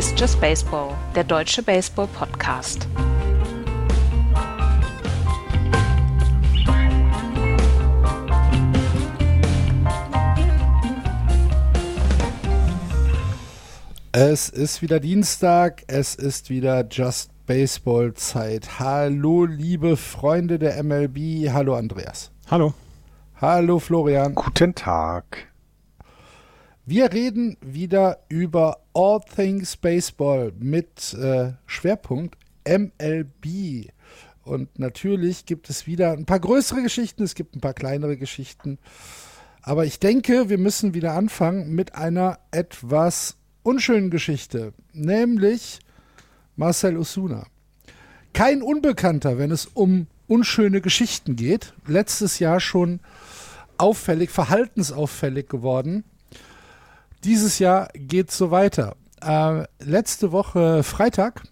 [0.00, 2.88] Ist Just Baseball, der deutsche Baseball-Podcast.
[14.12, 18.80] Es ist wieder Dienstag, es ist wieder Just Baseball Zeit.
[18.80, 21.50] Hallo, liebe Freunde der MLB.
[21.52, 22.30] Hallo, Andreas.
[22.50, 22.72] Hallo.
[23.38, 24.34] Hallo, Florian.
[24.34, 25.50] Guten Tag.
[26.86, 33.90] Wir reden wieder über All Things Baseball mit äh, Schwerpunkt MLB.
[34.42, 38.78] Und natürlich gibt es wieder ein paar größere Geschichten, es gibt ein paar kleinere Geschichten.
[39.62, 45.80] Aber ich denke, wir müssen wieder anfangen mit einer etwas unschönen Geschichte, nämlich
[46.56, 47.46] Marcel Osuna.
[48.32, 51.74] Kein Unbekannter, wenn es um unschöne Geschichten geht.
[51.86, 53.00] Letztes Jahr schon
[53.76, 56.04] auffällig, verhaltensauffällig geworden.
[57.24, 58.96] Dieses Jahr geht es so weiter.
[59.20, 61.42] Äh, letzte Woche Freitag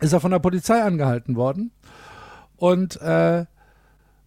[0.00, 1.70] ist er von der Polizei angehalten worden
[2.56, 3.44] und äh,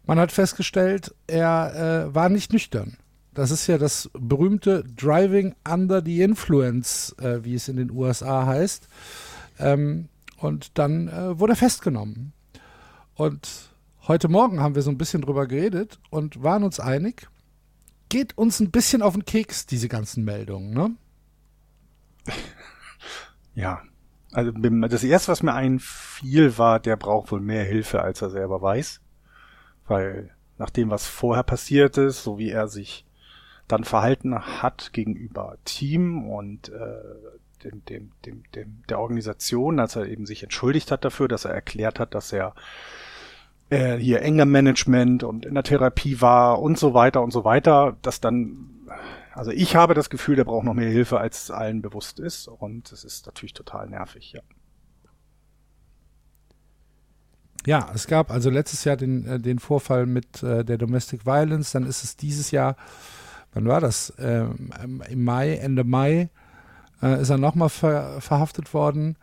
[0.05, 2.97] man hat festgestellt, er äh, war nicht nüchtern.
[3.33, 8.45] Das ist ja das berühmte Driving Under the Influence, äh, wie es in den USA
[8.45, 8.87] heißt.
[9.59, 10.07] Ähm,
[10.37, 12.31] und dann äh, wurde er festgenommen.
[13.15, 13.71] Und
[14.07, 17.27] heute Morgen haben wir so ein bisschen drüber geredet und waren uns einig,
[18.09, 20.95] geht uns ein bisschen auf den Keks, diese ganzen Meldungen, ne?
[23.55, 23.81] Ja.
[24.33, 28.61] Also das erste, was mir einfiel, war, der braucht wohl mehr Hilfe, als er selber
[28.61, 28.99] weiß.
[29.87, 33.05] Weil nach dem, was vorher passiert ist, so wie er sich
[33.67, 40.05] dann verhalten hat gegenüber Team und äh, dem, dem, dem, dem, der Organisation, als er
[40.05, 42.53] eben sich entschuldigt hat dafür, dass er erklärt hat, dass er
[43.69, 47.97] äh, hier enger Management und in der Therapie war und so weiter und so weiter,
[48.01, 48.69] dass dann,
[49.33, 52.91] also ich habe das Gefühl, der braucht noch mehr Hilfe, als allen bewusst ist und
[52.91, 54.41] es ist natürlich total nervig, ja.
[57.65, 61.71] Ja, es gab also letztes Jahr den, äh, den Vorfall mit äh, der Domestic Violence,
[61.71, 62.75] dann ist es dieses Jahr
[63.55, 64.13] wann war das?
[64.19, 64.71] Ähm,
[65.09, 66.29] Im Mai, Ende Mai
[67.01, 69.17] äh, ist er nochmal ver verhaftet worden,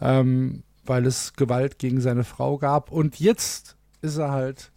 [0.00, 2.90] ähm, weil es Gewalt gegen seine Frau gab.
[2.90, 3.75] Und jetzt
[4.06, 4.70] ist er halt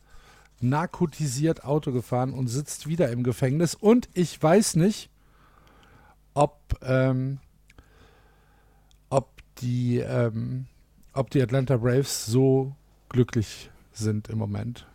[0.62, 3.76] narkotisiert Auto gefahren und sitzt wieder im Gefängnis.
[3.76, 5.10] Und ich weiß nicht,
[6.34, 7.40] ob, ähm,
[9.10, 9.30] ob,
[9.60, 10.68] die, ähm,
[11.14, 12.76] ob die Atlanta Braves so
[13.10, 14.86] glücklich sind im Moment.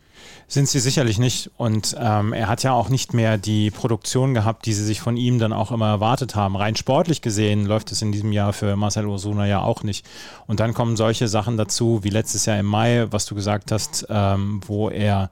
[0.46, 1.50] Sind sie sicherlich nicht.
[1.56, 5.16] Und ähm, er hat ja auch nicht mehr die Produktion gehabt, die sie sich von
[5.16, 6.56] ihm dann auch immer erwartet haben.
[6.56, 10.06] Rein sportlich gesehen läuft es in diesem Jahr für Marcel Osuna ja auch nicht.
[10.46, 14.06] Und dann kommen solche Sachen dazu, wie letztes Jahr im Mai, was du gesagt hast,
[14.10, 15.30] ähm, wo er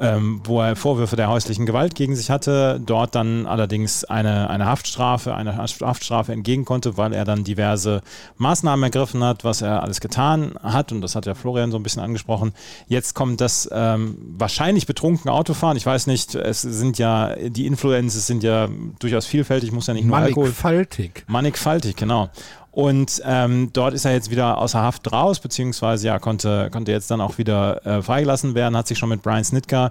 [0.00, 4.66] ähm, wo er Vorwürfe der häuslichen Gewalt gegen sich hatte, dort dann allerdings eine, eine
[4.66, 8.02] Haftstrafe, eine Haftstrafe entgegen konnte, weil er dann diverse
[8.36, 11.82] Maßnahmen ergriffen hat, was er alles getan hat und das hat ja Florian so ein
[11.82, 12.52] bisschen angesprochen.
[12.86, 15.76] Jetzt kommt das ähm, wahrscheinlich betrunken Autofahren.
[15.76, 20.06] Ich weiß nicht, es sind ja, die Influences sind ja durchaus vielfältig, muss ja nicht
[20.06, 20.44] nur Alkohol.
[20.44, 21.24] Mannigfaltig.
[21.26, 22.30] Mannigfaltig, genau.
[22.78, 27.10] Und ähm, dort ist er jetzt wieder außer Haft raus, beziehungsweise ja, konnte, konnte jetzt
[27.10, 29.90] dann auch wieder äh, freigelassen werden, hat sich schon mit Brian Snitka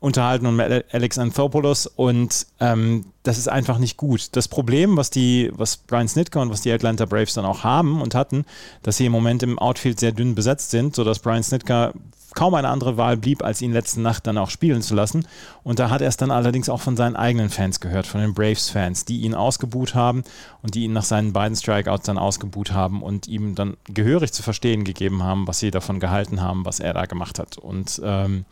[0.00, 1.86] unterhalten und mit Alex Anthopoulos.
[1.86, 4.36] Und ähm, das ist einfach nicht gut.
[4.36, 8.00] Das Problem, was die, was Brian Snitka und was die Atlanta Braves dann auch haben
[8.00, 8.44] und hatten,
[8.82, 11.94] dass sie im Moment im Outfield sehr dünn besetzt sind, sodass Brian Snitka
[12.34, 15.26] kaum eine andere Wahl blieb, als ihn letzte Nacht dann auch spielen zu lassen.
[15.62, 18.34] Und da hat er es dann allerdings auch von seinen eigenen Fans gehört, von den
[18.34, 20.24] Braves-Fans, die ihn ausgebuht haben
[20.62, 24.42] und die ihn nach seinen beiden Strikeouts dann ausgebuht haben und ihm dann gehörig zu
[24.42, 27.56] verstehen gegeben haben, was sie davon gehalten haben, was er da gemacht hat.
[27.56, 28.44] Und ähm,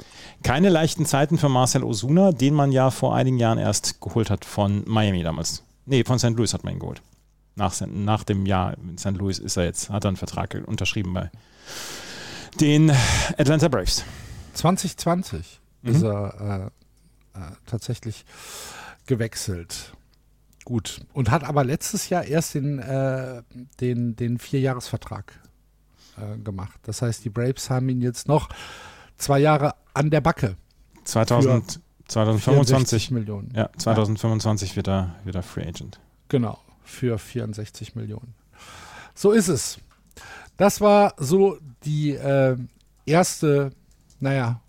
[0.43, 4.44] keine leichten Zeiten für Marcel Osuna, den man ja vor einigen Jahren erst geholt hat
[4.44, 5.62] von Miami damals.
[5.86, 6.30] Nee, von St.
[6.30, 7.02] Louis hat man ihn geholt.
[7.54, 9.12] Nach, nach dem Jahr in St.
[9.12, 11.30] Louis ist er jetzt, hat er einen Vertrag unterschrieben bei
[12.60, 12.91] den
[13.38, 14.04] Atlanta Braves.
[14.54, 15.91] 2020 mhm.
[15.91, 16.70] ist er
[17.34, 18.24] äh, äh, tatsächlich
[19.06, 19.92] gewechselt.
[20.65, 21.00] Gut.
[21.12, 23.42] Und hat aber letztes Jahr erst den, äh,
[23.80, 25.41] den, den Vierjahresvertrag
[26.16, 26.78] äh, gemacht.
[26.84, 28.48] Das heißt, die Braves haben ihn jetzt noch
[29.16, 30.56] zwei Jahre an der Backe.
[31.04, 33.53] 2000, 2025 Millionen.
[33.54, 34.77] Ja, 2025 ja.
[34.77, 36.01] Wird, er, wird er Free Agent.
[36.28, 38.34] Genau, für 64 Millionen.
[39.15, 39.78] So ist es.
[40.57, 42.57] Das war so die äh,
[43.07, 43.72] erste,
[44.21, 44.60] naja,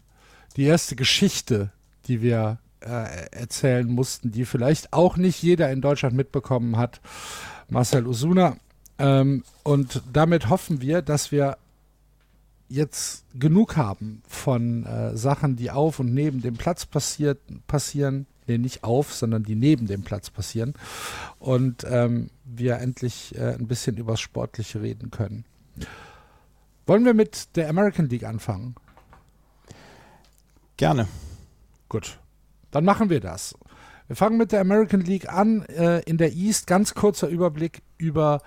[0.55, 1.71] die erste Geschichte,
[2.07, 7.01] die wir äh, erzählen mussten, die vielleicht auch nicht jeder in Deutschland mitbekommen hat.
[7.69, 8.57] Marcel Osuna.
[8.99, 11.57] Ähm, und damit hoffen wir, dass wir
[12.73, 18.25] jetzt genug haben von äh, Sachen, die auf und neben dem Platz passiert, passieren.
[18.47, 20.73] nee, nicht auf, sondern die neben dem Platz passieren.
[21.39, 25.45] Und ähm, wir endlich äh, ein bisschen übers Sportliche reden können.
[26.87, 28.75] Wollen wir mit der American League anfangen?
[30.75, 31.07] Gerne.
[31.89, 32.19] Gut,
[32.71, 33.55] dann machen wir das.
[34.07, 35.63] Wir fangen mit der American League an.
[35.67, 38.41] Äh, in der East ganz kurzer Überblick über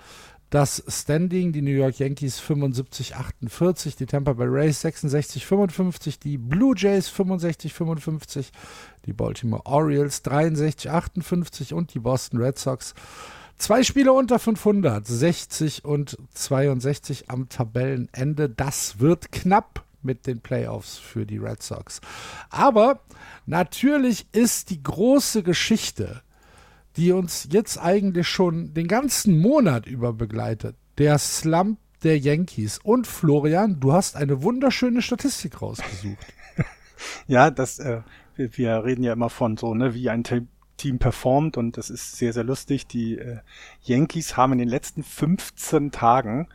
[0.57, 1.53] das Standing.
[1.53, 7.11] Die New York Yankees 75, 48, die Tampa Bay Rays 66, 55, die Blue Jays
[7.11, 8.53] 65, 55,
[9.05, 12.95] die Baltimore Orioles 63, 58 und die Boston Red Sox
[13.59, 18.51] Zwei Spiele unter 500, 60 und 62 am Tabellenende.
[18.51, 22.01] Das wird knapp mit den Playoffs für die Red Sox.
[22.51, 23.01] Aber
[23.47, 26.23] natürlich ist die große Geschichte,
[26.97, 32.79] die uns jetzt eigentlich schon den ganzen Monat über begleitet, der Slump der Yankees.
[32.79, 36.27] Und Florian, du hast eine wunderschöne Statistik rausgesucht.
[37.27, 38.03] ja, das, äh,
[38.37, 40.25] wir, wir, reden ja immer von so, ne, wie ein
[40.77, 42.87] Team performt und das ist sehr, sehr lustig.
[42.87, 43.39] Die äh,
[43.83, 46.49] Yankees haben in den letzten 15 Tagen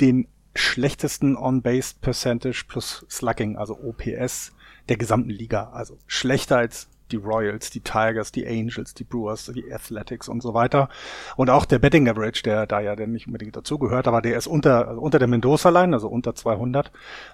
[0.00, 4.52] den schlechtesten On-Base Percentage plus Slugging, also OPS
[4.88, 5.70] der gesamten Liga.
[5.70, 10.54] Also schlechter als die Royals, die Tigers, die Angels, die Brewers, die Athletics und so
[10.54, 10.88] weiter.
[11.36, 14.46] Und auch der Betting Average, der da ja dann nicht unbedingt dazugehört, aber der ist
[14.46, 16.90] unter, also unter der Mendoza-Line, also unter 200.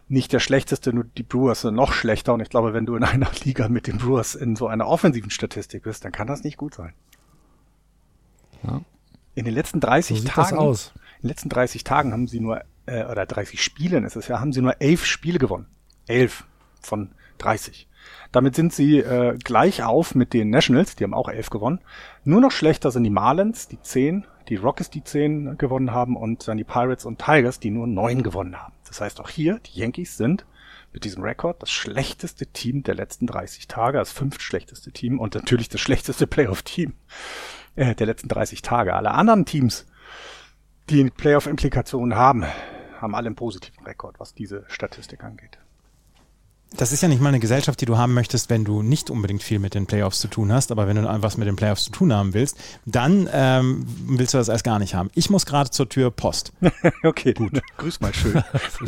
[0.08, 2.34] Nicht der schlechteste, nur die Brewers sind noch schlechter.
[2.34, 5.30] Und ich glaube, wenn du in einer Liga mit den Brewers in so einer offensiven
[5.30, 6.92] Statistik bist, dann kann das nicht gut sein.
[8.62, 8.80] Ja.
[9.34, 10.76] In den letzten 30 so Tagen, in
[11.22, 14.52] den letzten 30 Tagen haben sie nur, äh, oder 30 Spielen ist es ja, haben
[14.52, 15.66] sie nur elf Spiele gewonnen.
[16.06, 16.44] Elf
[16.80, 17.88] von 30.
[18.32, 21.80] Damit sind sie äh, gleich auf mit den Nationals, die haben auch elf gewonnen.
[22.24, 26.48] Nur noch schlechter sind die Marlins, die zehn, die Rockies, die zehn gewonnen haben und
[26.48, 28.72] dann die Pirates und Tigers, die nur neun gewonnen haben.
[28.88, 30.46] Das heißt auch hier, die Yankees sind
[30.94, 35.68] mit diesem Rekord das schlechteste Team der letzten 30 Tage, das fünftschlechteste Team und natürlich
[35.68, 36.94] das schlechteste Playoff-Team
[37.76, 38.94] äh, der letzten 30 Tage.
[38.94, 39.86] Alle anderen Teams,
[40.88, 42.44] die Playoff-Implikationen haben,
[42.98, 45.58] haben alle einen positiven Rekord, was diese Statistik angeht
[46.76, 49.42] das ist ja nicht mal eine Gesellschaft, die du haben möchtest, wenn du nicht unbedingt
[49.42, 51.90] viel mit den Playoffs zu tun hast, aber wenn du was mit den Playoffs zu
[51.90, 55.10] tun haben willst, dann ähm, willst du das erst gar nicht haben.
[55.14, 56.52] Ich muss gerade zur Tür Post.
[57.02, 57.60] okay, gut.
[57.76, 58.42] Grüß mal schön.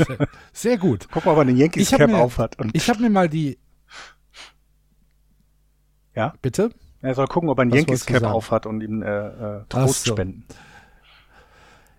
[0.52, 1.08] Sehr gut.
[1.10, 2.56] Guck mal, ob er den Yankees Cap mir, auf hat.
[2.72, 3.58] ich habe mir mal die.
[6.14, 6.34] Ja?
[6.40, 6.70] Bitte?
[7.02, 10.04] Er soll gucken, ob er einen Yankees Cap auf hat und ihm äh, äh, Trost
[10.04, 10.12] so.
[10.12, 10.46] spenden.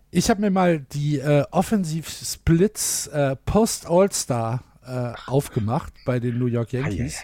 [0.09, 6.73] Ich habe mir mal die äh, Offensiv-Splits äh, Post-All-Star äh, aufgemacht bei den New York
[6.73, 7.21] Yankees.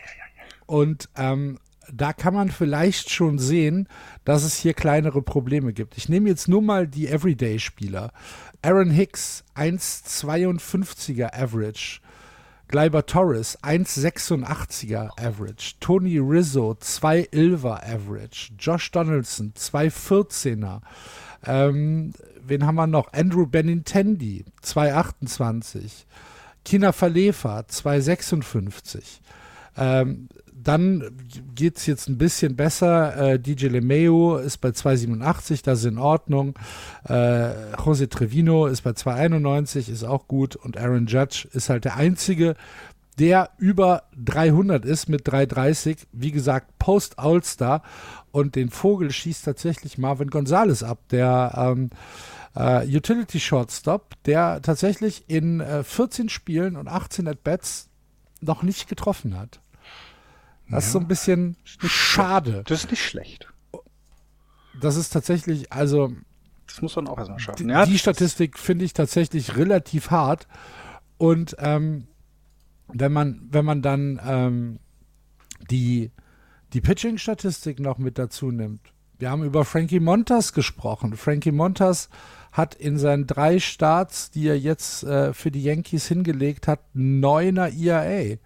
[0.65, 1.59] Und ähm,
[1.91, 3.87] da kann man vielleicht schon sehen,
[4.23, 5.97] dass es hier kleinere Probleme gibt.
[5.97, 8.11] Ich nehme jetzt nur mal die Everyday-Spieler.
[8.61, 11.99] Aaron Hicks, 1,52er Average.
[12.67, 15.73] Gleiber Torres, 1,86er Average.
[15.81, 18.53] Tony Rizzo, 2,11er Average.
[18.57, 20.79] Josh Donaldson, 2,14er.
[21.45, 22.13] Ähm,
[22.45, 23.11] wen haben wir noch?
[23.11, 26.05] Andrew Benintendi, 2,28.
[26.63, 29.21] Kina Falefa 256.
[29.77, 30.27] Ähm,
[30.63, 31.11] dann
[31.55, 33.33] geht es jetzt ein bisschen besser.
[33.33, 36.53] Äh, DJ LeMeo ist bei 287, das ist in Ordnung.
[37.07, 37.51] Äh,
[37.83, 40.55] Jose Trevino ist bei 291, ist auch gut.
[40.55, 42.55] Und Aaron Judge ist halt der Einzige,
[43.17, 46.07] der über 300 ist mit 330.
[46.11, 47.81] Wie gesagt, Post All-Star.
[48.31, 51.89] Und den Vogel schießt tatsächlich Marvin Gonzalez ab, der ähm,
[52.55, 57.89] äh, Utility Shortstop, der tatsächlich in äh, 14 Spielen und 18 At-Bats
[58.41, 59.61] noch nicht getroffen hat.
[60.65, 60.77] Das ja.
[60.87, 62.63] ist so ein bisschen schade.
[62.65, 63.47] Das ist nicht schlecht.
[64.79, 66.13] Das ist tatsächlich, also.
[66.65, 67.67] Das muss man auch erstmal schaffen.
[67.67, 70.47] Die, ja, die Statistik finde ich tatsächlich relativ hart.
[71.17, 72.07] Und ähm,
[72.87, 74.79] wenn man, wenn man dann ähm,
[75.69, 76.11] die,
[76.73, 78.81] die Pitching-Statistik noch mit dazu nimmt,
[79.19, 81.15] wir haben über Frankie Montas gesprochen.
[81.15, 82.09] Frankie Montas
[82.51, 87.69] hat in seinen drei Starts, die er jetzt äh, für die Yankees hingelegt hat, neuner
[87.71, 88.37] ERA.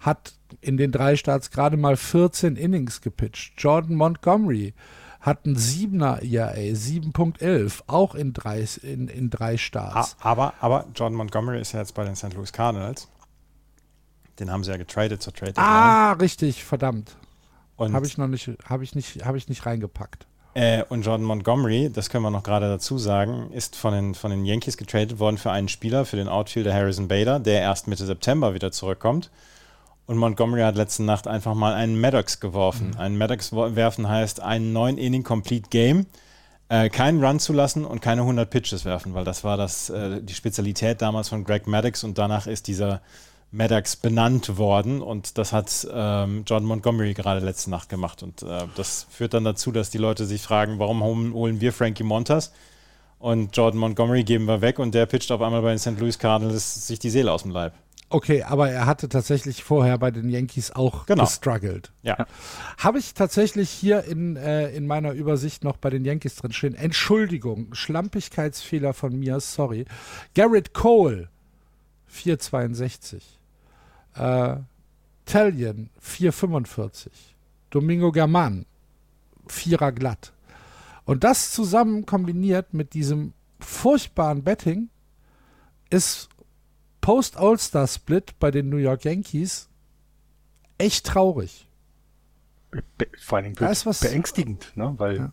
[0.00, 3.54] Hat in den drei Starts gerade mal 14 Innings gepitcht.
[3.58, 4.74] Jordan Montgomery
[5.20, 10.16] hat einen 7er ERA, 7.11, auch in drei, in, in drei Starts.
[10.20, 12.34] Aber, aber Jordan Montgomery ist ja jetzt bei den St.
[12.34, 13.08] Louis Cardinals.
[14.38, 15.54] Den haben sie ja getradet zur Trade.
[15.56, 17.16] Ah, richtig, verdammt.
[17.78, 20.27] Habe ich noch nicht, habe ich nicht, habe ich nicht reingepackt.
[20.54, 24.30] Äh, und Jordan Montgomery, das können wir noch gerade dazu sagen, ist von den, von
[24.30, 28.06] den Yankees getradet worden für einen Spieler, für den Outfielder Harrison Bader, der erst Mitte
[28.06, 29.30] September wieder zurückkommt.
[30.06, 32.92] Und Montgomery hat letzte Nacht einfach mal einen Maddox geworfen.
[32.94, 32.98] Mhm.
[32.98, 36.06] Einen Maddox werfen heißt ein 9 Inning Complete Game.
[36.70, 40.34] Äh, keinen Run zulassen und keine 100 Pitches werfen, weil das war das, äh, die
[40.34, 43.00] Spezialität damals von Greg Maddox und danach ist dieser
[43.50, 48.66] Maddox benannt worden und das hat ähm, John Montgomery gerade letzte Nacht gemacht und äh,
[48.76, 51.02] das führt dann dazu, dass die Leute sich fragen, warum
[51.32, 52.52] holen wir Frankie Montas
[53.18, 55.98] und Jordan Montgomery geben wir weg und der pitcht auf einmal bei den St.
[55.98, 57.72] Louis Cardinals sich die Seele aus dem Leib.
[58.10, 61.24] Okay, aber er hatte tatsächlich vorher bei den Yankees auch genau.
[61.24, 61.92] gestruggelt.
[62.02, 62.26] Ja.
[62.78, 66.74] Habe ich tatsächlich hier in, äh, in meiner Übersicht noch bei den Yankees drin stehen.
[66.74, 69.84] Entschuldigung, Schlampigkeitsfehler von mir, sorry.
[70.34, 71.28] Garrett Cole,
[72.06, 73.37] 462.
[74.18, 74.56] Äh,
[75.24, 77.36] Talion, 445.
[77.70, 78.66] Domingo German,
[79.46, 80.32] Vierer glatt.
[81.04, 84.90] Und das zusammen kombiniert mit diesem furchtbaren Betting
[85.90, 86.28] ist
[87.00, 89.68] Post-All-Star-Split bei den New York Yankees
[90.76, 91.66] echt traurig.
[92.70, 94.94] Be vor allen Dingen be was, beängstigend, ne?
[94.98, 95.32] weil Ja.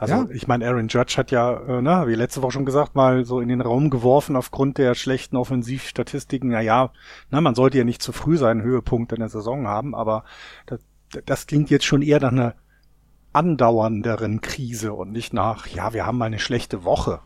[0.00, 0.28] Also Ja.
[0.30, 3.38] ich meine, Aaron Judge hat ja, äh, ne, wie letzte Woche schon gesagt, mal so
[3.40, 6.48] in den Raum geworfen aufgrund der schlechten Offensivstatistiken.
[6.48, 6.90] Naja,
[7.28, 10.24] na, man sollte ja nicht zu früh seinen Höhepunkt in der Saison haben, aber
[10.64, 10.80] das,
[11.26, 12.54] das klingt jetzt schon eher nach einer
[13.34, 17.20] andauernderen Krise und nicht nach, ja, wir haben mal eine schlechte Woche.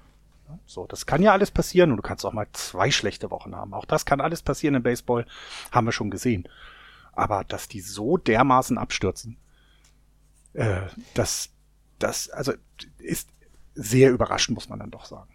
[0.66, 3.72] So, das kann ja alles passieren und du kannst auch mal zwei schlechte Wochen haben.
[3.72, 5.26] Auch das kann alles passieren im Baseball,
[5.70, 6.48] haben wir schon gesehen.
[7.12, 9.36] Aber dass die so dermaßen abstürzen,
[10.54, 10.80] äh,
[11.14, 11.50] das,
[12.04, 12.52] das, also
[12.98, 13.28] ist
[13.74, 15.30] sehr überraschend, muss man dann doch sagen.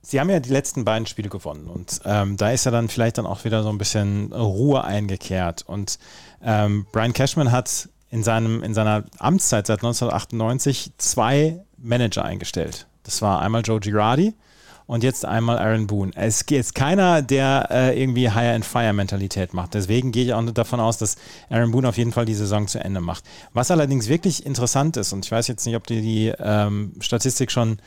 [0.00, 3.18] Sie haben ja die letzten beiden Spiele gewonnen und ähm, da ist ja dann vielleicht
[3.18, 5.62] dann auch wieder so ein bisschen Ruhe eingekehrt.
[5.66, 5.98] Und
[6.40, 12.86] ähm, Brian Cashman hat in, seinem, in seiner Amtszeit seit 1998 zwei Manager eingestellt.
[13.02, 14.34] Das war einmal Joe Girardi
[14.88, 16.12] und jetzt einmal Aaron Boone.
[16.16, 19.74] Es ist keiner, der äh, irgendwie Hire-and-Fire-Mentalität macht.
[19.74, 21.16] Deswegen gehe ich auch davon aus, dass
[21.50, 23.22] Aaron Boone auf jeden Fall die Saison zu Ende macht.
[23.52, 27.52] Was allerdings wirklich interessant ist, und ich weiß jetzt nicht, ob die die ähm, Statistik
[27.52, 27.78] schon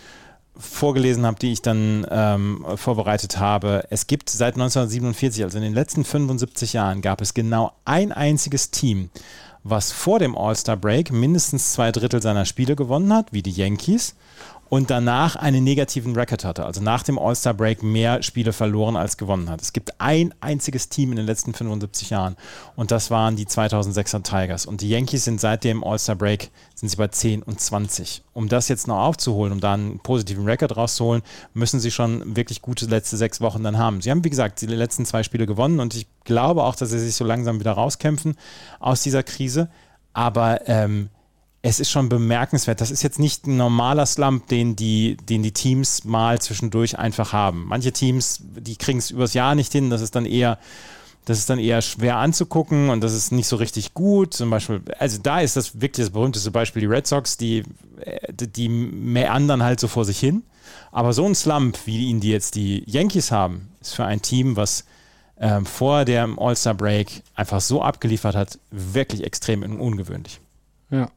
[0.55, 3.83] vorgelesen habe, die ich dann ähm, vorbereitet habe.
[3.89, 8.69] Es gibt seit 1947, also in den letzten 75 Jahren, gab es genau ein einziges
[8.69, 9.09] Team,
[9.63, 14.13] was vor dem All-Star-Break mindestens zwei Drittel seiner Spiele gewonnen hat, wie die Yankees,
[14.71, 19.49] und danach einen negativen Record hatte, also nach dem All-Star-Break mehr Spiele verloren als gewonnen
[19.49, 19.61] hat.
[19.61, 22.37] Es gibt ein einziges Team in den letzten 75 Jahren
[22.77, 24.65] und das waren die 2006er Tigers.
[24.65, 28.23] Und die Yankees sind seit dem All-Star-Break sind sie bei 10 und 20.
[28.31, 31.21] Um das jetzt noch aufzuholen, um da einen positiven Record rauszuholen,
[31.53, 33.99] müssen sie schon wirklich gute letzte sechs Wochen dann haben.
[33.99, 36.99] Sie haben, wie gesagt, die letzten zwei Spiele gewonnen und ich glaube auch, dass sie
[36.99, 38.37] sich so langsam wieder rauskämpfen
[38.79, 39.69] aus dieser Krise.
[40.13, 41.09] Aber ähm,
[41.63, 42.81] es ist schon bemerkenswert.
[42.81, 47.33] Das ist jetzt nicht ein normaler Slump, den die, den die Teams mal zwischendurch einfach
[47.33, 47.65] haben.
[47.67, 49.91] Manche Teams, die kriegen es übers Jahr nicht hin.
[49.91, 50.57] Das ist dann eher,
[51.25, 54.33] das ist dann eher schwer anzugucken und das ist nicht so richtig gut.
[54.33, 57.63] Zum Beispiel, also da ist das wirklich das berühmteste Beispiel die Red Sox, die,
[58.31, 60.43] die meandern halt so vor sich hin.
[60.91, 64.55] Aber so ein Slump, wie ihn die jetzt die Yankees haben, ist für ein Team,
[64.55, 64.83] was
[65.39, 70.39] ähm, vor dem All-Star-Break einfach so abgeliefert hat, wirklich extrem ungewöhnlich.
[70.89, 71.09] Ja.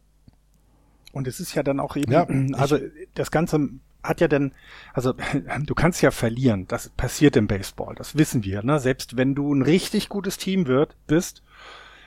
[1.14, 2.26] Und es ist ja dann auch eben, Ja,
[2.58, 2.78] also
[3.14, 3.68] das Ganze
[4.02, 4.52] hat ja dann,
[4.92, 5.14] also
[5.66, 8.62] du kannst ja verlieren, das passiert im Baseball, das wissen wir.
[8.62, 8.78] Ne?
[8.78, 11.42] Selbst wenn du ein richtig gutes Team wird, bist,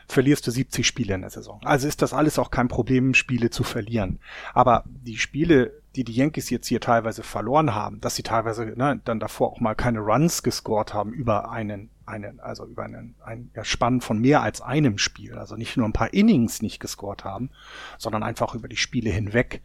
[0.08, 1.60] verlierst du 70 Spiele in der Saison.
[1.64, 4.20] Also ist das alles auch kein Problem, Spiele zu verlieren.
[4.54, 9.02] Aber die Spiele, die die Yankees jetzt hier teilweise verloren haben, dass sie teilweise ne,
[9.04, 13.50] dann davor auch mal keine Runs gescored haben über einen, einen also über einen, ein
[13.64, 17.50] Spann von mehr als einem Spiel, also nicht nur ein paar Innings nicht gescored haben,
[17.98, 19.62] sondern einfach über die Spiele hinweg.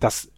[0.00, 0.30] Das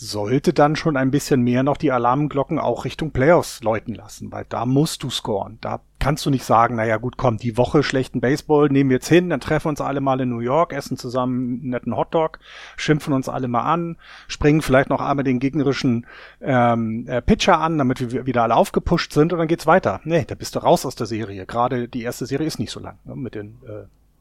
[0.00, 4.46] sollte dann schon ein bisschen mehr noch die Alarmglocken auch Richtung Playoffs läuten lassen, weil
[4.48, 5.58] da musst du scoren.
[5.60, 9.08] Da kannst du nicht sagen, naja gut, komm, die Woche schlechten Baseball nehmen wir jetzt
[9.08, 12.38] hin, dann treffen uns alle mal in New York, essen zusammen einen netten Hotdog,
[12.76, 13.96] schimpfen uns alle mal an,
[14.28, 16.06] springen vielleicht noch einmal den gegnerischen
[16.40, 20.00] ähm, äh, Pitcher an, damit wir wieder alle aufgepusht sind und dann geht's weiter.
[20.04, 21.44] Nee, da bist du raus aus der Serie.
[21.44, 23.58] Gerade die erste Serie ist nicht so lang, ne, mit den,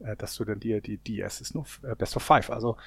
[0.01, 2.49] äh, dass du dann die, die, die es ist nur äh, Best of Five.
[2.49, 2.77] Also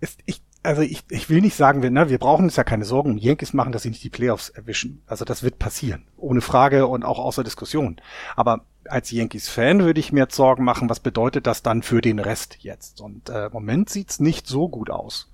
[0.00, 2.86] ist, ich, also ich, ich will nicht sagen, wir, ne, wir brauchen uns ja keine
[2.86, 5.02] Sorgen Yankees machen, dass sie nicht die Playoffs erwischen.
[5.06, 6.06] Also das wird passieren.
[6.16, 8.00] Ohne Frage und auch außer Diskussion.
[8.34, 12.18] Aber als Yankees-Fan würde ich mir jetzt Sorgen machen, was bedeutet das dann für den
[12.18, 13.02] Rest jetzt?
[13.02, 15.30] Und äh, im Moment sieht's nicht so gut aus.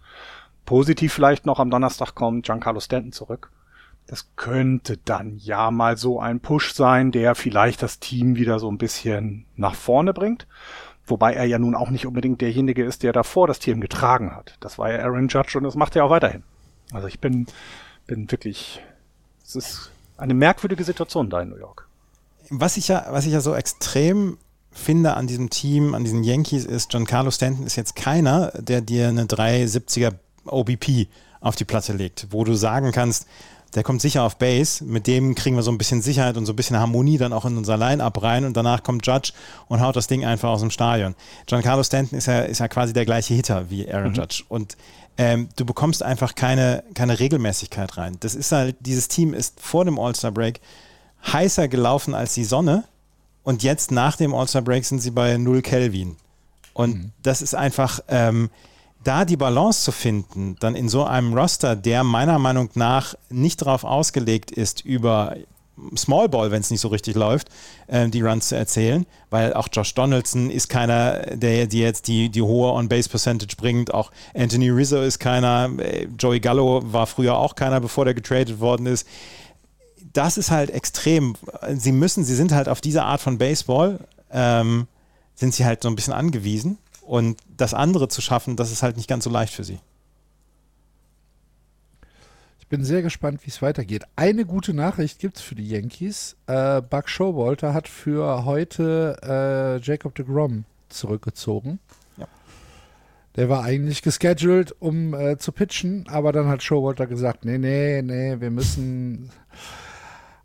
[0.66, 3.52] Positiv vielleicht noch am Donnerstag kommt Giancarlo Stanton zurück.
[4.08, 8.68] Das könnte dann ja mal so ein Push sein, der vielleicht das Team wieder so
[8.68, 10.48] ein bisschen nach vorne bringt.
[11.10, 14.56] Wobei er ja nun auch nicht unbedingt derjenige ist, der davor das Team getragen hat.
[14.60, 16.42] Das war ja Aaron Judge und das macht er auch weiterhin.
[16.92, 17.46] Also ich bin,
[18.06, 18.80] bin wirklich,
[19.44, 21.86] es ist eine merkwürdige Situation da in New York.
[22.50, 24.38] Was ich ja, was ich ja so extrem
[24.72, 29.08] finde an diesem Team, an diesen Yankees, ist, Giancarlo Stanton ist jetzt keiner, der dir
[29.08, 30.12] eine 370er
[30.46, 31.08] OBP
[31.40, 33.26] auf die Platte legt, wo du sagen kannst,
[33.74, 36.52] der kommt sicher auf Base, mit dem kriegen wir so ein bisschen Sicherheit und so
[36.52, 39.32] ein bisschen Harmonie dann auch in unser Line-Up rein und danach kommt Judge
[39.68, 41.14] und haut das Ding einfach aus dem Stadion.
[41.46, 44.16] Giancarlo Stanton ist ja, ist ja quasi der gleiche Hitter wie Aaron mhm.
[44.16, 44.76] Judge und
[45.18, 48.16] ähm, du bekommst einfach keine, keine Regelmäßigkeit rein.
[48.20, 50.60] Das ist halt, dieses Team ist vor dem All-Star-Break
[51.32, 52.84] heißer gelaufen als die Sonne
[53.42, 56.16] und jetzt nach dem All-Star-Break sind sie bei 0 Kelvin.
[56.72, 57.12] Und mhm.
[57.22, 58.50] das ist einfach, ähm,
[59.02, 63.62] da die Balance zu finden, dann in so einem Roster, der meiner Meinung nach nicht
[63.62, 65.36] darauf ausgelegt ist, über
[65.96, 67.48] Small Ball, wenn es nicht so richtig läuft,
[67.86, 72.28] äh, die Runs zu erzählen, weil auch Josh Donaldson ist keiner, der, der jetzt die,
[72.28, 73.92] die hohe On-Base-Percentage bringt.
[73.94, 75.70] Auch Anthony Rizzo ist keiner.
[75.78, 79.06] Äh, Joey Gallo war früher auch keiner, bevor der getradet worden ist.
[80.12, 81.36] Das ist halt extrem.
[81.76, 84.00] Sie müssen, sie sind halt auf diese Art von Baseball,
[84.32, 84.88] ähm,
[85.34, 86.78] sind sie halt so ein bisschen angewiesen.
[87.10, 89.80] Und das andere zu schaffen, das ist halt nicht ganz so leicht für sie.
[92.60, 94.04] Ich bin sehr gespannt, wie es weitergeht.
[94.14, 96.36] Eine gute Nachricht gibt es für die Yankees.
[96.46, 101.80] Äh, Buck Showalter hat für heute äh, Jacob de Grom zurückgezogen.
[102.16, 102.28] Ja.
[103.34, 108.02] Der war eigentlich gescheduled, um äh, zu pitchen, aber dann hat Showalter gesagt, nee, nee,
[108.02, 109.32] nee, wir müssen...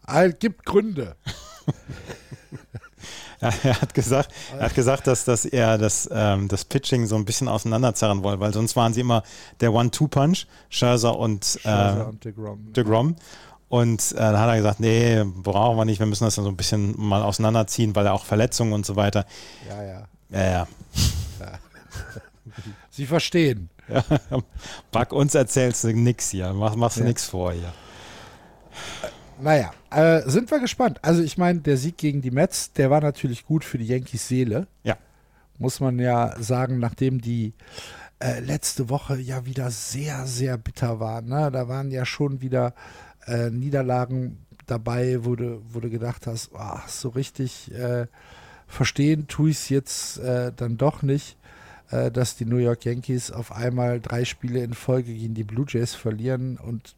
[0.07, 1.15] Es gibt Gründe.
[3.63, 7.25] Er hat gesagt, er hat gesagt, dass, dass er das, ähm, das Pitching so ein
[7.25, 9.23] bisschen auseinanderzerren wollte, weil sonst waren sie immer
[9.59, 12.73] der One-Two-Punch, Scherzer und, äh, Scherzer und DeGrom.
[12.73, 13.15] DeGrom.
[13.67, 16.51] Und äh, dann hat er gesagt, nee, brauchen wir nicht, wir müssen das dann so
[16.51, 19.25] ein bisschen mal auseinanderziehen, weil er auch Verletzungen und so weiter.
[19.67, 20.07] Ja, ja.
[20.29, 20.67] Ja, ja.
[21.39, 21.59] ja.
[22.89, 23.69] Sie verstehen.
[23.87, 24.03] Ja,
[24.91, 27.07] Back uns erzählst du nichts hier, mach, machst du ja.
[27.07, 27.71] nichts vor hier.
[29.41, 30.99] Naja, äh, sind wir gespannt.
[31.01, 34.27] Also ich meine, der Sieg gegen die Mets, der war natürlich gut für die Yankees
[34.27, 34.67] Seele.
[34.83, 34.97] Ja.
[35.57, 37.53] Muss man ja sagen, nachdem die
[38.19, 41.21] äh, letzte Woche ja wieder sehr, sehr bitter war.
[41.21, 41.51] Ne?
[41.51, 42.73] Da waren ja schon wieder
[43.25, 48.07] äh, Niederlagen dabei, wo du, wo du gedacht hast, oh, so richtig äh,
[48.67, 51.37] verstehen tue ich es jetzt äh, dann doch nicht,
[51.91, 55.65] äh, dass die New York Yankees auf einmal drei Spiele in Folge gegen die Blue
[55.67, 56.95] Jays verlieren und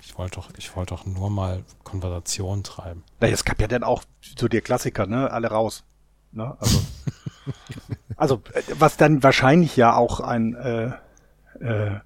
[0.01, 3.03] Ich wollte doch, ich wollte doch nur mal Konversation treiben.
[3.21, 5.31] Na, es gab ja dann auch so der Klassiker, ne?
[5.31, 5.85] Alle raus.
[6.33, 6.57] Ne?
[6.59, 6.81] Also,
[8.17, 10.93] also äh, was dann wahrscheinlich ja auch ein äh,
[11.61, 12.01] äh,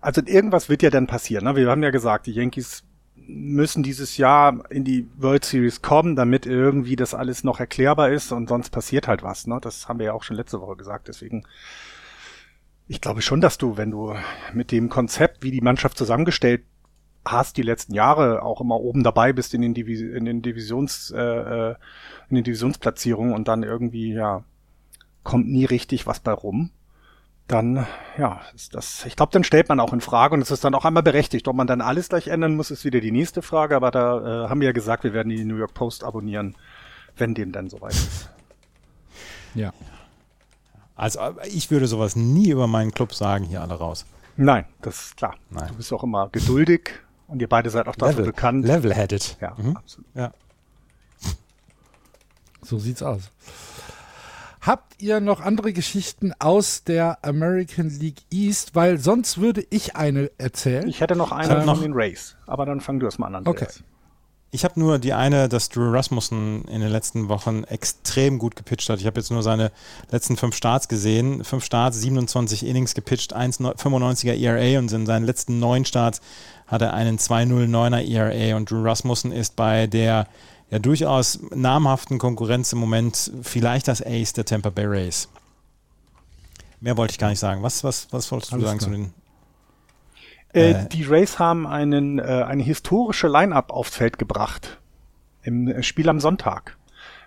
[0.00, 1.44] also irgendwas wird ja dann passieren.
[1.44, 1.56] Ne?
[1.56, 2.84] Wir haben ja gesagt, die Yankees
[3.34, 8.32] müssen dieses Jahr in die World Series kommen, damit irgendwie das alles noch erklärbar ist
[8.32, 9.46] und sonst passiert halt was.
[9.46, 9.58] Ne?
[9.60, 11.08] Das haben wir ja auch schon letzte Woche gesagt.
[11.08, 11.44] Deswegen,
[12.88, 14.14] ich glaube schon, dass du, wenn du
[14.52, 16.62] mit dem Konzept, wie die Mannschaft zusammengestellt
[17.24, 21.10] hast, die letzten Jahre auch immer oben dabei bist in den, Divis in den Divisions,
[21.10, 21.74] äh, äh,
[22.28, 24.44] in den Divisionsplatzierungen und dann irgendwie, ja,
[25.22, 26.70] kommt nie richtig was bei rum
[27.50, 27.86] dann,
[28.16, 30.74] ja, ist das, ich glaube, dann stellt man auch in Frage und es ist dann
[30.74, 31.48] auch einmal berechtigt.
[31.48, 34.48] Ob man dann alles gleich ändern muss, ist wieder die nächste Frage, aber da äh,
[34.48, 36.56] haben wir ja gesagt, wir werden die New York Post abonnieren,
[37.16, 38.30] wenn dem dann soweit ist.
[39.54, 39.72] Ja.
[40.94, 44.04] Also ich würde sowas nie über meinen Club sagen, hier alle raus.
[44.36, 45.34] Nein, das ist klar.
[45.50, 45.68] Nein.
[45.68, 46.90] Du bist auch immer geduldig
[47.26, 48.64] und ihr beide seid auch dafür Level, bekannt.
[48.64, 49.38] Level-headed.
[49.40, 49.76] Ja, mhm.
[49.76, 50.06] absolut.
[50.14, 50.32] Ja.
[52.62, 53.30] So sieht's aus.
[54.60, 58.74] Habt ihr noch andere Geschichten aus der American League East?
[58.74, 60.86] Weil sonst würde ich eine erzählen.
[60.86, 63.36] Ich hätte noch eine ähm, von den Rays, aber dann fang du erst mal an,
[63.36, 63.62] Andreas.
[63.62, 63.84] Okay.
[64.52, 68.88] Ich habe nur die eine, dass Drew Rasmussen in den letzten Wochen extrem gut gepitcht
[68.90, 68.98] hat.
[68.98, 69.70] Ich habe jetzt nur seine
[70.10, 71.44] letzten fünf Starts gesehen.
[71.44, 76.20] Fünf Starts, 27 Innings gepitcht, 1,95er ERA und in seinen letzten neun Starts
[76.66, 80.26] hat er einen 2,09er ERA und Drew Rasmussen ist bei der
[80.70, 85.28] ja durchaus namhaften Konkurrenz im Moment vielleicht das Ace der Tampa Bay Rays.
[86.80, 87.62] Mehr wollte ich gar nicht sagen.
[87.62, 88.90] Was, was, was wolltest du Alles sagen klar.
[88.90, 89.12] zu den
[90.52, 90.88] Äh, Äh.
[90.88, 94.78] die Rays haben einen, äh, eine historische Line-Up aufs Feld gebracht.
[95.42, 96.76] Im äh, Spiel am Sonntag.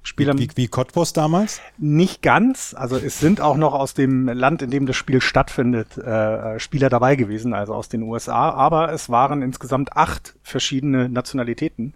[0.06, 1.62] Spiel am, wie, wie Cottbus damals?
[1.77, 5.97] nicht ganz, also es sind auch noch aus dem Land, in dem das Spiel stattfindet,
[5.97, 11.08] äh, äh, Spieler dabei gewesen, also aus den USA, aber es waren insgesamt acht verschiedene
[11.08, 11.93] Nationalitäten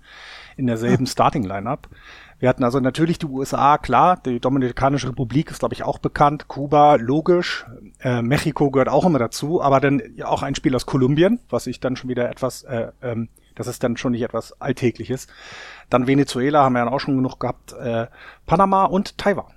[0.58, 1.88] in derselben Starting-Line-Up.
[2.40, 6.48] Wir hatten also natürlich die USA, klar, die Dominikanische Republik ist, glaube ich, auch bekannt,
[6.48, 7.66] Kuba, logisch,
[8.00, 11.80] äh, Mexiko gehört auch immer dazu, aber dann auch ein Spiel aus Kolumbien, was ich
[11.80, 15.28] dann schon wieder etwas, äh, ähm, das ist dann schon nicht etwas Alltägliches.
[15.90, 18.06] Dann Venezuela haben wir ja auch schon genug gehabt, äh,
[18.46, 19.52] Panama und Taiwan.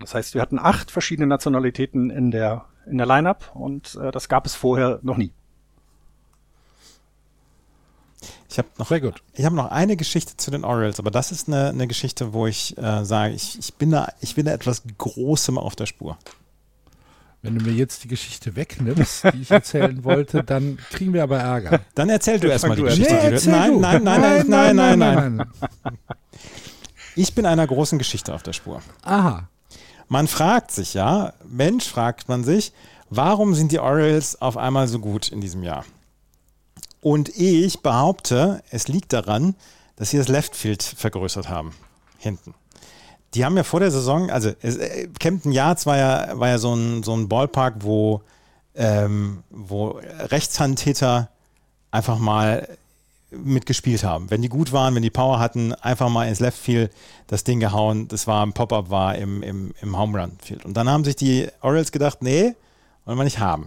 [0.00, 4.30] Das heißt, wir hatten acht verschiedene Nationalitäten in der, in der Line-Up und äh, das
[4.30, 5.32] gab es vorher noch nie.
[8.54, 9.20] Ich habe noch, Sehr gut.
[9.32, 12.46] ich hab noch eine Geschichte zu den Orioles, aber das ist eine, eine Geschichte, wo
[12.46, 16.16] ich äh, sage, ich, ich, bin da, ich bin da etwas Großem auf der Spur.
[17.42, 21.40] Wenn du mir jetzt die Geschichte wegnimmst, die ich erzählen wollte, dann kriegen wir aber
[21.40, 21.80] Ärger.
[21.96, 23.12] Dann erzähl du erstmal die Geschichte.
[23.12, 23.80] die du- erzähl nein, du.
[23.80, 25.46] nein, nein, nein, nein, nein, nein, nein.
[27.16, 28.82] Ich bin einer großen Geschichte auf der Spur.
[29.02, 29.48] Aha.
[30.06, 32.72] Man fragt sich ja, Mensch, fragt man sich,
[33.10, 35.84] warum sind die Orioles auf einmal so gut in diesem Jahr?
[37.04, 39.56] Und ich behaupte, es liegt daran,
[39.96, 41.74] dass sie das Left Field vergrößert haben.
[42.16, 42.54] Hinten.
[43.34, 46.72] Die haben ja vor der Saison, also äh, Camden Yards war ja, war ja so,
[46.74, 48.22] ein, so ein Ballpark, wo,
[48.74, 51.28] ähm, wo Rechtshandtäter
[51.90, 52.66] einfach mal
[53.30, 54.30] mitgespielt haben.
[54.30, 56.90] Wenn die gut waren, wenn die Power hatten, einfach mal ins Left Field
[57.26, 58.08] das Ding gehauen.
[58.08, 60.64] Das war ein Pop-Up, war im, im, im Home Run Field.
[60.64, 62.54] Und dann haben sich die Orioles gedacht, nee,
[63.04, 63.66] wollen wir nicht haben.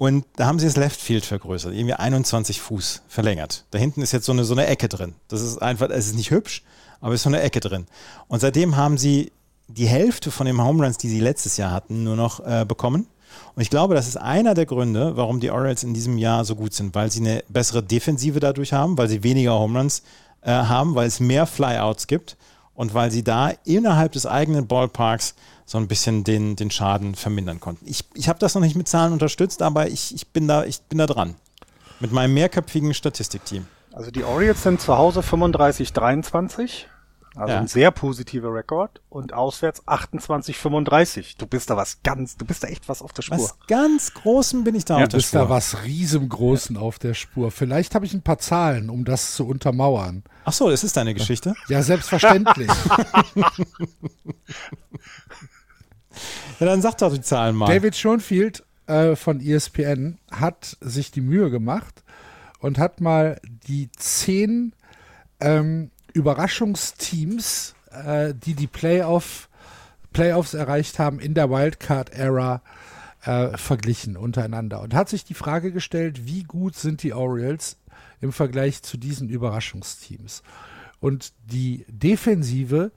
[0.00, 3.66] Und da haben sie das Left Field vergrößert, irgendwie 21 Fuß verlängert.
[3.70, 5.12] Da hinten ist jetzt so eine, so eine Ecke drin.
[5.28, 6.62] Das ist einfach, es ist nicht hübsch,
[7.02, 7.86] aber es ist so eine Ecke drin.
[8.26, 9.30] Und seitdem haben sie
[9.68, 13.08] die Hälfte von den Home Runs, die sie letztes Jahr hatten, nur noch äh, bekommen.
[13.54, 16.56] Und ich glaube, das ist einer der Gründe, warum die Orioles in diesem Jahr so
[16.56, 20.02] gut sind, weil sie eine bessere Defensive dadurch haben, weil sie weniger Home Runs
[20.40, 22.38] äh, haben, weil es mehr Flyouts gibt
[22.72, 25.34] und weil sie da innerhalb des eigenen Ballparks
[25.70, 27.86] so ein bisschen den, den Schaden vermindern konnten.
[27.86, 30.80] Ich, ich habe das noch nicht mit Zahlen unterstützt, aber ich, ich, bin da, ich
[30.82, 31.36] bin da dran.
[32.00, 33.68] Mit meinem mehrköpfigen Statistikteam.
[33.92, 36.86] Also die Orioles sind zu Hause 35-23,
[37.36, 37.60] also Ja.
[37.60, 41.36] ein sehr positiver Rekord und auswärts 28-35.
[41.38, 43.38] Du bist da was ganz, du bist da echt was auf der Spur.
[43.38, 45.50] Was ganz Großem bin ich da Ja, auf der Ist da Spur.
[45.50, 47.52] was riesengroßen auf der Spur?
[47.52, 50.24] Vielleicht habe ich ein paar Zahlen, um das zu untermauern.
[50.44, 51.54] Ach so, das ist deine Geschichte.
[51.68, 52.68] Ja, selbstverständlich.
[56.58, 57.66] Ja, dann sag doch die Zahlen mal.
[57.66, 62.02] David Schoenfield äh, von ESPN hat sich die Mühe gemacht
[62.60, 64.72] und hat mal die zehn
[65.40, 69.48] ähm, Überraschungsteams, äh, die die Playoff,
[70.12, 72.62] Playoffs erreicht haben in der Wildcard-Ära,
[73.22, 77.76] äh, verglichen untereinander und hat sich die Frage gestellt, wie gut sind die Orioles
[78.20, 80.42] im Vergleich zu diesen Überraschungsteams?
[81.00, 82.92] Und die Defensive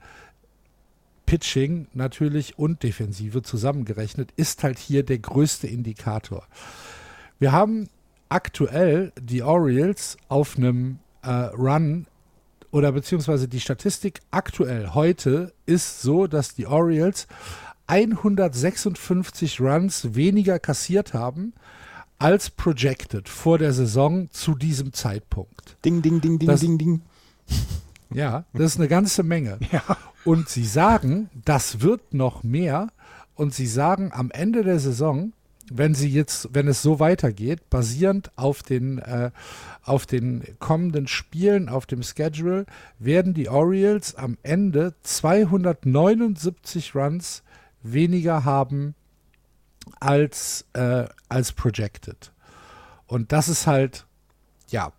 [1.25, 6.45] Pitching natürlich und Defensive zusammengerechnet, ist halt hier der größte Indikator.
[7.39, 7.89] Wir haben
[8.29, 12.07] aktuell die Orioles auf einem äh, Run
[12.71, 17.27] oder beziehungsweise die Statistik aktuell heute ist so, dass die Orioles
[17.87, 21.53] 156 Runs weniger kassiert haben
[22.19, 25.77] als projected vor der Saison zu diesem Zeitpunkt.
[25.83, 27.01] Ding, ding, ding, ding, Das- ding, ding.
[28.13, 29.59] Ja, das ist eine ganze Menge.
[30.25, 32.87] Und sie sagen, das wird noch mehr.
[33.35, 35.33] Und sie sagen am Ende der Saison,
[35.71, 39.31] wenn sie jetzt, wenn es so weitergeht, basierend auf den, äh,
[39.83, 42.65] auf den kommenden Spielen, auf dem Schedule,
[42.99, 47.43] werden die Orioles am Ende 279 Runs
[47.81, 48.95] weniger haben
[49.99, 52.31] als, äh, als projected.
[53.07, 54.05] Und das ist halt,
[54.69, 54.91] ja,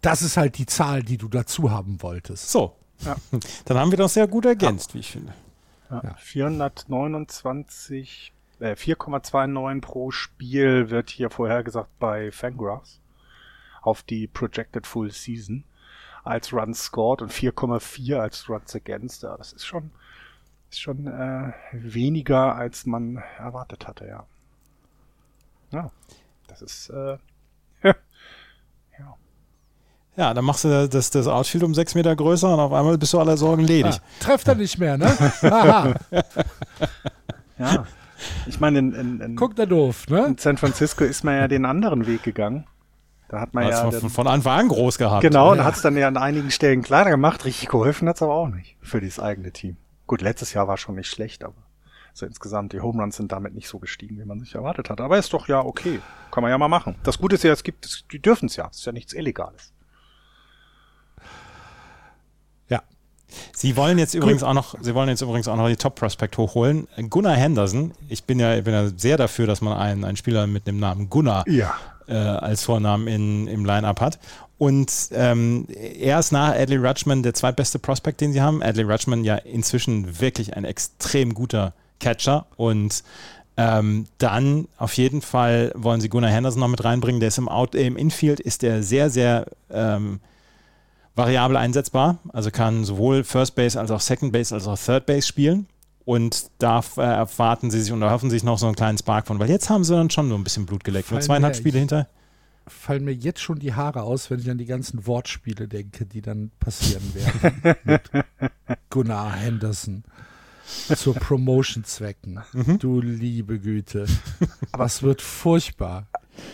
[0.00, 2.50] das ist halt die Zahl, die du dazu haben wolltest.
[2.50, 2.76] So.
[3.00, 3.16] Ja.
[3.64, 5.32] Dann haben wir das sehr gut ergänzt, wie ich finde.
[5.90, 6.14] Ja, Ja.
[6.14, 13.00] 429, äh, 4,29 pro Spiel wird hier vorhergesagt bei Fangraphs
[13.82, 15.64] auf die Projected Full Season
[16.24, 19.22] als Runs scored und 4,4 als Runs against.
[19.22, 19.92] Ja, das ist schon,
[20.70, 24.26] ist schon äh, weniger, als man erwartet hatte, ja.
[25.70, 25.90] Ja,
[26.48, 27.18] das ist äh, ja.
[30.18, 33.12] Ja, dann machst du das, das Outfield um sechs Meter größer und auf einmal bist
[33.12, 33.94] du aller Sorgen ledig.
[33.94, 35.06] Ah, trefft er nicht mehr, ne?
[35.42, 35.94] Haha,
[37.56, 37.86] ja.
[38.46, 40.26] Ich meine, in, in, in, guckt er doof, ne?
[40.26, 42.66] in San Francisco ist man ja den anderen Weg gegangen.
[43.28, 45.22] Da hat man ja von, von Anfang an groß gehabt.
[45.22, 45.64] genau, und Ja.
[45.64, 47.44] hat es dann ja an einigen Stellen kleiner gemacht.
[47.44, 49.76] Richtig geholfen hat's aber auch nicht für das eigene Team.
[50.08, 51.54] Gut, letztes Jahr war schon nicht schlecht, aber
[52.12, 55.00] so insgesamt die Home Runs sind damit nicht so gestiegen, wie man sich erwartet hat.
[55.00, 56.00] Aber ist doch ja okay,
[56.32, 56.96] kann man ja mal machen.
[57.04, 59.12] Das Gute ist ja, es gibt, es- die dürfen es ja, es ist ja nichts
[59.12, 59.72] Illegales.
[62.68, 62.82] Ja.
[63.54, 66.36] Sie wollen jetzt übrigens auch noch, Sie wollen jetzt übrigens auch noch die Top Prospect
[66.38, 66.88] hochholen.
[67.10, 67.92] Gunnar Henderson.
[68.08, 70.78] Ich bin ja, ich bin ja sehr dafür, dass man einen, einen Spieler mit dem
[70.78, 71.74] Namen Gunnar Ja.
[72.06, 74.18] äh, als Vornamen in, im Line-Up hat.
[74.56, 78.62] Und ähm, er ist nach Adley Rutschman der zweitbeste Prospect, den sie haben.
[78.62, 83.02] Adley Rutschman ja inzwischen wirklich ein extrem guter Catcher und
[83.56, 87.18] ähm, dann auf jeden Fall wollen sie Gunnar Henderson noch mit reinbringen.
[87.20, 90.20] Der ist im, Out, äh, im Infield ist der sehr, sehr ähm,
[91.18, 92.18] variabel einsetzbar.
[92.32, 95.66] Also kann sowohl First Base als auch Second Base als auch Third Base spielen.
[96.06, 99.38] Und da äh, erwarten sie sich und erhoffen sich noch so einen kleinen Spark von,
[99.38, 101.10] weil jetzt haben sie dann schon so ein bisschen Blut geleckt.
[101.10, 102.08] Nur zweieinhalb mir- Spiele hinter.
[102.66, 106.20] Fallen mir jetzt schon die Haare aus, wenn ich an die ganzen Wortspiele denke, die
[106.22, 107.76] dann passieren werden.
[107.84, 108.10] mit
[108.90, 110.04] Gunnar Henderson.
[110.94, 112.40] Zur Promotion-Zwecken.
[112.52, 112.78] Mhm.
[112.78, 114.06] Du liebe Güte.
[114.72, 116.06] Aber es wird furchtbar.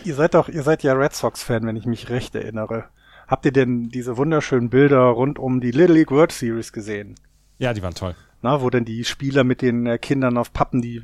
[0.05, 2.85] Ihr seid doch, ihr seid ja Red Sox-Fan, wenn ich mich recht erinnere.
[3.27, 7.15] Habt ihr denn diese wunderschönen Bilder rund um die Little League World Series gesehen?
[7.57, 8.15] Ja, die waren toll.
[8.41, 11.03] Na, wo denn die Spieler mit den äh, Kindern auf Pappen die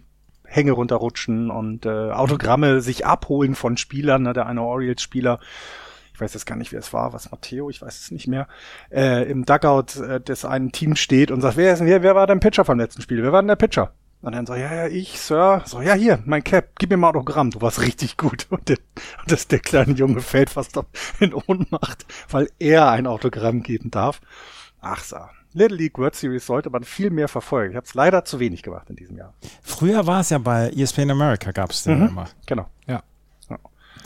[0.52, 4.24] Hänge runterrutschen und äh, Autogramme sich abholen von Spielern.
[4.24, 4.34] Ne?
[4.34, 5.40] Der eine Orioles-Spieler,
[6.14, 8.48] ich weiß jetzt gar nicht, wer es war, was Matteo, ich weiß es nicht mehr,
[8.92, 12.16] äh, im Dugout äh, des einen Teams steht und sagt, wer ist denn hier, wer
[12.16, 13.24] war denn Pitcher vom letzten Spiel?
[13.24, 13.94] Wer war denn der Pitcher?
[14.22, 15.64] Und dann so, ja, ja, ich, Sir.
[15.66, 18.46] So, ja, hier, mein Cap, gib mir mal Autogramm, du warst richtig gut.
[18.52, 18.78] Und, der,
[19.22, 20.80] und das, der kleine Junge fällt fast
[21.20, 24.22] in Ohnmacht, weil er ein Autogramm geben darf.
[24.80, 25.18] Ach so.
[25.54, 27.72] Little League World Series sollte man viel mehr verfolgen.
[27.72, 29.34] Ich habe es leider zu wenig gemacht in diesem Jahr.
[29.62, 32.08] Früher war es ja bei ESPN America, gab es den Mhm.
[32.08, 32.26] immer.
[32.46, 32.68] Genau.
[32.88, 33.04] Ja.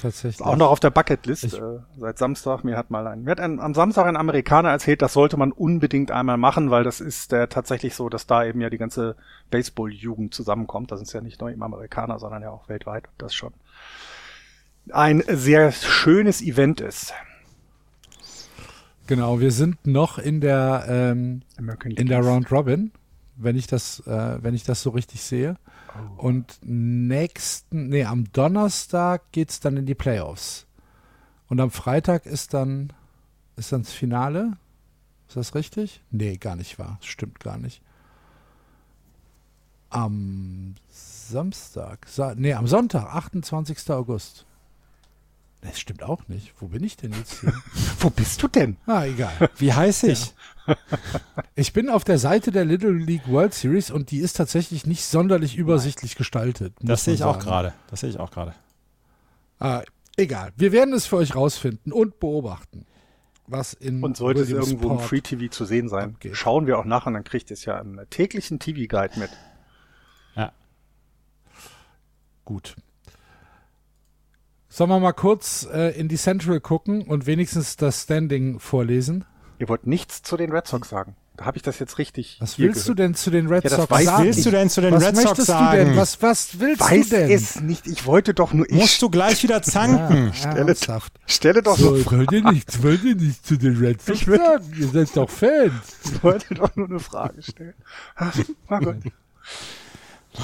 [0.02, 0.46] Tatsächlich.
[0.46, 2.64] Auch noch auf der Bucketlist Ich- äh, seit Samstag.
[2.64, 5.52] Mir hat mal ein, mir hat ein, am Samstag ein Amerikaner erzählt, das sollte man
[5.52, 9.16] unbedingt einmal machen, weil das ist äh, tatsächlich so, dass da eben ja die ganze
[9.52, 10.92] Baseball-Jugend zusammenkommt.
[10.92, 13.06] Das ist ja nicht nur im Amerikaner, sondern ja auch weltweit.
[13.08, 13.54] Und das schon
[14.92, 17.14] ein sehr schönes Event ist.
[19.08, 21.42] Genau, wir sind noch in der ähm,
[21.96, 22.92] in der Round Robin,
[23.36, 25.58] wenn ich das, äh, wenn ich das so richtig sehe.
[26.18, 30.66] Und nächsten, nee, am Donnerstag geht's dann in die Playoffs.
[31.48, 32.94] Und am Freitag ist dann,
[33.56, 34.58] ist dann das Finale.
[35.28, 36.02] Ist das richtig?
[36.12, 36.98] Nee, gar nicht wahr.
[37.02, 37.82] Stimmt gar nicht.
[39.90, 43.90] Am Samstag, Sa nee, am Sonntag, 28.
[43.92, 44.46] August.
[45.68, 46.54] Das stimmt auch nicht.
[46.60, 47.54] Wo bin ich denn jetzt hier?
[48.00, 48.78] Wo bist du denn?
[48.86, 49.50] ah, egal.
[49.58, 50.34] Wie heiß ich?
[51.54, 55.06] Ich bin auf der Seite der Little League World Series und die ist tatsächlich nicht
[55.06, 56.74] sonderlich übersichtlich gestaltet.
[56.82, 57.46] muss Das sehe ich auch sagen.
[57.46, 57.74] gerade.
[57.92, 58.56] Das sehe ich auch gerade.
[59.60, 59.84] Ah,
[60.18, 60.54] egal.
[60.58, 62.88] Wir werden es für euch rausfinden und beobachten,
[63.46, 66.36] was in Und sollte es irgendwo im Free TV zu sehen sein, abgeht.
[66.36, 69.30] schauen wir auch nach und dann kriegt ihr es ja im täglichen TV-Guide mit.
[70.36, 70.52] Ja.
[72.44, 72.76] Gut.
[74.76, 79.24] Sollen wir mal kurz äh, in die Central gucken und wenigstens das Standing vorlesen?
[79.58, 81.16] Ihr wollt nichts zu den Red Sox sagen.
[81.38, 82.36] Da habe ich das jetzt richtig.
[82.42, 84.24] Was willst du denn zu den Red Ja, Sox weiß sagen?
[84.24, 85.78] ich Willst du denn zu den was Red Sox möchtest sagen?
[85.80, 85.96] du denn?
[85.96, 87.32] Was, was willst Weiß du denn?
[87.32, 87.88] es nicht.
[87.88, 88.66] Ich wollte doch nur.
[88.70, 90.28] Ich Musst du gleich wieder zanken.
[90.28, 91.14] Ja, Stelle, ernsthaft.
[91.26, 92.12] stelle doch So, nur.
[92.12, 94.74] wollt ihr nicht, wollt ihr nicht zu den Red Sox Ich sagen?
[94.78, 95.72] Ihr seid doch Fans.
[96.04, 97.76] Ich wollte doch nur eine Frage stellen.
[98.18, 98.38] Ach,
[98.70, 98.98] na gut.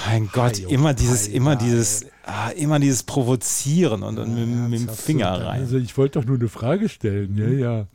[0.08, 1.56] Mein Gott, Ei, oh, immer dieses, ei, immer ei.
[1.56, 5.62] dieses, ah, immer dieses Provozieren und, und mit, mit dem Finger so, rein.
[5.62, 7.38] Also ich wollte doch nur eine Frage stellen.
[7.38, 7.88] Ja, ja.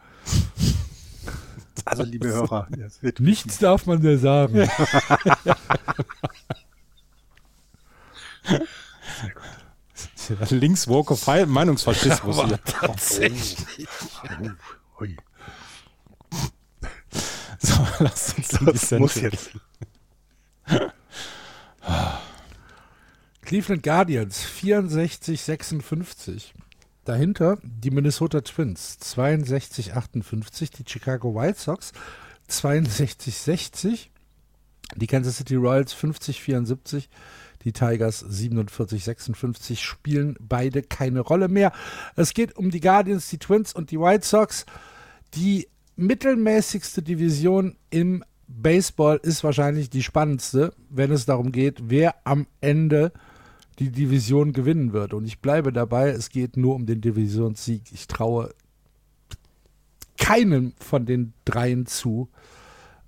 [1.84, 4.68] Also, liebe Hörer, es wird Nichts darf man da sagen.
[10.50, 12.58] Links Walk of File, Meinungsfaschismus hier.
[12.64, 13.86] Tatsächlich.
[15.00, 15.16] Ui,
[17.58, 19.50] So, lass uns das muss jetzt.
[23.42, 26.54] Cleveland Guardians 64, 56.
[27.04, 30.70] Dahinter die Minnesota Twins 62, 58.
[30.70, 31.92] Die Chicago White Sox
[32.48, 34.10] 62, 60.
[34.96, 37.08] Die Kansas City Royals 50, 74.
[37.64, 41.72] Die Tigers 47, 56 spielen beide keine Rolle mehr.
[42.14, 44.66] Es geht um die Guardians, die Twins und die White Sox.
[45.34, 52.46] Die mittelmäßigste Division im Baseball ist wahrscheinlich die spannendste, wenn es darum geht, wer am
[52.60, 53.12] Ende
[53.78, 55.12] die Division gewinnen wird.
[55.12, 57.82] Und ich bleibe dabei, es geht nur um den Divisionssieg.
[57.92, 58.54] Ich traue
[60.18, 62.28] keinem von den dreien zu,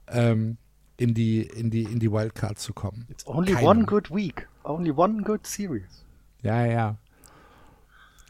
[0.08, 0.58] ähm,
[0.96, 3.06] in, die, in, die, in die Wildcard zu kommen.
[3.08, 3.66] It's only Keinem.
[3.66, 4.48] one good week.
[4.64, 6.04] Only one good series.
[6.42, 6.96] Ja, ja.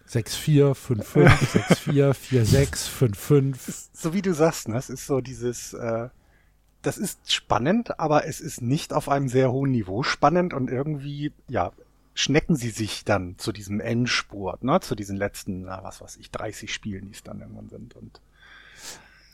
[0.09, 1.29] 6-4, 5-5,
[1.85, 3.89] 6-4, 4-6, 5-5.
[3.93, 4.77] So wie du sagst, ne?
[4.77, 6.09] es ist so dieses, äh,
[6.83, 11.33] das ist spannend, aber es ist nicht auf einem sehr hohen Niveau spannend und irgendwie,
[11.49, 11.73] ja,
[12.15, 14.81] schnecken sie sich dann zu diesem Endspurt, ne?
[14.81, 17.95] zu diesen letzten, na, was weiß ich, 30 Spielen, die es dann irgendwann sind.
[17.95, 18.21] Und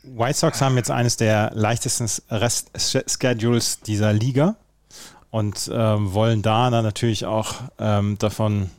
[0.03, 4.55] White Sox haben jetzt eines der leichtesten Rest-Schedules dieser Liga
[5.31, 8.69] und ähm, wollen da dann natürlich auch ähm, davon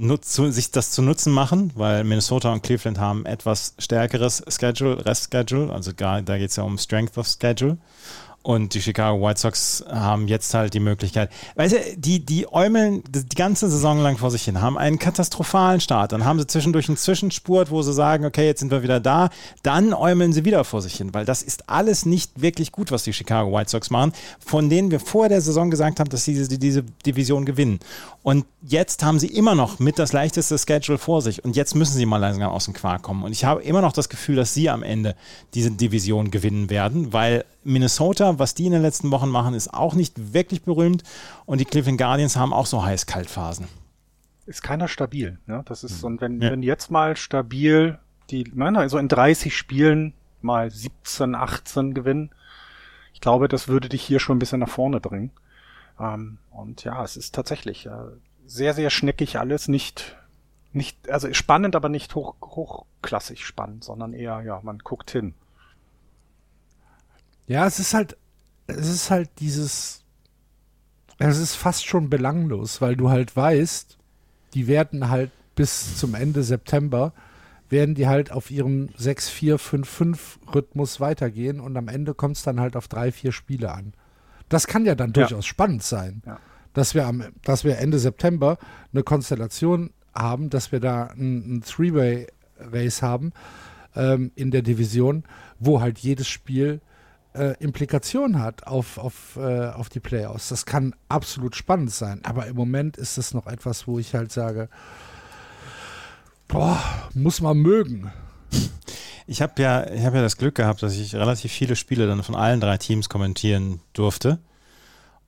[0.00, 5.72] nutz, sich das zu nutzen machen, weil Minnesota und Cleveland haben etwas stärkeres Schedule, Rest-Schedule,
[5.72, 7.78] also gar, da geht es ja um Strength of Schedule.
[8.42, 11.30] Und die Chicago White Sox haben jetzt halt die Möglichkeit.
[11.56, 15.82] Weißt du, die, die äumeln die ganze Saison lang vor sich hin, haben einen katastrophalen
[15.82, 16.12] Start.
[16.12, 19.28] Dann haben sie zwischendurch einen Zwischenspurt, wo sie sagen, okay, jetzt sind wir wieder da.
[19.62, 23.04] Dann äumeln sie wieder vor sich hin, weil das ist alles nicht wirklich gut, was
[23.04, 26.32] die Chicago White Sox machen, von denen wir vor der Saison gesagt haben, dass sie
[26.32, 27.78] diese, diese Division gewinnen.
[28.22, 31.44] Und jetzt haben sie immer noch mit das leichteste Schedule vor sich.
[31.44, 33.22] Und jetzt müssen sie mal langsam aus dem Quark kommen.
[33.22, 35.14] Und ich habe immer noch das Gefühl, dass sie am Ende
[35.52, 39.94] diese Division gewinnen werden, weil Minnesota, was die in den letzten Wochen machen, ist auch
[39.94, 41.02] nicht wirklich berühmt.
[41.46, 43.68] Und die Cleveland Guardians haben auch so heiß-kalt-Phasen.
[44.46, 45.38] Ist keiner stabil.
[45.46, 45.62] Ne?
[45.66, 46.50] Das ist, und wenn, ja.
[46.50, 47.98] wenn jetzt mal stabil
[48.30, 52.30] die, also in 30 Spielen mal 17, 18 gewinnen,
[53.12, 55.30] ich glaube, das würde dich hier schon ein bisschen nach vorne bringen.
[55.98, 57.90] Ähm, und ja, es ist tatsächlich äh,
[58.46, 60.16] sehr, sehr schneckig alles, nicht,
[60.72, 65.34] nicht, also spannend, aber nicht hoch, hochklassig spannend, sondern eher, ja, man guckt hin.
[67.50, 68.16] Ja, es ist halt,
[68.68, 70.04] es ist halt dieses,
[71.18, 73.98] es ist fast schon belanglos, weil du halt weißt,
[74.54, 77.12] die werden halt bis zum Ende September,
[77.68, 80.18] werden die halt auf ihrem 6-4-5-5
[80.54, 83.94] Rhythmus weitergehen und am Ende kommt es dann halt auf drei, vier Spiele an.
[84.48, 85.50] Das kann ja dann durchaus ja.
[85.50, 86.38] spannend sein, ja.
[86.72, 88.58] dass, wir am, dass wir Ende September
[88.92, 93.32] eine Konstellation haben, dass wir da ein, ein Three-Way-Race haben
[93.96, 95.24] ähm, in der Division,
[95.58, 96.80] wo halt jedes Spiel
[97.34, 100.48] äh, Implikationen hat auf, auf, äh, auf die Playoffs.
[100.48, 102.20] Das kann absolut spannend sein.
[102.24, 104.68] Aber im Moment ist das noch etwas, wo ich halt sage,
[106.48, 106.78] boah,
[107.14, 108.10] muss man mögen.
[109.26, 112.34] Ich habe ja, hab ja das Glück gehabt, dass ich relativ viele Spiele dann von
[112.34, 114.40] allen drei Teams kommentieren durfte.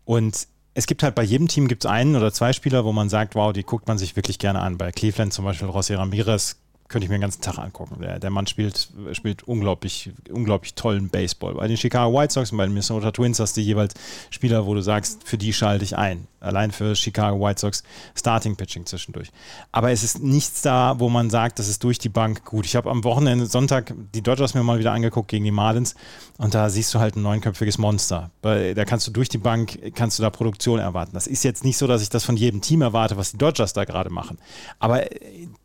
[0.04, 3.08] Und es gibt halt bei jedem Team gibt es einen oder zwei Spieler, wo man
[3.08, 4.78] sagt, wow, die guckt man sich wirklich gerne an.
[4.78, 6.56] Bei Cleveland zum Beispiel Rossi Ramirez
[6.88, 7.96] könnte ich mir den ganzen Tag angucken.
[8.00, 11.54] Der, der Mann spielt, spielt unglaublich, unglaublich tollen Baseball.
[11.54, 13.94] Bei den Chicago White Sox und bei den Minnesota Twins hast du jeweils
[14.30, 16.26] Spieler, wo du sagst, für die schalte ich ein.
[16.40, 17.82] Allein für Chicago White Sox
[18.14, 19.30] Starting Pitching zwischendurch.
[19.70, 22.66] Aber es ist nichts da, wo man sagt, das ist durch die Bank gut.
[22.66, 25.94] Ich habe am Wochenende, Sonntag, die Dodgers mir mal wieder angeguckt gegen die Marlins
[26.38, 28.30] und da siehst du halt ein neunköpfiges Monster.
[28.42, 31.12] Da kannst du durch die Bank, kannst du da Produktion erwarten.
[31.14, 33.72] Das ist jetzt nicht so, dass ich das von jedem Team erwarte, was die Dodgers
[33.72, 34.38] da gerade machen.
[34.80, 35.04] Aber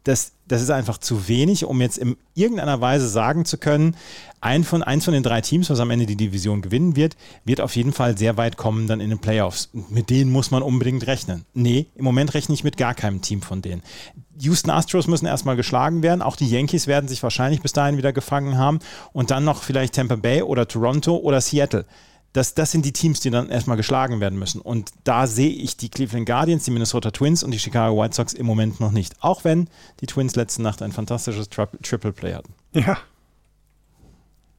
[0.07, 3.95] das, das ist einfach zu wenig, um jetzt in irgendeiner Weise sagen zu können,
[4.39, 7.59] ein von, eins von den drei Teams, was am Ende die Division gewinnen wird, wird
[7.59, 9.69] auf jeden Fall sehr weit kommen dann in den Playoffs.
[9.89, 11.45] Mit denen muss man unbedingt rechnen.
[11.53, 13.81] Nee, im Moment rechne ich mit gar keinem Team von denen.
[14.39, 16.21] Houston Astros müssen erstmal geschlagen werden.
[16.21, 18.79] Auch die Yankees werden sich wahrscheinlich bis dahin wieder gefangen haben.
[19.11, 21.85] Und dann noch vielleicht Tampa Bay oder Toronto oder Seattle.
[22.37, 24.61] Das, das sind die Teams, die dann erstmal geschlagen werden müssen.
[24.61, 28.33] Und da sehe ich die Cleveland Guardians, die Minnesota Twins und die Chicago White Sox
[28.33, 29.15] im Moment noch nicht.
[29.21, 29.67] Auch wenn
[30.01, 32.53] die Twins letzte Nacht ein fantastisches Triple Play hatten.
[32.73, 32.97] Ja,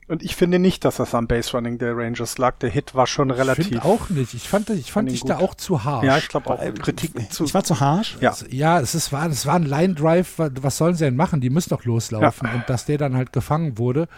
[0.09, 2.57] und ich finde nicht, dass das am Base Running der Rangers lag.
[2.61, 3.67] Der Hit war schon relativ.
[3.67, 4.33] Ich finde auch nicht.
[4.33, 6.05] Ich fand, ich fand dich da auch zu harsh.
[6.07, 6.75] Ja, ich glaube auch.
[6.83, 7.45] Kritik zu.
[7.45, 8.17] Ich war zu harsh?
[8.21, 8.35] Ja.
[8.49, 10.35] Ja, es ist, war, es war ein Line Drive.
[10.39, 11.43] Was sollen sie denn machen?
[11.43, 12.49] Die müssen doch loslaufen.
[12.49, 12.55] Ja.
[12.55, 14.09] Und dass der dann halt gefangen wurde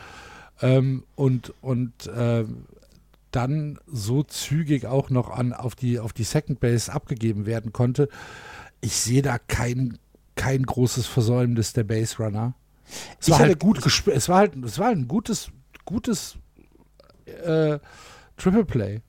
[0.63, 2.45] ähm, und, und äh,
[3.31, 8.09] dann so zügig auch noch an, auf die, auf die Second Base abgegeben werden konnte.
[8.81, 9.99] Ich sehe da kein,
[10.35, 12.55] kein großes Versäumnis der Base Runner.
[13.21, 15.51] Es war, halt gut es war halt, es war ein gutes
[15.85, 16.37] gutes
[17.27, 17.79] äh,
[18.37, 19.01] Triple Play.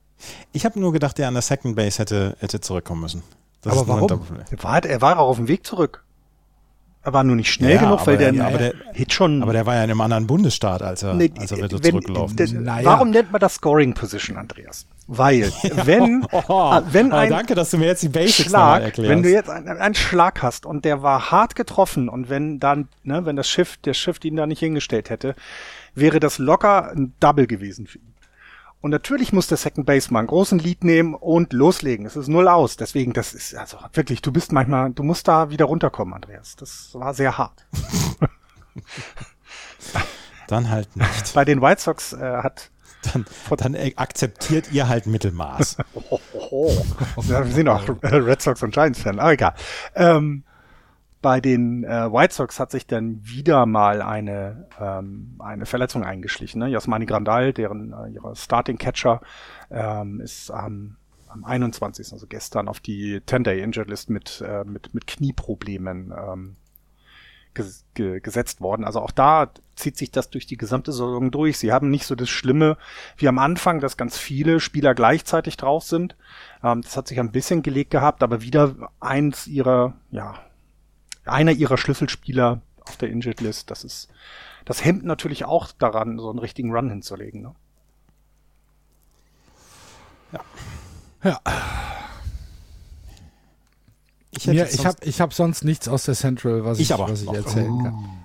[0.51, 3.23] Ich habe nur gedacht, der an der Second Base hätte, hätte zurückkommen müssen.
[3.61, 4.27] Das aber warum?
[4.49, 6.03] Er war, er war auch auf dem Weg zurück.
[7.03, 9.41] Er war nur nicht schnell ja, genug, weil der, ja, der, Hit schon.
[9.41, 11.91] Aber der war ja in einem anderen Bundesstaat, als er, nee, als er wieder wenn,
[11.91, 12.53] zurückgelaufen ist.
[12.53, 12.85] Naja.
[12.85, 14.85] Warum nennt man das Scoring Position, Andreas?
[15.07, 15.51] Weil,
[15.85, 17.31] wenn, oh, wenn ein.
[17.31, 19.09] danke, dass du mir jetzt die Basics Schlag, erklärst.
[19.09, 22.87] Wenn du jetzt einen, einen Schlag hast und der war hart getroffen und wenn dann,
[23.03, 25.33] ne, wenn das Schiff, der Schiff ihn da nicht hingestellt hätte,
[25.95, 28.10] wäre das locker ein Double gewesen für ihn.
[28.81, 32.05] Und natürlich muss der Second Baseman einen großen Lead nehmen und loslegen.
[32.05, 32.77] Es ist null aus.
[32.77, 36.55] Deswegen, das ist, also wirklich, du bist manchmal, du musst da wieder runterkommen, Andreas.
[36.55, 37.65] Das war sehr hart.
[40.47, 41.33] Dann halt nicht.
[41.33, 42.71] Bei den White Sox äh, hat
[43.13, 43.25] dann,
[43.57, 45.77] dann akzeptiert ihr halt Mittelmaß.
[47.29, 49.53] ja, wir sind auch Red Sox und Giants-Fan, aber egal.
[49.95, 50.43] Ähm,
[51.21, 56.59] bei den äh, White Sox hat sich dann wieder mal eine, ähm, eine Verletzung eingeschlichen.
[56.59, 56.69] Ne?
[56.69, 59.21] Jasmani Grandal, deren äh, ihrer Starting Catcher,
[59.69, 60.97] ähm, ist am,
[61.27, 66.55] am 21., also gestern, auf die 10-Day Injured List mit, äh, mit, mit Knieproblemen ähm,
[67.53, 68.83] ges ge gesetzt worden.
[68.83, 71.57] Also auch da zieht sich das durch die gesamte Saison durch.
[71.57, 72.77] Sie haben nicht so das Schlimme
[73.17, 76.15] wie am Anfang, dass ganz viele Spieler gleichzeitig drauf sind.
[76.63, 80.35] Ähm, das hat sich ein bisschen gelegt gehabt, aber wieder eins ihrer, ja,
[81.25, 83.71] einer ihrer Schlüsselspieler auf der Injured List.
[83.71, 84.09] Das ist,
[84.65, 87.41] das hemmt natürlich auch daran, so einen richtigen Run hinzulegen.
[87.41, 87.55] Ne?
[90.31, 90.39] Ja.
[91.23, 91.39] Ja.
[94.31, 97.09] Ich, Mir, ich habe ich hab sonst nichts aus der Central, was ich, ich, aber.
[97.09, 98.21] Was ich erzählen oh, kann.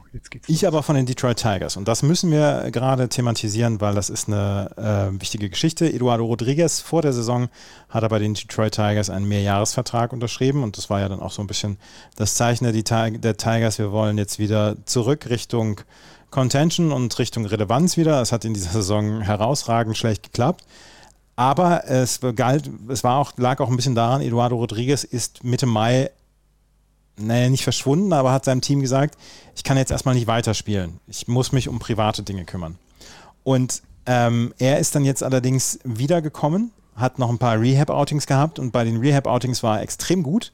[0.47, 1.77] Ich aber von den Detroit Tigers.
[1.77, 4.71] Und das müssen wir gerade thematisieren, weil das ist eine
[5.15, 5.93] äh, wichtige Geschichte.
[5.93, 7.49] Eduardo Rodriguez vor der Saison
[7.91, 10.63] hat er bei den Detroit Tigers einen Mehrjahresvertrag unterschrieben.
[10.63, 11.79] Und das war ja dann auch so ein bisschen
[12.17, 13.79] das Zeichen der, der Tigers.
[13.79, 15.81] Wir wollen jetzt wieder zurück Richtung
[16.31, 18.21] Contention und Richtung Relevanz wieder.
[18.21, 20.65] Es hat in dieser Saison herausragend schlecht geklappt.
[21.37, 25.67] Aber es galt, es war auch, lag auch ein bisschen daran, Eduardo Rodriguez ist Mitte
[25.67, 26.11] Mai,
[27.19, 29.17] naja, nicht verschwunden, aber hat seinem Team gesagt,
[29.55, 30.99] ich kann jetzt erstmal nicht weiterspielen.
[31.07, 32.79] Ich muss mich um private Dinge kümmern.
[33.45, 38.71] Und ähm, er ist dann jetzt allerdings wiedergekommen, hat noch ein paar Rehab-Outings gehabt und
[38.73, 40.53] bei den Rehab-Outings war er extrem gut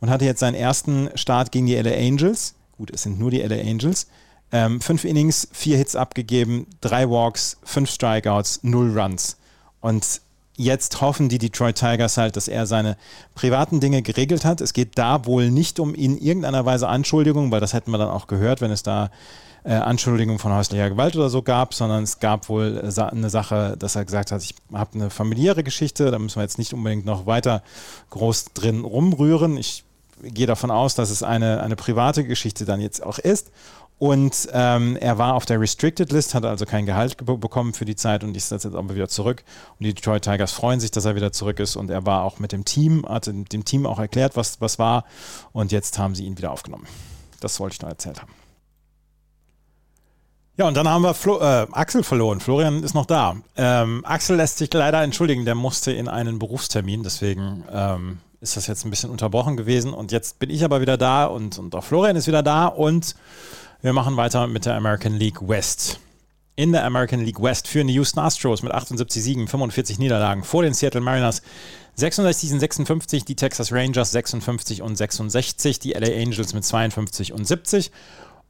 [0.00, 2.54] und hatte jetzt seinen ersten Start gegen die LA Angels.
[2.76, 4.06] Gut, es sind nur die LA Angels.
[4.52, 9.36] Ähm, fünf Innings, vier Hits abgegeben, drei Walks, fünf Strikeouts, null Runs.
[9.80, 10.20] Und
[10.56, 12.96] jetzt hoffen die Detroit Tigers halt, dass er seine
[13.34, 14.60] privaten Dinge geregelt hat.
[14.60, 18.10] Es geht da wohl nicht um in irgendeiner Weise Anschuldigungen, weil das hätten wir dann
[18.10, 19.10] auch gehört, wenn es da
[19.64, 23.96] äh, Anschuldigungen von häuslicher Gewalt oder so gab, sondern es gab wohl eine Sache, dass
[23.96, 27.26] er gesagt hat, ich habe eine familiäre Geschichte, da müssen wir jetzt nicht unbedingt noch
[27.26, 27.62] weiter
[28.10, 29.56] groß drin rumrühren.
[29.56, 29.84] Ich
[30.22, 33.50] gehe davon aus, dass es eine, eine private Geschichte dann jetzt auch ist.
[34.00, 37.96] Und ähm, er war auf der Restricted List, hat also kein Gehalt bekommen für die
[37.96, 39.44] Zeit und ist jetzt aber wieder zurück.
[39.78, 41.76] Und die Detroit Tigers freuen sich, dass er wieder zurück ist.
[41.76, 45.04] Und er war auch mit dem Team, hat dem Team auch erklärt, was, was war.
[45.52, 46.86] Und jetzt haben sie ihn wieder aufgenommen.
[47.40, 48.32] Das wollte ich noch erzählt haben.
[50.56, 52.40] Ja, und dann haben wir Flo äh, Axel verloren.
[52.40, 53.36] Florian ist noch da.
[53.56, 58.66] Ähm, Axel lässt sich leider entschuldigen, der musste in einen Berufstermin, deswegen ähm, ist das
[58.66, 59.92] jetzt ein bisschen unterbrochen gewesen.
[59.92, 63.14] Und jetzt bin ich aber wieder da und, und auch Florian ist wieder da und
[63.82, 66.00] wir machen weiter mit der American League West.
[66.56, 70.62] In der American League West führen die Houston Astros mit 78 Siegen, 45 Niederlagen vor
[70.62, 71.40] den Seattle Mariners
[71.94, 77.46] 66 und 56, die Texas Rangers 56 und 66, die LA Angels mit 52 und
[77.46, 77.90] 70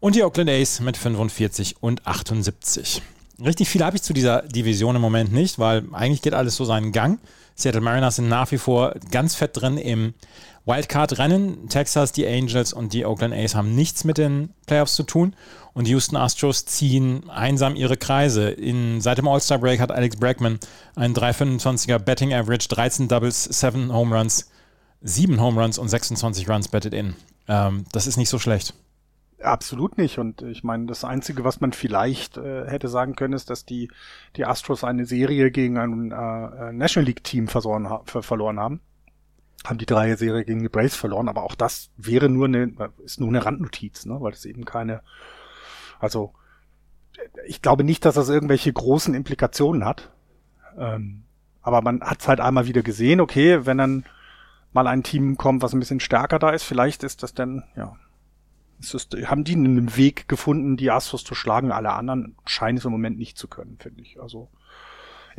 [0.01, 3.03] und die Oakland A's mit 45 und 78.
[3.45, 6.65] Richtig viel habe ich zu dieser Division im Moment nicht, weil eigentlich geht alles so
[6.65, 7.21] seinen Gang.
[7.55, 10.15] Seattle Mariners sind nach wie vor ganz fett drin im
[10.67, 11.69] Wildcard-Rennen.
[11.69, 15.35] Texas, die Angels und die Oakland A's haben nichts mit den Playoffs zu tun.
[15.73, 18.51] Und die Houston Astros ziehen einsam ihre Kreise.
[18.51, 20.59] In, seit dem All-Star-Break hat Alex Bregman
[20.97, 24.51] einen 3,25er Betting Average, 13 Doubles, 7 Home Runs,
[25.03, 27.15] 7 Home Runs und 26 Runs betted in.
[27.49, 28.75] Ähm, das ist nicht so schlecht.
[29.41, 30.19] Absolut nicht.
[30.19, 33.91] Und ich meine, das Einzige, was man vielleicht äh, hätte sagen können, ist, dass die,
[34.37, 38.81] die Astros eine Serie gegen ein äh, National League-Team ha verloren haben
[39.65, 42.73] haben die Dreier-Serie gegen die Braves verloren, aber auch das wäre nur eine,
[43.05, 45.03] ist nur eine Randnotiz, ne, weil es eben keine,
[45.99, 46.33] also
[47.47, 50.11] ich glaube nicht, dass das irgendwelche großen Implikationen hat.
[50.79, 51.25] Ähm,
[51.63, 54.05] aber man hat es halt einmal wieder gesehen, okay, wenn dann
[54.73, 57.97] mal ein Team kommt, was ein bisschen stärker da ist, vielleicht ist das dann, ja,
[58.79, 62.93] das, haben die einen Weg gefunden, die Astros zu schlagen, alle anderen scheinen es im
[62.93, 64.21] Moment nicht zu können, finde ich.
[64.21, 64.49] Also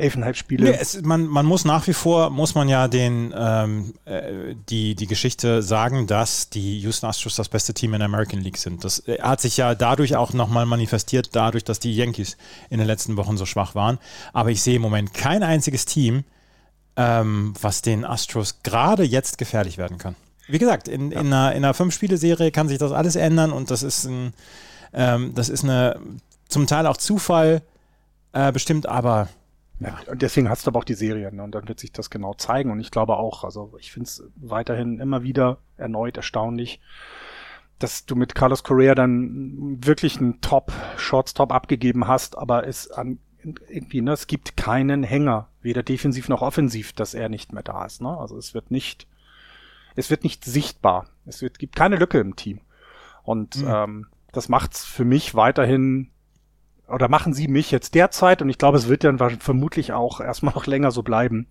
[0.02, 0.72] elfeinhalb Spiele.
[0.72, 4.96] Nee, es, man, man muss nach wie vor, muss man ja den, ähm, äh, die,
[4.96, 8.84] die Geschichte sagen, dass die Houston Astros das beste Team in der American League sind.
[8.84, 12.38] Das äh, hat sich ja dadurch auch nochmal manifestiert, dadurch, dass die Yankees
[12.70, 14.00] in den letzten Wochen so schwach waren.
[14.34, 16.24] Aber ich sehe im Moment kein einziges Team,
[16.96, 20.16] ähm, was den Astros gerade jetzt gefährlich werden kann.
[20.48, 21.22] Wie gesagt, in, ja.
[21.22, 24.34] in einer, in einer Fünf-Spiele-Serie kann sich das alles ändern und das ist ein,
[24.94, 26.00] ähm, das ist eine
[26.50, 27.62] zum Teil auch Zufall
[28.34, 29.30] äh, bestimmt, aber
[29.82, 30.00] ja.
[30.08, 31.44] Und deswegen hast du aber auch die Serien ne?
[31.44, 32.72] und dann wird sich das genau zeigen.
[32.72, 36.80] Und ich glaube auch, also ich finde es weiterhin immer wieder erneut erstaunlich,
[37.80, 44.02] dass du mit Carlos Correa dann wirklich einen Top-Shortstop abgegeben hast, aber es an irgendwie,
[44.02, 48.00] ne, es gibt keinen Hänger, weder defensiv noch offensiv, dass er nicht mehr da ist.
[48.00, 48.16] Ne?
[48.16, 49.08] Also es wird nicht,
[49.96, 51.08] es wird nicht sichtbar.
[51.26, 52.62] Es wird, gibt keine Lücke im Team.
[53.24, 53.68] Und mhm.
[53.68, 56.11] ähm, das macht's für mich weiterhin
[56.92, 60.54] oder machen sie mich jetzt derzeit, und ich glaube, es wird dann vermutlich auch erstmal
[60.56, 61.48] noch länger so bleiben,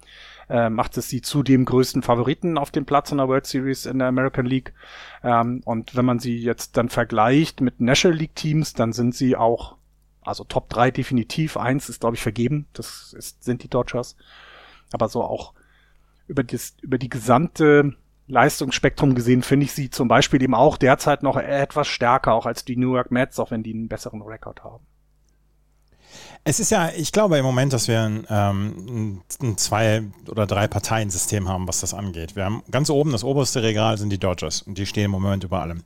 [0.49, 3.86] äh, macht es sie zu dem größten Favoriten auf dem Platz in der World Series
[3.86, 4.74] in der American League.
[5.22, 9.36] Ähm, und wenn man sie jetzt dann vergleicht mit National League Teams, dann sind sie
[9.36, 9.76] auch,
[10.22, 11.57] also Top 3 definitiv.
[11.57, 12.66] Eins ist, glaube ich, vergeben.
[12.72, 14.16] Das ist, sind die Dodgers.
[14.93, 15.55] Aber so auch
[16.26, 17.95] über, das, über die gesamte
[18.26, 22.64] Leistungsspektrum gesehen finde ich sie zum Beispiel eben auch derzeit noch etwas stärker, auch als
[22.64, 24.84] die New York Mets, auch wenn die einen besseren Rekord haben.
[26.44, 30.68] Es ist ja, ich glaube im Moment, dass wir ein, ähm, ein zwei- oder drei
[30.68, 32.36] Parteiensystem haben, was das angeht.
[32.36, 35.44] Wir haben ganz oben, das oberste Regal sind die Dodgers und die stehen im Moment
[35.44, 35.82] über allem.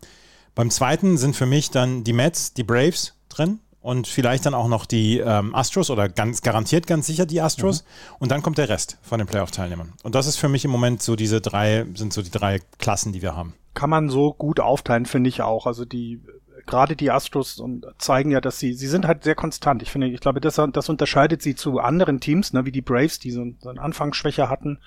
[0.55, 4.68] Beim zweiten sind für mich dann die Mets, die Braves drin und vielleicht dann auch
[4.68, 8.16] noch die ähm, Astros oder ganz garantiert ganz sicher die Astros mhm.
[8.20, 9.93] und dann kommt der Rest von den Playoff-Teilnehmern.
[10.03, 13.12] Und das ist für mich im Moment so diese drei, sind so die drei Klassen,
[13.12, 13.55] die wir haben.
[13.75, 15.66] Kann man so gut aufteilen, finde ich auch.
[15.66, 16.20] Also die
[16.67, 19.83] gerade die Astros und zeigen ja, dass sie, sie sind halt sehr konstant.
[19.83, 23.19] Ich finde, ich glaube, das, das unterscheidet sie zu anderen Teams, ne, wie die Braves,
[23.19, 24.79] die so, so eine Anfangsschwäche hatten,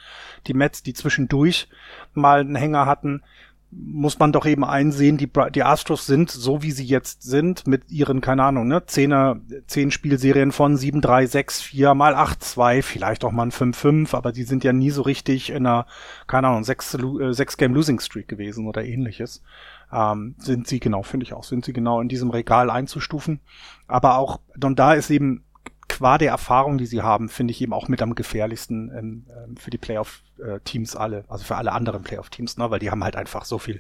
[0.48, 1.68] die Mets, die zwischendurch
[2.14, 3.22] mal einen Hänger hatten
[3.70, 7.92] muss man doch eben einsehen, die, die Astros sind, so wie sie jetzt sind, mit
[7.92, 12.82] ihren, keine Ahnung, ne, Zehner, zehn Spielserien von 7, 3, 6, 4 mal 8, 2,
[12.82, 15.86] vielleicht auch mal ein 5, 5, aber die sind ja nie so richtig in einer,
[16.28, 19.44] keine Ahnung, 6, äh, 6 Game Losing Streak gewesen oder ähnliches
[19.92, 23.40] ähm, sind sie genau, finde ich auch, sind sie genau in diesem Regal einzustufen.
[23.88, 25.44] Aber auch, und da ist eben
[25.88, 29.58] qua der Erfahrung, die sie haben, finde ich eben auch mit am gefährlichsten ähm, ähm
[29.58, 33.46] für die Playoff-Teams alle, also für alle anderen Playoff-Teams, ne, weil die haben halt einfach
[33.46, 33.80] so viel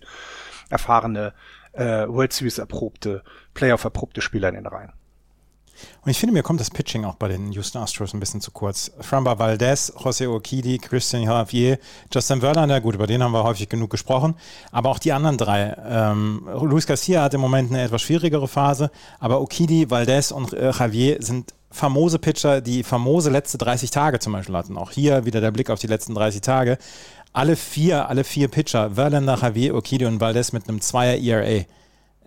[0.69, 1.33] erfahrene
[1.73, 4.93] äh, World Series erprobte, Playoff erprobte Spieler in den Reihen.
[6.03, 8.51] Und ich finde, mir kommt das Pitching auch bei den Houston Astros ein bisschen zu
[8.51, 8.91] kurz.
[9.01, 11.79] Framba Valdez, José Urquidi, Christian Javier,
[12.13, 14.35] Justin Verlander, gut, über den haben wir häufig genug gesprochen,
[14.71, 15.75] aber auch die anderen drei.
[15.87, 20.71] Ähm, Luis Garcia hat im Moment eine etwas schwierigere Phase, aber Urquidi, Valdez und äh,
[20.71, 24.77] Javier sind famose Pitcher, die famose letzte 30 Tage zum Beispiel hatten.
[24.77, 26.77] Auch hier wieder der Blick auf die letzten 30 Tage.
[27.33, 31.65] Alle vier, alle vier Pitcher, Verlander, Javier, Urquidi und Valdez mit einem Zweier ERA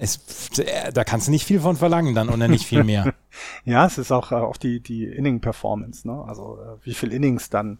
[0.00, 3.12] es, äh, da kannst du nicht viel von verlangen dann oder nicht viel mehr.
[3.64, 6.24] ja, es ist auch, äh, auch die, die Inning-Performance, ne?
[6.26, 7.78] Also äh, wie viel Innings dann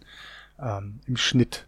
[0.60, 1.66] ähm, im Schnitt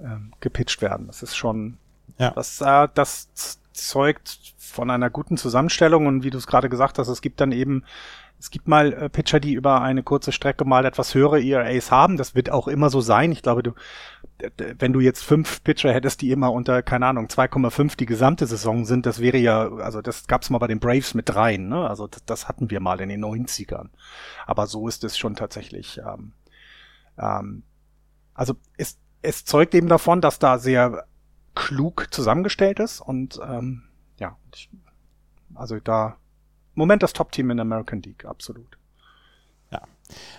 [0.00, 1.06] ähm, gepitcht werden.
[1.06, 1.78] Das ist schon,
[2.18, 2.32] ja.
[2.32, 3.28] das, äh, das
[3.72, 7.52] zeugt von einer guten Zusammenstellung und wie du es gerade gesagt hast, es gibt dann
[7.52, 7.84] eben
[8.44, 12.18] es gibt mal äh, Pitcher, die über eine kurze Strecke mal etwas höhere ERAs haben.
[12.18, 13.32] Das wird auch immer so sein.
[13.32, 13.72] Ich glaube, du,
[14.78, 18.84] wenn du jetzt fünf Pitcher hättest, die immer unter, keine Ahnung, 2,5 die gesamte Saison
[18.84, 21.88] sind, das wäre ja, also das gab's mal bei den Braves mit dreien, ne?
[21.88, 23.90] Also das, das hatten wir mal in den 90ern.
[24.46, 25.98] Aber so ist es schon tatsächlich.
[25.98, 26.32] Ähm,
[27.18, 27.62] ähm,
[28.34, 31.06] also es, es zeugt eben davon, dass da sehr
[31.54, 33.84] klug zusammengestellt ist und ähm,
[34.18, 34.70] ja, ich,
[35.54, 36.16] also da
[36.74, 38.78] Moment das Top-Team in der American League, absolut.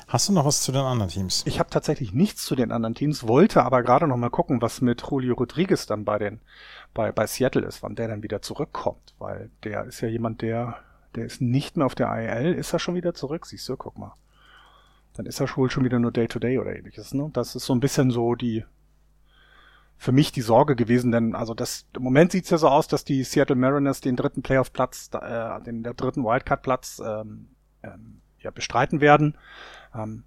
[0.07, 1.43] Hast du noch was zu den anderen Teams?
[1.45, 4.82] Ich habe tatsächlich nichts zu den anderen Teams, wollte aber gerade noch mal gucken, was
[4.82, 6.39] mit Julio Rodriguez dann bei den
[6.93, 10.78] bei, bei Seattle ist, wann der dann wieder zurückkommt, weil der ist ja jemand, der
[11.15, 13.97] der ist nicht mehr auf der IL, ist er schon wieder zurück, siehst du, guck
[13.97, 14.13] mal.
[15.13, 17.30] Dann ist er wohl schon wieder nur Day-to-Day -Day oder ähnliches, ne?
[17.32, 18.65] Das ist so ein bisschen so die
[19.97, 23.05] für mich die Sorge gewesen, denn also das im Moment sieht's ja so aus, dass
[23.05, 27.47] die Seattle Mariners den dritten Playoff-Platz, äh, den der dritten Wildcard-Platz ähm,
[27.82, 29.37] ähm, ja, bestreiten werden.
[29.93, 30.23] Ähm,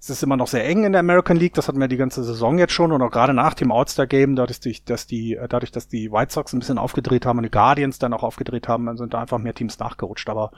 [0.00, 2.22] es ist immer noch sehr eng in der American League, das hatten wir die ganze
[2.22, 5.88] Saison jetzt schon und auch gerade nach dem All-Star-Game, dadurch, dass die, äh, dadurch, dass
[5.88, 9.14] die White Sox ein bisschen aufgedreht haben und die Guardians dann auch aufgedreht haben, sind
[9.14, 10.28] da einfach mehr Teams nachgerutscht.
[10.28, 10.52] Aber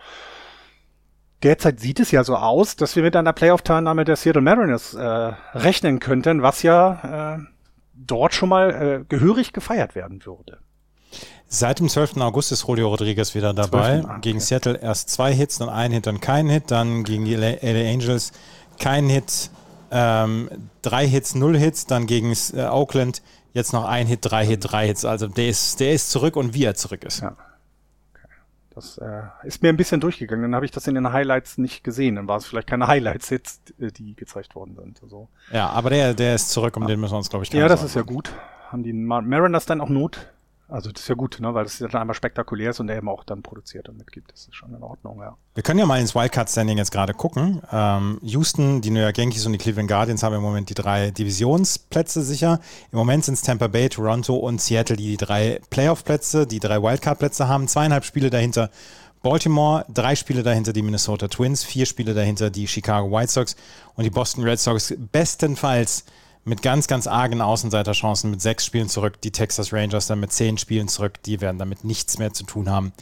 [1.43, 5.33] derzeit sieht es ja so aus, dass wir mit einer Playoff-Teilnahme der Seattle Mariners äh,
[5.55, 7.39] rechnen könnten, was ja äh,
[7.95, 10.59] dort schon mal äh, gehörig gefeiert werden würde.
[11.53, 12.19] Seit dem 12.
[12.19, 14.05] August ist Julio Rodriguez wieder dabei.
[14.21, 16.71] Gegen Seattle erst zwei Hits, dann ein Hit, dann kein Hit.
[16.71, 18.33] Dann gegen die LA Angels
[18.79, 19.51] kein Hit,
[19.91, 20.49] ähm,
[20.83, 21.87] drei Hits, null Hits.
[21.87, 25.05] Dann gegen äh, Oakland jetzt noch ein Hit, drei Hit, drei Hits.
[25.05, 27.21] Also der ist, der ist zurück und wie er zurück ist.
[27.21, 27.37] Ja.
[28.73, 30.43] Das äh, ist mir ein bisschen durchgegangen.
[30.43, 32.15] Dann habe ich das in den Highlights nicht gesehen.
[32.15, 35.03] Dann war es vielleicht keine Highlights jetzt, die gezeigt worden sind.
[35.03, 35.29] Also.
[35.53, 36.87] Ja, aber der, der ist zurück, um ah.
[36.87, 37.89] den müssen wir uns, glaube ich, Ja, das sagen.
[37.89, 38.33] ist ja gut.
[38.71, 40.29] Haben die Mariners dann auch Not?
[40.71, 41.53] Also das ist ja gut, ne?
[41.53, 44.33] weil das dann einmal spektakulär ist und er eben auch dann produziert und mitgibt.
[44.33, 45.37] Das ist schon in Ordnung, ja.
[45.55, 47.61] Wir können ja mal ins Wildcard-Standing jetzt gerade gucken.
[47.73, 51.11] Ähm, Houston, die New York Yankees und die Cleveland Guardians haben im Moment die drei
[51.11, 52.61] Divisionsplätze sicher.
[52.93, 56.81] Im Moment sind es Tampa Bay, Toronto und Seattle, die die drei Playoff-Plätze, die drei
[56.83, 57.66] Wildcard-Plätze haben.
[57.66, 58.71] Zweieinhalb Spiele dahinter
[59.23, 63.57] Baltimore, drei Spiele dahinter die Minnesota Twins, vier Spiele dahinter die Chicago White Sox
[63.97, 66.05] und die Boston Red Sox bestenfalls
[66.45, 69.20] mit ganz, ganz argen Außenseiterchancen mit sechs Spielen zurück.
[69.20, 71.22] Die Texas Rangers dann mit zehn Spielen zurück.
[71.24, 72.93] Die werden damit nichts mehr zu tun haben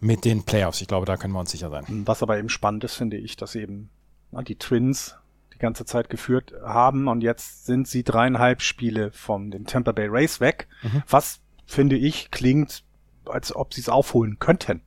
[0.00, 0.80] mit den Playoffs.
[0.80, 1.84] Ich glaube, da können wir uns sicher sein.
[2.06, 3.90] Was aber eben spannend ist, finde ich, dass eben
[4.32, 5.16] die Twins
[5.56, 10.06] die ganze Zeit geführt haben und jetzt sind sie dreieinhalb Spiele von den Tampa Bay
[10.06, 11.02] Rays weg, mhm.
[11.08, 12.84] was finde ich klingt,
[13.24, 14.82] als ob sie es aufholen könnten.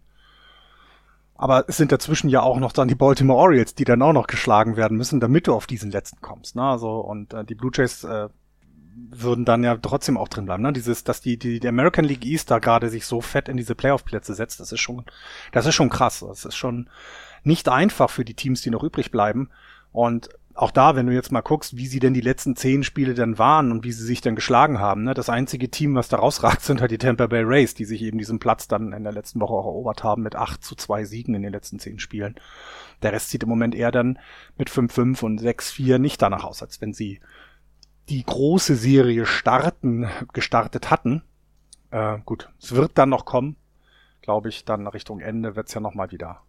[1.42, 4.28] Aber es sind dazwischen ja auch noch dann die Baltimore Orioles, die dann auch noch
[4.28, 6.58] geschlagen werden müssen, damit du auf diesen letzten kommst.
[6.58, 6.64] Ne?
[6.64, 8.28] Also und äh, die Blue Jays äh,
[8.94, 10.64] würden dann ja trotzdem auch drin bleiben.
[10.64, 10.74] Ne?
[10.74, 13.74] Dieses, dass die, die, die American League East da gerade sich so fett in diese
[13.74, 15.06] Playoff-Plätze setzt, das ist schon,
[15.54, 16.26] das ist schon krass.
[16.28, 16.90] Das ist schon
[17.44, 19.50] nicht einfach für die Teams, die noch übrig bleiben.
[19.94, 20.28] Und
[20.62, 23.38] auch da, wenn du jetzt mal guckst, wie sie denn die letzten zehn Spiele denn
[23.38, 25.14] waren und wie sie sich dann geschlagen haben, ne?
[25.14, 28.18] das einzige Team, was da rausragt, sind halt die Tampa Bay Rays, die sich eben
[28.18, 31.34] diesen Platz dann in der letzten Woche auch erobert haben mit acht zu zwei Siegen
[31.34, 32.36] in den letzten zehn Spielen.
[33.02, 34.20] Der Rest sieht im Moment eher dann
[34.58, 37.22] mit 5-5 und 6-4 nicht danach aus, als wenn sie
[38.10, 41.24] die große Serie starten, gestartet hatten.
[41.92, 43.56] Äh, gut, es wird dann noch kommen,
[44.22, 46.42] glaube ich, dann Richtung Ende wird's ja nochmal wieder,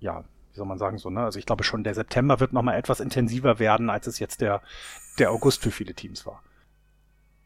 [0.00, 0.24] ja,
[0.56, 1.20] wie soll man sagen, so, ne?
[1.20, 4.62] Also ich glaube schon, der September wird nochmal etwas intensiver werden, als es jetzt der,
[5.18, 6.42] der August für viele Teams war.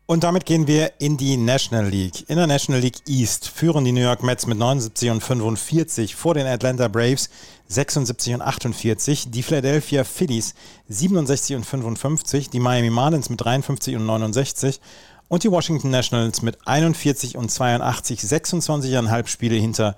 [0.06, 2.28] Und damit gehen wir in die National League.
[2.28, 6.34] In der National League East führen die New York Mets mit 79 und 45 vor
[6.34, 7.30] den Atlanta Braves
[7.66, 10.54] 76 und 48, die Philadelphia Phillies
[10.88, 14.80] 67 und 55, die Miami Marlins mit 53 und 69
[15.28, 19.96] und die Washington Nationals mit 41 und 82, 26,5 Spiele hinter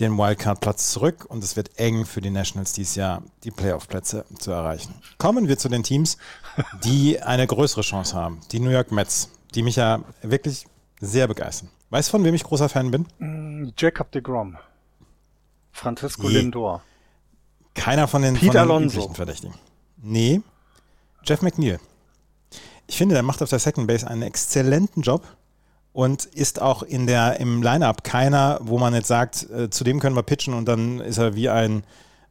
[0.00, 4.50] den Wildcard-Platz zurück und es wird eng für die Nationals dieses Jahr, die Playoff-Plätze zu
[4.50, 4.94] erreichen.
[5.18, 6.16] Kommen wir zu den Teams,
[6.84, 8.40] die eine größere Chance haben.
[8.52, 10.66] Die New York Mets, die mich ja wirklich
[11.00, 11.68] sehr begeistern.
[11.90, 13.06] Weißt du, von wem ich großer Fan bin?
[13.18, 14.56] Mm, Jacob de Grom.
[15.72, 16.34] Francisco nee.
[16.34, 16.82] Lindor.
[17.74, 19.54] Keiner von den, Peter von den Verdächtigen.
[19.96, 20.40] Nee,
[21.24, 21.80] Jeff McNeil.
[22.86, 25.26] Ich finde, der macht auf der Second Base einen exzellenten Job
[25.94, 30.00] und ist auch in der, im Lineup keiner, wo man jetzt sagt, äh, zu dem
[30.00, 31.84] können wir pitchen und dann ist er wie ein,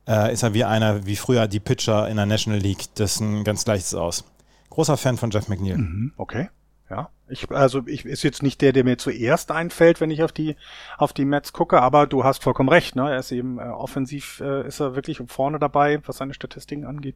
[0.06, 2.94] äh, ist er wie einer, wie früher die Pitcher in der National League.
[2.96, 4.26] Das ist ein ganz leichtes Aus.
[4.70, 5.78] Großer Fan von Jeff McNeil.
[5.78, 6.50] Mhm, okay.
[6.90, 10.34] Ja, ich, also ich ist jetzt nicht der, der mir zuerst einfällt, wenn ich auf
[10.34, 10.58] die
[10.98, 12.98] auf die Mets gucke, aber du hast vollkommen recht.
[12.98, 13.10] Ne?
[13.10, 17.16] Er ist eben äh, offensiv, äh, ist er wirklich vorne dabei, was seine Statistiken angeht.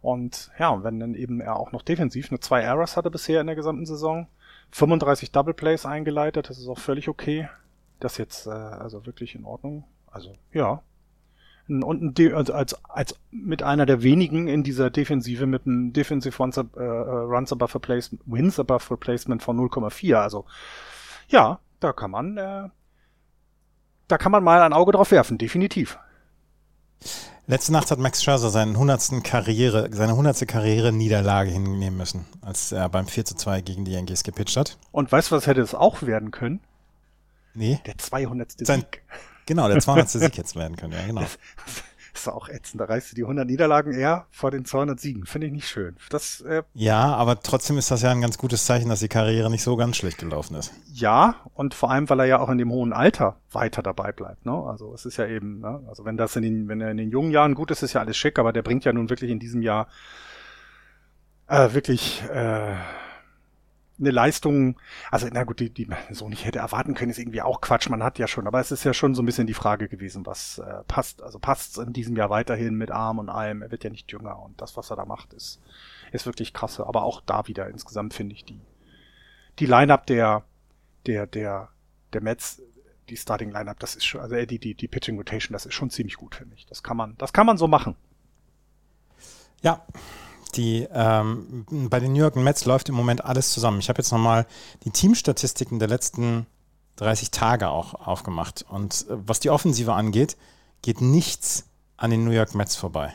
[0.00, 3.48] Und ja, wenn dann eben er auch noch defensiv nur zwei Errors hatte bisher in
[3.48, 4.28] der gesamten Saison,
[4.72, 7.48] 35 Double Plays eingeleitet, das ist auch völlig okay.
[8.00, 9.84] Das jetzt äh, also wirklich in Ordnung.
[10.06, 10.82] Also ja.
[11.68, 16.36] Und ein also als, als mit einer der wenigen in dieser Defensive mit einem Defensive
[16.40, 20.14] Runs, äh, Runs above Replacement, Wins above Replacement von 0,4.
[20.14, 20.44] Also
[21.28, 22.68] ja, da kann man äh,
[24.08, 25.98] da kann man mal ein Auge drauf werfen, definitiv.
[27.48, 29.22] Letzte Nacht hat Max Scherzer seinen 100.
[29.22, 30.48] Karriere, seine 100.
[30.48, 34.76] Karriere-Niederlage hinnehmen müssen, als er beim 4 zu 2 gegen die Yankees gepitcht hat.
[34.90, 36.58] Und weißt du, was hätte es auch werden können?
[37.54, 37.80] Nee.
[37.86, 38.66] Der 200.
[38.66, 39.02] Sein, Sieg.
[39.46, 40.08] Genau, der 200.
[40.08, 41.20] Sieg hätte es werden können, ja, genau.
[41.20, 41.38] Das,
[42.16, 42.80] ist auch ätzend.
[42.80, 45.26] Da reißt du die 100 Niederlagen eher vor den 200 Siegen.
[45.26, 45.96] Finde ich nicht schön.
[46.10, 49.50] Das, äh, ja, aber trotzdem ist das ja ein ganz gutes Zeichen, dass die Karriere
[49.50, 50.72] nicht so ganz schlecht gelaufen ist.
[50.92, 54.46] Ja, und vor allem, weil er ja auch in dem hohen Alter weiter dabei bleibt.
[54.46, 54.52] Ne?
[54.52, 55.82] Also es ist ja eben, ne?
[55.88, 58.00] also wenn das in den, wenn er in den jungen Jahren gut ist, ist ja
[58.00, 59.88] alles schick, aber der bringt ja nun wirklich in diesem Jahr
[61.48, 62.74] äh, wirklich äh,
[63.98, 64.78] eine Leistung,
[65.10, 67.88] also na gut, die, die man so nicht hätte erwarten können, ist irgendwie auch Quatsch,
[67.88, 70.26] man hat ja schon, aber es ist ja schon so ein bisschen die Frage gewesen,
[70.26, 73.84] was äh, passt, also passt in diesem Jahr weiterhin mit Arm und allem, er wird
[73.84, 75.60] ja nicht jünger und das, was er da macht, ist,
[76.12, 78.60] ist wirklich krasse, aber auch da wieder insgesamt finde ich die,
[79.58, 80.44] die Line-Up der,
[81.06, 81.70] der, der,
[82.12, 82.62] der Mets,
[83.08, 85.74] die Starting Line-Up, das ist schon, also äh, die, die, die Pitching Rotation, das ist
[85.74, 86.66] schon ziemlich gut, finde ich.
[86.66, 87.96] Das kann man, das kann man so machen.
[89.62, 89.86] Ja,
[90.56, 93.78] die, ähm, bei den New York Mets läuft im Moment alles zusammen.
[93.78, 94.46] Ich habe jetzt nochmal
[94.84, 96.46] die Teamstatistiken der letzten
[96.96, 98.64] 30 Tage auch aufgemacht.
[98.68, 100.36] Und äh, was die Offensive angeht,
[100.82, 101.64] geht nichts
[101.96, 103.14] an den New York Mets vorbei.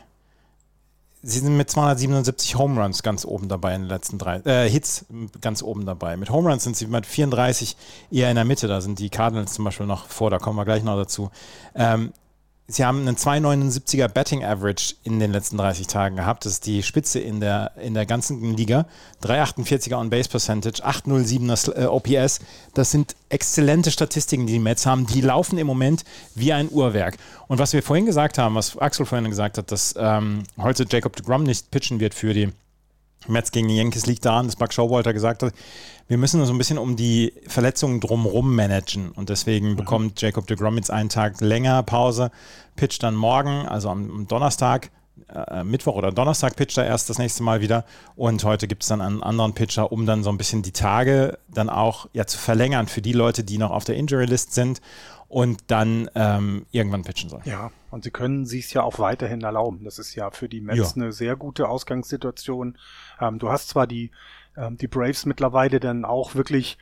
[1.24, 5.06] Sie sind mit 277 Home Runs ganz oben dabei in den letzten drei, äh, Hits
[5.40, 6.16] ganz oben dabei.
[6.16, 7.76] Mit Home Runs sind sie mit 34
[8.10, 8.66] eher in der Mitte.
[8.66, 11.30] Da sind die Cardinals zum Beispiel noch vor, da kommen wir gleich noch dazu.
[11.76, 12.12] Ähm,
[12.68, 16.44] Sie haben einen 2,79er Betting Average in den letzten 30 Tagen gehabt.
[16.46, 18.86] Das ist die Spitze in der, in der ganzen Liga.
[19.24, 22.38] 3,48er On-Base Percentage, 8,07er äh, OPS.
[22.72, 25.06] Das sind exzellente Statistiken, die die Mets haben.
[25.06, 26.04] Die laufen im Moment
[26.34, 27.18] wie ein Uhrwerk.
[27.48, 31.16] Und was wir vorhin gesagt haben, was Axel vorhin gesagt hat, dass ähm, heute Jacob
[31.16, 32.52] de Grom nicht pitchen wird für die
[33.28, 35.54] Mets gegen die Yankees liegt daran, dass Buck Showalter gesagt hat,
[36.08, 39.12] wir müssen so ein bisschen um die Verletzungen drumherum managen.
[39.12, 39.76] Und deswegen mhm.
[39.76, 42.30] bekommt Jacob de Grom jetzt einen Tag länger Pause,
[42.76, 44.90] pitcht dann morgen, also am, Donnerstag,
[45.28, 47.84] äh, Mittwoch oder Donnerstag pitcht er erst das nächste Mal wieder
[48.16, 51.38] und heute gibt es dann einen anderen Pitcher, um dann so ein bisschen die Tage
[51.48, 54.80] dann auch ja, zu verlängern für die Leute, die noch auf der Injury List sind
[55.32, 57.42] und dann ähm, irgendwann pitchen sollen.
[57.46, 59.82] Ja, und sie können sich es ja auch weiterhin erlauben.
[59.82, 61.02] Das ist ja für die Mets ja.
[61.02, 62.76] eine sehr gute Ausgangssituation.
[63.18, 64.10] Ähm, du hast zwar die,
[64.58, 66.76] ähm, die Braves mittlerweile dann auch wirklich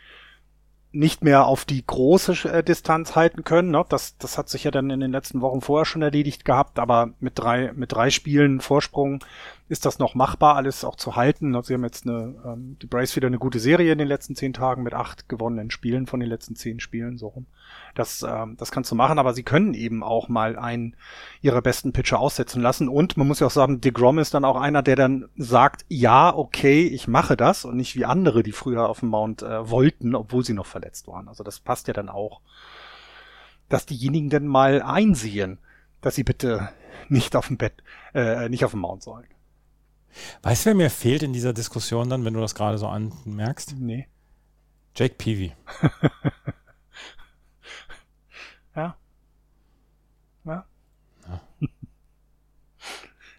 [0.91, 3.71] nicht mehr auf die große äh, Distanz halten können.
[3.71, 3.85] Ne?
[3.89, 7.11] Das, das hat sich ja dann in den letzten Wochen vorher schon erledigt gehabt, aber
[7.21, 9.25] mit drei, mit drei Spielen Vorsprung
[9.71, 11.57] ist das noch machbar, alles auch zu halten.
[11.63, 14.53] Sie haben jetzt eine, ähm, die Brace wieder eine gute Serie in den letzten zehn
[14.53, 17.47] Tagen mit acht gewonnenen Spielen von den letzten zehn Spielen, so rum.
[17.95, 20.97] Das, ähm, das kannst du machen, aber sie können eben auch mal einen
[21.41, 22.89] ihrer besten Pitcher aussetzen lassen.
[22.89, 26.35] Und man muss ja auch sagen, DeGrom ist dann auch einer, der dann sagt, ja,
[26.35, 30.17] okay, ich mache das und nicht wie andere, die früher auf dem Mount äh, wollten,
[30.17, 31.29] obwohl sie noch verletzt waren.
[31.29, 32.41] Also das passt ja dann auch,
[33.69, 35.59] dass diejenigen dann mal einsehen,
[36.01, 36.71] dass sie bitte
[37.09, 39.29] nicht auf dem Bett, äh, nicht auf dem Mount sollen.
[40.43, 43.77] Weißt du, wer mir fehlt in dieser Diskussion dann, wenn du das gerade so anmerkst?
[43.79, 44.09] Nee.
[44.95, 45.53] Jake Peavy.
[48.77, 48.97] ja.
[50.45, 50.65] Ja.
[51.29, 51.41] ja.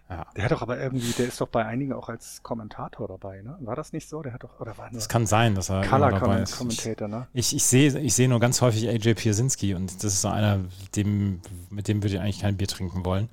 [0.08, 0.26] ja.
[0.34, 3.56] Der hat doch aber irgendwie, der ist doch bei einigen auch als Kommentator dabei, ne?
[3.60, 4.22] War das nicht so?
[4.22, 6.56] Der hat doch, oder war Das kann sein, dass er Color dabei ist.
[6.56, 7.28] Commentator, ne?
[7.34, 10.60] Ich, ich sehe ich seh nur ganz häufig AJ Piersinski und das ist so einer,
[10.96, 13.28] dem, mit dem würde ich eigentlich kein Bier trinken wollen.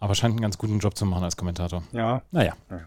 [0.00, 1.82] Aber scheint einen ganz guten Job zu machen als Kommentator.
[1.92, 2.22] Ja.
[2.30, 2.54] Naja.
[2.70, 2.80] Ja.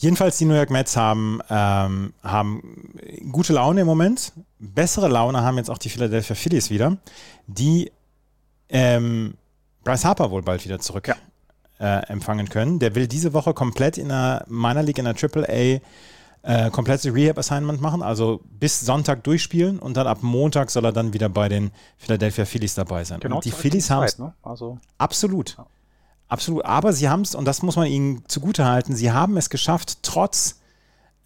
[0.00, 2.92] Jedenfalls die New York Mets haben, ähm, haben
[3.32, 4.32] gute Laune im Moment.
[4.60, 6.98] Bessere Laune haben jetzt auch die Philadelphia Phillies wieder,
[7.48, 7.90] die
[8.68, 9.34] ähm,
[9.82, 11.16] Bryce Harper wohl bald wieder zurück ja.
[11.80, 12.78] äh, empfangen können.
[12.78, 15.80] Der will diese Woche komplett in der Minor League, in der AAA
[16.48, 21.12] äh, komplettes Rehab-Assignment machen, also bis Sonntag durchspielen und dann ab Montag soll er dann
[21.12, 23.20] wieder bei den Philadelphia Phillies dabei sein.
[23.20, 24.18] Genau, und die Phillies haben es.
[24.18, 24.32] Ne?
[24.42, 25.56] Also absolut.
[25.58, 25.66] Ja.
[26.26, 26.64] Absolut.
[26.64, 29.98] Aber sie haben es, und das muss man ihnen zugute halten, sie haben es geschafft,
[30.02, 30.60] trotz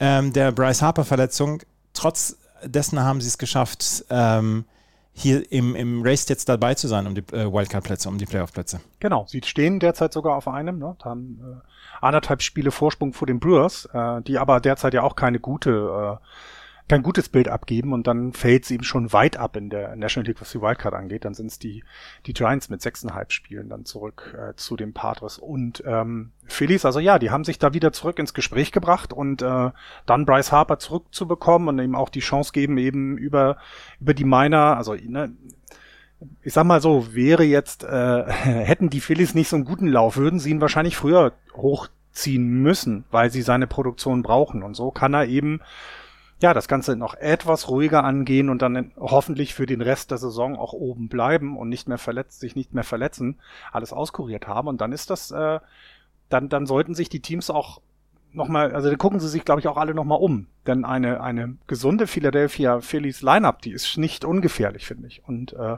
[0.00, 1.62] ähm, der Bryce Harper-Verletzung,
[1.92, 4.64] trotz dessen haben sie es geschafft, ähm,
[5.12, 8.80] hier im, im Race jetzt dabei zu sein um die äh, Wildcard-Plätze, um die Playoff-Plätze.
[8.98, 10.96] Genau, sie stehen derzeit sogar auf einem, ne?
[11.04, 15.38] haben äh, anderthalb Spiele Vorsprung vor den Brewers, äh, die aber derzeit ja auch keine
[15.38, 16.26] gute äh,
[16.88, 20.26] kein gutes Bild abgeben und dann fällt es ihm schon weit ab in der National
[20.26, 21.24] League, was die Wildcard angeht.
[21.24, 21.84] Dann sind es die,
[22.26, 26.84] die Giants mit sechseinhalb Spielen dann zurück äh, zu den Padres und ähm, Phillies.
[26.84, 29.70] Also ja, die haben sich da wieder zurück ins Gespräch gebracht und äh,
[30.06, 33.56] dann Bryce Harper zurückzubekommen und ihm auch die Chance geben, eben über,
[34.00, 35.32] über die Miner, also ne,
[36.42, 40.16] ich sag mal so, wäre jetzt, äh, hätten die Phillies nicht so einen guten Lauf,
[40.16, 44.62] würden sie ihn wahrscheinlich früher hochziehen müssen, weil sie seine Produktion brauchen.
[44.62, 45.60] Und so kann er eben
[46.42, 50.56] ja, das Ganze noch etwas ruhiger angehen und dann hoffentlich für den Rest der Saison
[50.56, 53.38] auch oben bleiben und nicht mehr verletzt, sich nicht mehr verletzen,
[53.70, 54.68] alles auskuriert haben.
[54.68, 55.60] Und dann ist das, äh,
[56.28, 57.80] dann, dann sollten sich die Teams auch
[58.32, 60.48] nochmal, also da gucken sie sich, glaube ich, auch alle nochmal um.
[60.66, 65.22] Denn eine, eine gesunde Philadelphia Phillies Lineup, die ist nicht ungefährlich, finde ich.
[65.26, 65.76] Und äh,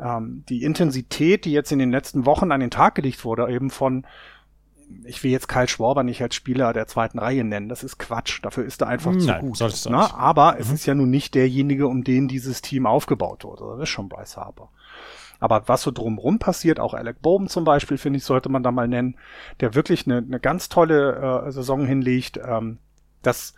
[0.00, 3.70] ähm, die Intensität, die jetzt in den letzten Wochen an den Tag gelegt wurde, eben
[3.70, 4.04] von
[5.04, 7.68] ich will jetzt Karl Schwarber nicht als Spieler der zweiten Reihe nennen.
[7.68, 8.40] Das ist Quatsch.
[8.42, 9.86] Dafür ist er einfach Nein, zu gut.
[9.90, 10.60] Na, aber mhm.
[10.60, 13.64] es ist ja nun nicht derjenige, um den dieses Team aufgebaut wurde.
[13.72, 14.70] Das ist schon Bryce Harper.
[15.40, 18.72] Aber was so drumrum passiert, auch Alec Bowen zum Beispiel, finde ich, sollte man da
[18.72, 19.16] mal nennen,
[19.60, 22.78] der wirklich eine, eine ganz tolle äh, Saison hinlegt, ähm,
[23.22, 23.54] dass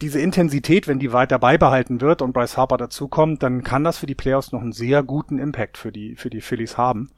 [0.00, 4.06] diese Intensität, wenn die weiter beibehalten wird und Bryce Harper dazukommt, dann kann das für
[4.06, 7.10] die Playoffs noch einen sehr guten Impact für die, für die Phillies haben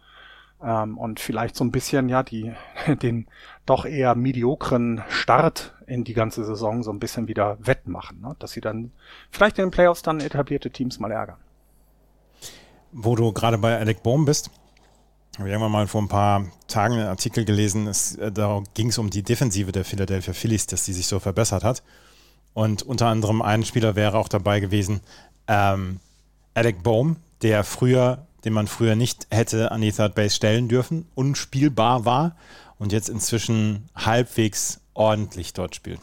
[0.62, 2.52] ähm, und vielleicht so ein bisschen ja die
[3.02, 3.26] den
[3.66, 8.36] doch eher mediokren Start in die ganze Saison so ein bisschen wieder wettmachen, ne?
[8.38, 8.92] dass sie dann
[9.30, 11.38] vielleicht in den Playoffs dann etablierte Teams mal ärgern.
[12.92, 14.50] Wo du gerade bei Alec Bohm bist,
[15.38, 18.88] habe ich irgendwann mal vor ein paar Tagen einen Artikel gelesen, es, äh, da ging
[18.88, 21.82] es um die Defensive der Philadelphia Phillies, dass die sich so verbessert hat.
[22.54, 25.00] Und unter anderem ein Spieler wäre auch dabei gewesen,
[25.48, 26.00] ähm,
[26.54, 31.07] Alec Bohm, der früher den man früher nicht hätte an die Third Base stellen dürfen,
[31.14, 32.36] unspielbar war
[32.78, 36.01] und jetzt inzwischen halbwegs ordentlich dort spielt.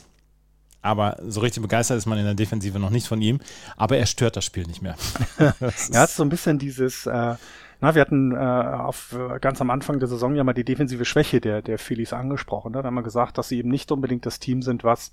[0.81, 3.39] Aber so richtig begeistert ist man in der Defensive noch nicht von ihm,
[3.75, 4.95] aber er stört das Spiel nicht mehr.
[5.91, 7.35] ja, ist so ein bisschen dieses, äh,
[7.81, 11.41] na, wir hatten äh, auf, ganz am Anfang der Saison ja mal die defensive Schwäche
[11.41, 12.71] der, der Phillies angesprochen.
[12.71, 12.81] Ne?
[12.81, 15.11] Da haben wir gesagt, dass sie eben nicht unbedingt das Team sind, was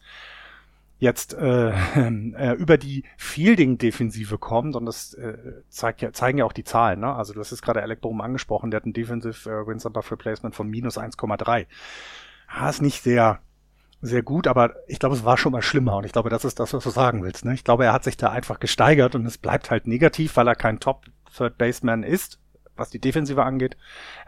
[0.98, 5.36] jetzt äh, äh, über die Fielding-Defensive kommt, und das äh,
[5.68, 7.14] zeigt ja, zeigen ja auch die Zahlen, ne?
[7.14, 10.10] Also du hast es gerade Alec Bohm angesprochen, der hat ein Defensive äh, Wins Above
[10.10, 11.66] Replacement von minus 1,3.
[12.48, 13.40] Ah, ist nicht sehr,
[14.00, 16.60] sehr gut, aber ich glaube, es war schon mal schlimmer und ich glaube, das ist
[16.60, 17.44] das, was du sagen willst.
[17.44, 17.54] Ne?
[17.54, 20.54] Ich glaube, er hat sich da einfach gesteigert und es bleibt halt negativ, weil er
[20.54, 22.38] kein Top Third Baseman ist,
[22.76, 23.76] was die Defensive angeht.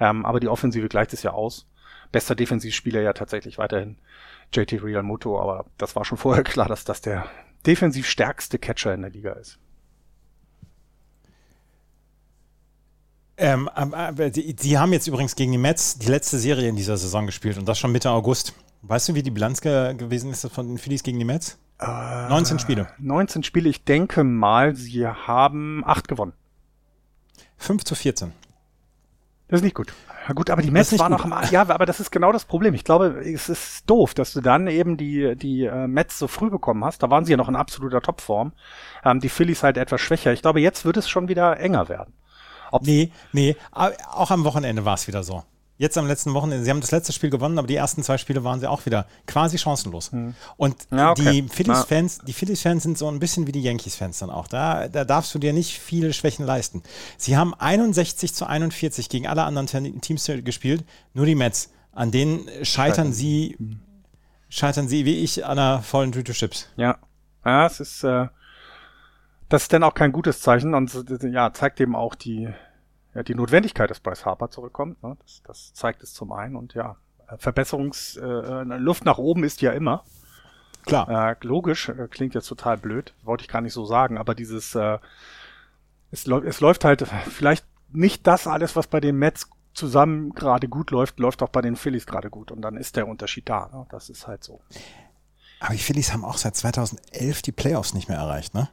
[0.01, 1.67] Ähm, aber die Offensive gleicht es ja aus.
[2.11, 3.99] Bester Defensivspieler ja tatsächlich weiterhin
[4.53, 7.27] JT Realmuto, aber das war schon vorher klar, dass das der
[7.67, 9.59] defensiv stärkste Catcher in der Liga ist.
[13.37, 16.97] Ähm, äh, die, die, haben jetzt übrigens gegen die Mets die letzte Serie in dieser
[16.97, 18.53] Saison gespielt und das schon Mitte August.
[18.83, 21.57] Weißt du, wie die Bilanz ge gewesen ist von den Phillies gegen die Mets?
[21.79, 22.89] Äh, 19 Spiele.
[22.99, 26.33] 19 Spiele, ich denke mal, sie haben 8 gewonnen.
[27.59, 28.33] 5 zu 14.
[29.49, 29.95] Das ist nicht gut.
[30.29, 32.75] Ja, gut, aber die Mets waren noch am, ja, aber das ist genau das Problem.
[32.75, 36.51] Ich glaube, es ist doof, dass du dann eben die, die äh, Mets so früh
[36.51, 37.03] bekommen hast.
[37.03, 38.53] Da waren sie ja noch in absoluter Topform.
[39.05, 40.35] Ähm, die Phillies halt etwas schwächer.
[40.35, 42.13] Ich glaube, jetzt wird es schon wieder enger werden.
[42.71, 45.43] Ob nee, nee, auch am Wochenende war es wieder so.
[45.79, 48.43] Jetzt am letzten Wochenende, sie haben das letzte Spiel gewonnen, aber die ersten zwei Spiele
[48.43, 50.11] waren sie auch wieder quasi chancenlos.
[50.11, 50.35] Hm.
[50.57, 51.43] Und ja, okay.
[51.43, 54.49] die Phillies-Fans, die Phillies-Fans sind so ein bisschen wie die Yankees-Fans dann auch.
[54.49, 56.83] Da, da darfst du dir nicht viele Schwächen leisten.
[57.17, 61.71] Sie haben 61 zu 41 gegen alle anderen Teams gespielt, nur die Mets.
[61.93, 63.57] An denen scheitern sie,
[64.49, 66.69] scheitern sie wie ich an einer vollen Tüte Chips.
[66.77, 66.99] Ja,
[67.45, 68.27] ja, es ist, äh,
[69.49, 72.49] das ist dann auch kein gutes Zeichen und ja, zeigt eben auch die,
[73.15, 75.03] ja, die Notwendigkeit, dass Bryce Harper zurückkommt.
[75.03, 75.17] Ne?
[75.23, 76.97] Das, das zeigt es zum einen und ja,
[77.37, 80.05] Verbesserungsluft äh, nach oben ist ja immer.
[80.87, 81.31] Klar.
[81.31, 84.75] Äh, logisch, äh, klingt jetzt total blöd, wollte ich gar nicht so sagen, aber dieses,
[84.75, 84.99] äh,
[86.11, 90.91] es, es läuft halt vielleicht nicht das alles, was bei den Mets zusammen gerade gut
[90.91, 93.69] läuft, läuft auch bei den Phillies gerade gut und dann ist der Unterschied da.
[93.73, 93.87] Ne?
[93.91, 94.61] Das ist halt so.
[95.61, 98.69] Aber die Phillies haben auch seit 2011 die Playoffs nicht mehr erreicht, ne?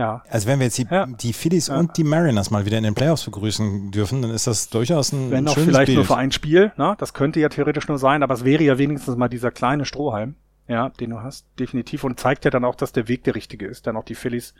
[0.00, 0.22] Ja.
[0.30, 1.04] Also wenn wir jetzt die, ja.
[1.04, 1.78] die Phillies ja.
[1.78, 5.30] und die Mariners mal wieder in den Playoffs begrüßen dürfen, dann ist das durchaus ein
[5.30, 5.96] Wenn auch vielleicht Bild.
[5.96, 6.94] nur für ein Spiel, ne?
[6.96, 10.36] das könnte ja theoretisch nur sein, aber es wäre ja wenigstens mal dieser kleine Strohhalm,
[10.68, 13.66] ja, den du hast, definitiv und zeigt ja dann auch, dass der Weg der richtige
[13.66, 14.54] ist, denn auch die Phillies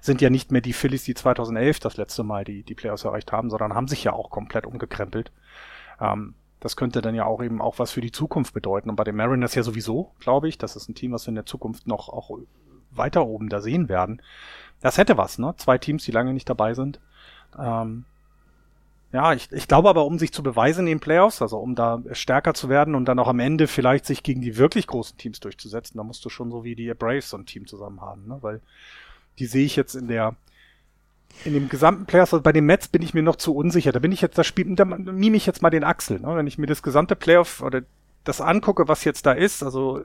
[0.00, 3.32] sind ja nicht mehr die Phillies, die 2011 das letzte Mal die, die Playoffs erreicht
[3.32, 5.32] haben, sondern haben sich ja auch komplett umgekrempelt.
[6.00, 8.90] Ähm, das könnte dann ja auch eben auch was für die Zukunft bedeuten.
[8.90, 11.34] Und bei den Mariners ja sowieso, glaube ich, das ist ein Team, was wir in
[11.34, 12.30] der Zukunft noch auch
[12.96, 14.22] weiter oben da sehen werden.
[14.80, 15.54] Das hätte was, ne?
[15.56, 17.00] Zwei Teams, die lange nicht dabei sind.
[17.58, 18.04] Ähm,
[19.12, 22.02] ja, ich, ich glaube aber, um sich zu beweisen in den Playoffs, also um da
[22.12, 25.38] stärker zu werden und dann auch am Ende vielleicht sich gegen die wirklich großen Teams
[25.40, 28.38] durchzusetzen, da musst du schon so wie die Braves so ein Team zusammen haben, ne?
[28.40, 28.60] Weil
[29.38, 30.36] die sehe ich jetzt in der
[31.44, 33.92] in dem gesamten Playoffs, also bei den Mets bin ich mir noch zu unsicher.
[33.92, 36.20] Da bin ich jetzt, da spielt, da mime ich jetzt mal den Axel.
[36.20, 36.36] Ne?
[36.36, 37.82] Wenn ich mir das gesamte Playoff oder
[38.22, 40.04] das angucke, was jetzt da ist, also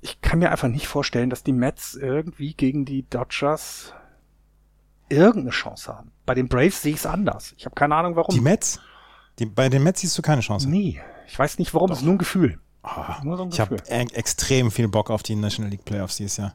[0.00, 3.92] ich kann mir einfach nicht vorstellen, dass die Mets irgendwie gegen die Dodgers
[5.08, 6.12] irgendeine Chance haben.
[6.26, 7.54] Bei den Braves sehe ich es anders.
[7.56, 8.34] Ich habe keine Ahnung, warum.
[8.34, 8.80] Die Mets?
[9.38, 10.68] Die, bei den Mets siehst du keine Chance?
[10.68, 11.00] Nee.
[11.26, 11.90] Ich weiß nicht, warum.
[11.90, 12.58] Es ist nur ein Gefühl.
[12.82, 16.16] Oh, nur so ein ich habe e extrem viel Bock auf die National League Playoffs
[16.16, 16.54] dieses Jahr.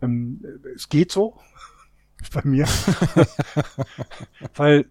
[0.00, 0.42] Ähm,
[0.74, 1.38] es geht so.
[2.32, 2.66] bei mir.
[4.54, 4.86] Weil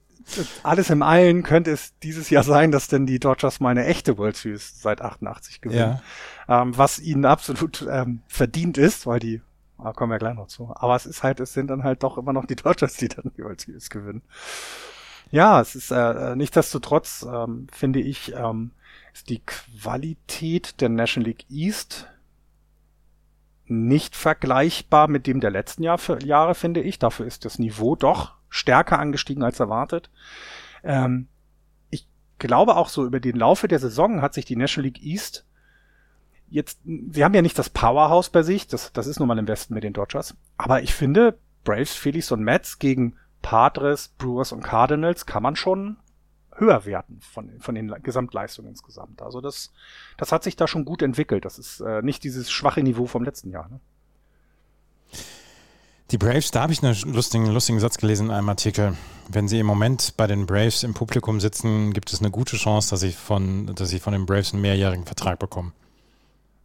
[0.63, 4.17] alles im Allen könnte es dieses Jahr sein, dass denn die Dodgers mal eine echte
[4.17, 5.99] World Series seit 88 gewinnen.
[6.47, 6.61] Ja.
[6.61, 9.41] Ähm, was ihnen absolut ähm, verdient ist, weil die,
[9.77, 10.71] da kommen wir gleich noch zu.
[10.75, 13.31] Aber es ist halt, es sind dann halt doch immer noch die Dodgers, die dann
[13.37, 14.21] die World Series gewinnen.
[15.31, 18.71] Ja, es ist äh, nichtsdestotrotz, ähm, finde ich, ähm,
[19.13, 22.07] ist die Qualität der National League East
[23.65, 26.99] nicht vergleichbar mit dem der letzten Jahr, Jahre, finde ich.
[26.99, 30.11] Dafür ist das Niveau doch stärker angestiegen als erwartet.
[30.83, 31.27] Ähm,
[31.89, 35.45] ich glaube auch so über den Laufe der Saison hat sich die National League East
[36.51, 39.47] jetzt, sie haben ja nicht das Powerhouse bei sich, das, das ist nun mal im
[39.47, 44.61] Westen mit den Dodgers, aber ich finde, Braves, Phillies und Mets gegen Padres, Brewers und
[44.61, 45.97] Cardinals kann man schon
[46.55, 49.21] höher werten von, von den Gesamtleistungen insgesamt.
[49.21, 49.71] Also das,
[50.17, 51.45] das hat sich da schon gut entwickelt.
[51.45, 53.69] Das ist äh, nicht dieses schwache Niveau vom letzten Jahr.
[53.69, 53.79] Ne?
[56.11, 58.97] Die Braves, da habe ich einen lustigen, lustigen Satz gelesen in einem Artikel.
[59.29, 62.89] Wenn sie im Moment bei den Braves im Publikum sitzen, gibt es eine gute Chance,
[62.89, 65.71] dass sie von, dass sie von den Braves einen mehrjährigen Vertrag bekommen.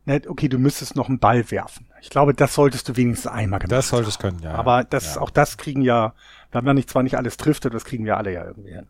[0.09, 1.87] Okay, du müsstest noch einen Ball werfen.
[2.01, 4.55] Ich glaube, das solltest du wenigstens einmal gemacht Das solltest du können, ja.
[4.55, 5.21] Aber das, ja.
[5.21, 6.15] auch das kriegen ja,
[6.53, 8.87] wenn man nicht zwar nicht alles trifft, das kriegen wir alle ja irgendwie hin.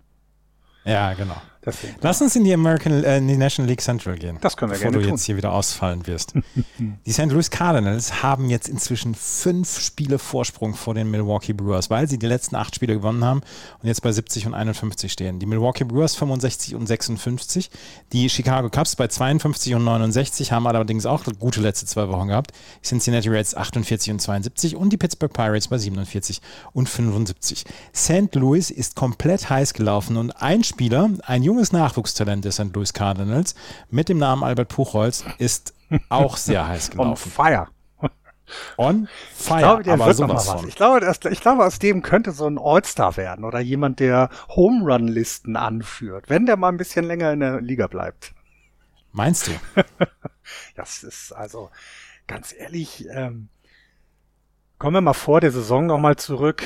[0.85, 1.37] Ja, genau.
[1.67, 1.97] Deswegen.
[2.01, 4.39] Lass uns in die American, äh, in die National League Central gehen.
[4.41, 5.17] Das können wir bevor gerne du tun.
[5.17, 6.33] jetzt hier wieder ausfallen wirst.
[6.79, 7.27] die St.
[7.27, 12.27] Louis Cardinals haben jetzt inzwischen fünf Spiele Vorsprung vor den Milwaukee Brewers, weil sie die
[12.27, 13.41] letzten acht Spiele gewonnen haben
[13.83, 15.41] und jetzt bei 70 und 51 stehen.
[15.41, 17.71] Die Milwaukee Brewers 65 und 56,
[18.13, 22.53] die Chicago Cubs bei 52 und 69 haben allerdings auch gute letzte zwei Wochen gehabt.
[22.83, 26.41] Cincinnati Reds 48 und 72 und die Pittsburgh Pirates bei 47
[26.73, 27.65] und 75.
[27.95, 28.35] St.
[28.35, 32.75] Louis ist komplett heiß gelaufen und ein Spieler, ein junges junges Nachwuchstalent der St.
[32.75, 33.55] Louis Cardinals
[33.89, 35.73] mit dem Namen Albert Puchholz ist
[36.11, 37.09] auch sehr heiß gelaufen.
[37.09, 37.69] On fire.
[38.77, 39.57] On fire.
[39.57, 40.61] Ich glaube, der aber wird sowas was.
[40.61, 40.69] von.
[40.69, 44.29] Ich glaube, das, ich glaube, aus dem könnte so ein All-Star werden oder jemand, der
[44.55, 48.35] Home Run Listen anführt, wenn der mal ein bisschen länger in der Liga bleibt.
[49.13, 49.53] Meinst du?
[50.77, 51.71] Das ist also
[52.29, 53.05] ganz ehrlich.
[53.11, 53.49] Ähm,
[54.79, 56.63] kommen wir mal vor der Saison noch mal zurück.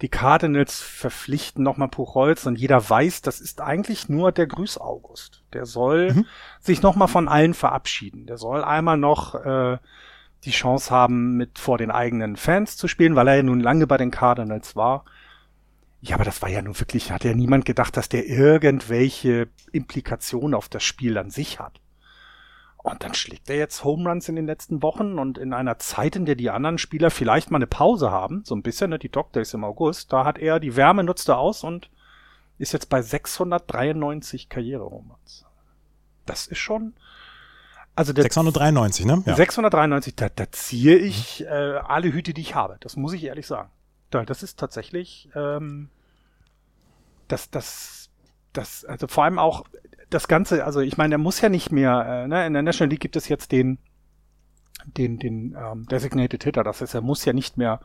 [0.00, 4.78] Die Cardinals verpflichten noch mal Puchholz und jeder weiß, das ist eigentlich nur der Grüß
[4.78, 5.42] August.
[5.52, 6.26] Der soll Mhm.
[6.60, 8.26] sich noch mal von allen verabschieden.
[8.26, 9.78] Der soll einmal noch äh,
[10.44, 13.88] die Chance haben, mit vor den eigenen Fans zu spielen, weil er ja nun lange
[13.88, 15.04] bei den Cardinals war.
[16.00, 20.54] Ja, aber das war ja nun wirklich, hat ja niemand gedacht, dass der irgendwelche Implikationen
[20.54, 21.80] auf das Spiel an sich hat.
[22.90, 26.16] Und dann schlägt er jetzt Home Runs in den letzten Wochen und in einer Zeit,
[26.16, 29.10] in der die anderen Spieler vielleicht mal eine Pause haben, so ein bisschen, ne, die
[29.10, 31.90] Dog Days im August, da hat er die Wärme nutzte aus und
[32.56, 35.44] ist jetzt bei 693 Karriere-Home Runs.
[36.24, 36.94] Das ist schon,
[37.94, 39.22] also der 693, ne?
[39.26, 39.34] Ja.
[39.34, 42.76] 693, da, da ziehe ich äh, alle Hüte, die ich habe.
[42.80, 43.70] Das muss ich ehrlich sagen.
[44.10, 45.90] Da, das ist tatsächlich, ähm,
[47.26, 48.08] das, das,
[48.52, 49.64] das, also vor allem auch
[50.10, 52.90] das Ganze, also ich meine, er muss ja nicht mehr, äh, ne, in der National
[52.90, 53.78] League gibt es jetzt den,
[54.84, 57.80] den, den ähm, Designated Hitter, das heißt, er muss ja nicht mehr,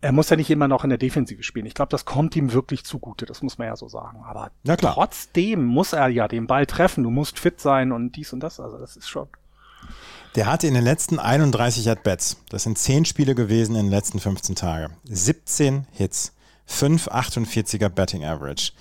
[0.00, 1.64] er muss ja nicht immer noch in der Defensive spielen.
[1.66, 4.22] Ich glaube, das kommt ihm wirklich zugute, das muss man ja so sagen.
[4.24, 8.40] Aber trotzdem muss er ja den Ball treffen, du musst fit sein und dies und
[8.40, 9.28] das, also das ist schon.
[10.34, 14.20] Der hatte in den letzten 31 At-Bats, das sind 10 Spiele gewesen in den letzten
[14.20, 16.34] 15 Tagen, 17 Hits,
[16.68, 18.72] 5,48er Betting Average.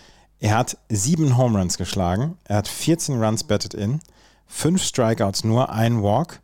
[0.43, 4.01] Er hat 7 Home Runs geschlagen, er hat 14 Runs batted in,
[4.47, 6.41] 5 Strikeouts, nur ein Walk,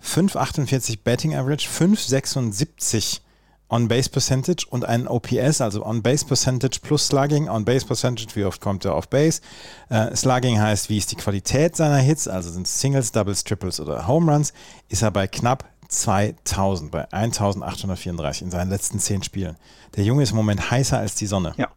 [0.00, 3.22] 5,48 Betting Average, 5,76
[3.68, 7.48] On-Base Percentage und ein OPS, also On-Base Percentage plus Slugging.
[7.48, 9.40] On-Base Percentage, wie oft kommt er auf Base?
[9.88, 13.80] Äh, Slugging heißt, wie ist die Qualität seiner Hits, also sind es Singles, Doubles, Triples
[13.80, 14.52] oder Home Runs,
[14.88, 19.56] ist er bei knapp 2000, bei 1834 in seinen letzten 10 Spielen.
[19.96, 21.52] Der Junge ist im Moment heißer als die Sonne.
[21.56, 21.68] Ja.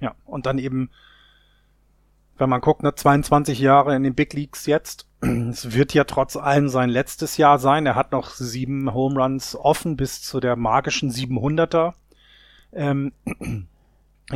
[0.00, 0.90] Ja, und dann eben,
[2.38, 5.06] wenn man guckt, ne, 22 Jahre in den Big Leagues jetzt.
[5.20, 7.86] Es wird ja trotz allem sein letztes Jahr sein.
[7.86, 11.94] Er hat noch sieben Home Runs offen bis zu der magischen 700er
[12.72, 13.12] ähm,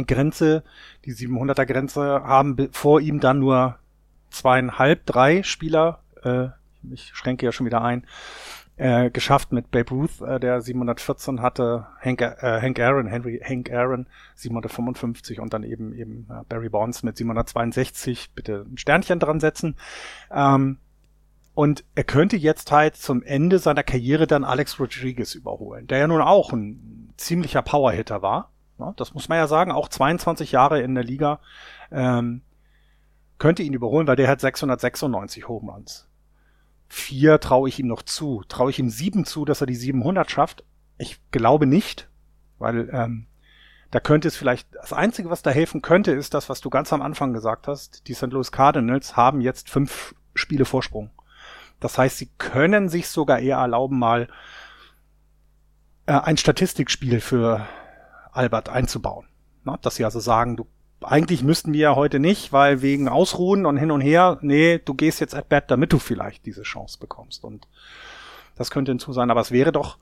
[0.06, 0.62] Grenze.
[1.04, 3.78] Die 700er Grenze haben be- vor ihm dann nur
[4.30, 6.00] zweieinhalb, drei Spieler.
[6.22, 6.48] Äh,
[6.92, 8.06] ich schränke ja schon wieder ein
[8.80, 13.70] äh, geschafft mit Babe Ruth, äh, der 714 hatte, Hank, äh, Hank Aaron, Henry Hank
[13.70, 14.06] Aaron
[14.36, 18.30] 755 und dann eben eben äh, Barry Bonds mit 762.
[18.34, 19.76] Bitte ein Sternchen dran setzen.
[20.32, 20.78] Ähm,
[21.52, 26.06] und er könnte jetzt halt zum Ende seiner Karriere dann Alex Rodriguez überholen, der ja
[26.06, 28.50] nun auch ein ziemlicher Powerhitter war.
[28.78, 31.40] Ja, das muss man ja sagen, auch 22 Jahre in der Liga.
[31.92, 32.40] Ähm,
[33.36, 36.09] könnte ihn überholen, weil der hat 696 Home Runs
[36.90, 38.42] vier traue ich ihm noch zu.
[38.48, 40.64] Traue ich ihm sieben zu, dass er die 700 schafft?
[40.98, 42.10] Ich glaube nicht,
[42.58, 43.26] weil ähm,
[43.90, 46.92] da könnte es vielleicht, das Einzige, was da helfen könnte, ist das, was du ganz
[46.92, 48.08] am Anfang gesagt hast.
[48.08, 48.32] Die St.
[48.32, 51.10] Louis Cardinals haben jetzt fünf Spiele Vorsprung.
[51.78, 54.28] Das heißt, sie können sich sogar eher erlauben, mal
[56.06, 57.66] äh, ein Statistikspiel für
[58.32, 59.26] Albert einzubauen.
[59.64, 60.66] Na, dass sie also sagen, du
[61.02, 64.94] eigentlich müssten wir ja heute nicht, weil wegen Ausruhen und hin und her, nee, du
[64.94, 67.44] gehst jetzt at bat, damit du vielleicht diese Chance bekommst.
[67.44, 67.66] Und
[68.56, 69.30] das könnte hinzu sein.
[69.30, 69.98] Aber es wäre doch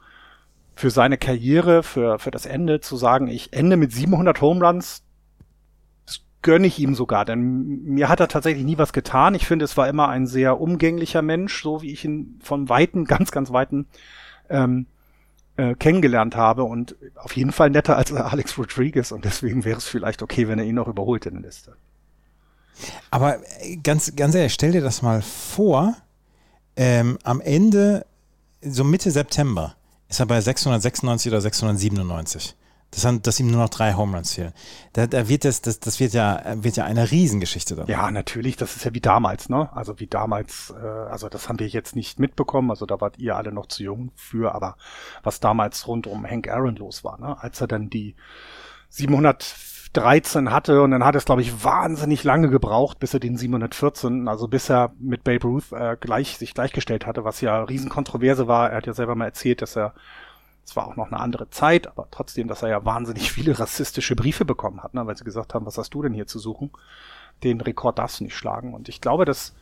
[0.75, 5.05] für seine Karriere, für, für das Ende zu sagen, ich ende mit 700 Home Runs,
[6.07, 7.25] das gönne ich ihm sogar.
[7.25, 9.35] Denn mir hat er tatsächlich nie was getan.
[9.35, 13.05] Ich finde, es war immer ein sehr umgänglicher Mensch, so wie ich ihn von Weiten,
[13.07, 13.87] ganz, ganz Weiten
[14.49, 14.87] ähm,
[15.59, 19.87] äh, kennengelernt habe und auf jeden Fall netter als Alex Rodriguez und deswegen wäre es
[19.87, 21.77] vielleicht okay, wenn er ihn noch überholt in der Liste.
[23.11, 25.97] Aber äh, ganz, ganz ehrlich, stell dir das mal vor,
[26.77, 28.07] ähm, am Ende,
[28.63, 29.75] so Mitte September,
[30.09, 32.55] ist er bei 696 oder 697.
[32.91, 34.55] Das sind, dass ihm nur noch drei Home Runs fehlen.
[34.95, 37.87] Da, da wird das, das, das wird ja, wird ja eine Riesengeschichte dann.
[37.87, 39.69] Ja, natürlich, das ist ja wie damals, ne?
[39.75, 43.37] Also wie damals, äh, also das haben wir jetzt nicht mitbekommen, also da wart ihr
[43.37, 44.77] alle noch zu jung für, aber
[45.23, 47.37] was damals rund um Hank Aaron los war, ne?
[47.43, 48.17] Als er dann die
[48.89, 54.29] 713 hatte und dann hat es, glaube ich, wahnsinnig lange gebraucht, bis er den 714,
[54.29, 58.71] also bis er mit Babe Ruth äh, gleich, sich gleichgestellt hatte, was ja Riesenkontroverse war.
[58.71, 59.93] Er hat ja selber mal erzählt, dass er
[60.69, 64.15] es war auch noch eine andere Zeit, aber trotzdem, dass er ja wahnsinnig viele rassistische
[64.15, 66.71] Briefe bekommen hat, ne, weil sie gesagt haben, was hast du denn hier zu suchen?
[67.43, 68.75] Den Rekord darfst du nicht schlagen.
[68.75, 69.55] Und ich glaube, dass,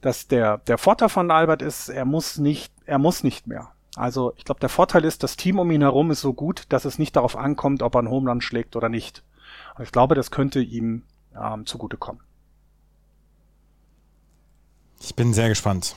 [0.00, 3.72] dass der, der Vorteil von Albert ist, er muss nicht, er muss nicht mehr.
[3.96, 6.86] Also ich glaube, der Vorteil ist, das Team um ihn herum ist so gut, dass
[6.86, 9.22] es nicht darauf ankommt, ob er einen Home Run schlägt oder nicht.
[9.76, 11.02] Und ich glaube, das könnte ihm
[11.38, 12.22] ähm, zugutekommen.
[15.00, 15.96] Ich bin sehr gespannt.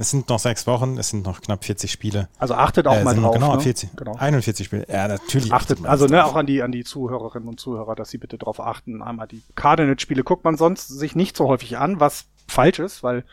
[0.00, 2.30] Es sind noch sechs Wochen, es sind noch knapp 40 Spiele.
[2.38, 3.34] Also achtet auch Äh, mal drauf.
[3.34, 3.60] genau, ne?
[3.60, 4.16] 40, genau.
[4.16, 4.86] 41 Spiele.
[4.88, 5.52] Ja, natürlich.
[5.52, 8.38] Achtet, man also ne, auch an die, an die Zuhörerinnen und Zuhörer, dass sie bitte
[8.38, 9.02] darauf achten.
[9.02, 13.24] Einmal die Cardinals-Spiele guckt man sonst sich nicht so häufig an, was falsch ist, weil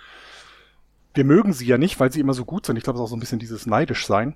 [1.13, 2.75] wir mögen sie ja nicht, weil sie immer so gut sind.
[2.75, 4.35] Ich glaube, es ist auch so ein bisschen dieses neidisch sein,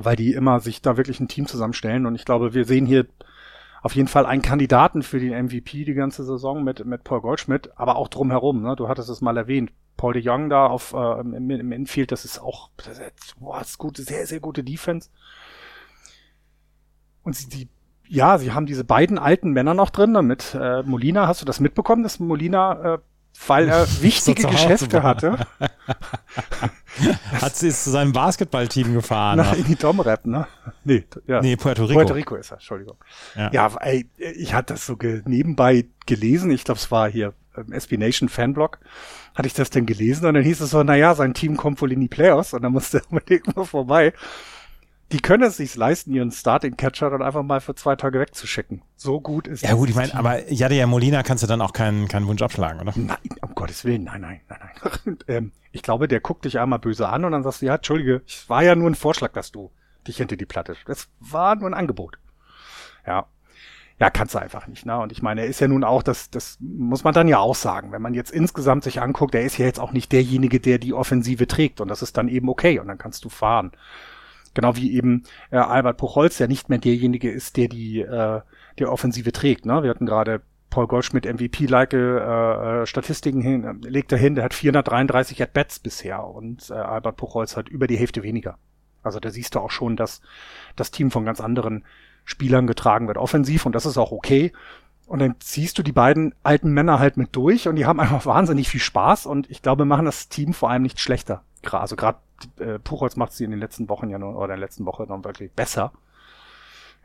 [0.00, 2.06] weil die immer sich da wirklich ein Team zusammenstellen.
[2.06, 3.04] Und ich glaube, wir sehen hier
[3.82, 7.70] auf jeden Fall einen Kandidaten für den MVP die ganze Saison mit, mit Paul Goldschmidt,
[7.76, 8.62] aber auch drumherum.
[8.62, 8.76] Ne?
[8.76, 9.70] Du hattest es mal erwähnt.
[9.98, 13.58] Paul de Jong da auf, äh, im, im Infield, das ist auch, das ist, boah,
[13.58, 15.10] das ist gute, sehr, sehr gute Defense.
[17.22, 17.68] Und sie, die,
[18.06, 21.26] ja, sie haben diese beiden alten Männer noch drin, ne, mit äh, Molina.
[21.26, 22.98] Hast du das mitbekommen, dass Molina, äh,
[23.46, 25.46] weil er wichtige Hause Geschäfte hatte,
[27.40, 29.36] Hat sie es zu seinem Basketballteam gefahren?
[29.36, 30.46] nach in die Dom-Rap, ne?
[30.84, 31.40] Nee, ja.
[31.40, 31.94] nee, Puerto Rico.
[31.94, 32.96] Puerto Rico ist er, Entschuldigung.
[33.36, 33.50] Ja.
[33.52, 36.50] Ja, ey, ich hatte das so ge nebenbei gelesen.
[36.50, 38.78] Ich glaube, es war hier ähm, SB Nation Fanblog.
[39.34, 41.92] Hatte ich das denn gelesen und dann hieß es so, naja, sein Team kommt wohl
[41.92, 44.12] in die Playoffs und dann musste er unbedingt mal vorbei.
[45.10, 48.82] Die können es sich leisten, ihren Starting Catcher dann einfach mal für zwei Tage wegzuschicken.
[48.94, 52.08] So gut ist Ja gut, ich meine, aber Jadia Molina kannst du dann auch keinen,
[52.08, 52.92] keinen Wunsch abschlagen, oder?
[52.94, 54.58] Nein, um Gottes Willen, nein, nein, nein,
[55.04, 55.18] nein.
[55.28, 58.22] ähm, ich glaube, der guckt dich einmal böse an und dann sagst du, ja, Entschuldige,
[58.26, 59.70] es war ja nur ein Vorschlag, dass du
[60.06, 60.76] dich hinter die Platte.
[60.86, 62.18] Das war nur ein Angebot.
[63.06, 63.26] Ja.
[64.00, 64.96] Ja, kannst du einfach nicht, ne?
[64.98, 67.56] Und ich meine, er ist ja nun auch, das, das muss man dann ja auch
[67.56, 70.78] sagen, wenn man jetzt insgesamt sich anguckt, er ist ja jetzt auch nicht derjenige, der
[70.78, 73.72] die Offensive trägt und das ist dann eben okay und dann kannst du fahren.
[74.54, 78.40] Genau wie eben äh, Albert Puchholz, der nicht mehr derjenige ist, der die äh,
[78.78, 79.66] der Offensive trägt.
[79.66, 79.82] Ne?
[79.82, 84.44] Wir hatten gerade Paul Goldschmidt MVP-like äh, äh, Statistiken hin, äh, legt er hin, der
[84.44, 88.58] hat 433 At-Bats bisher und äh, Albert Puchholz hat über die Hälfte weniger.
[89.02, 90.20] Also da siehst du auch schon, dass
[90.76, 91.84] das Team von ganz anderen
[92.28, 94.52] Spielern getragen wird, offensiv und das ist auch okay.
[95.06, 98.26] Und dann ziehst du die beiden alten Männer halt mit durch und die haben einfach
[98.26, 101.42] wahnsinnig viel Spaß und ich glaube, machen das Team vor allem nicht schlechter.
[101.72, 102.18] Also gerade
[102.58, 105.06] äh, Puchholz macht sie in den letzten Wochen ja nur, oder in der letzten Woche
[105.06, 105.92] dann wirklich besser.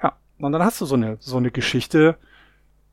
[0.01, 2.17] Ja, und dann hast du so eine, so eine Geschichte,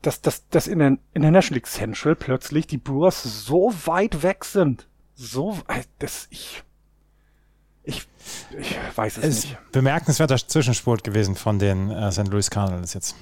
[0.01, 4.23] dass, dass, dass in der, in der National League Central plötzlich die Brewers so weit
[4.23, 4.87] weg sind.
[5.15, 6.63] So, äh, das, ich,
[7.83, 8.07] ich,
[8.59, 9.71] ich weiß es Es ist nicht.
[9.71, 12.27] bemerkenswerter Zwischenspurt gewesen von den äh, St.
[12.27, 13.15] Louis Cardinals jetzt.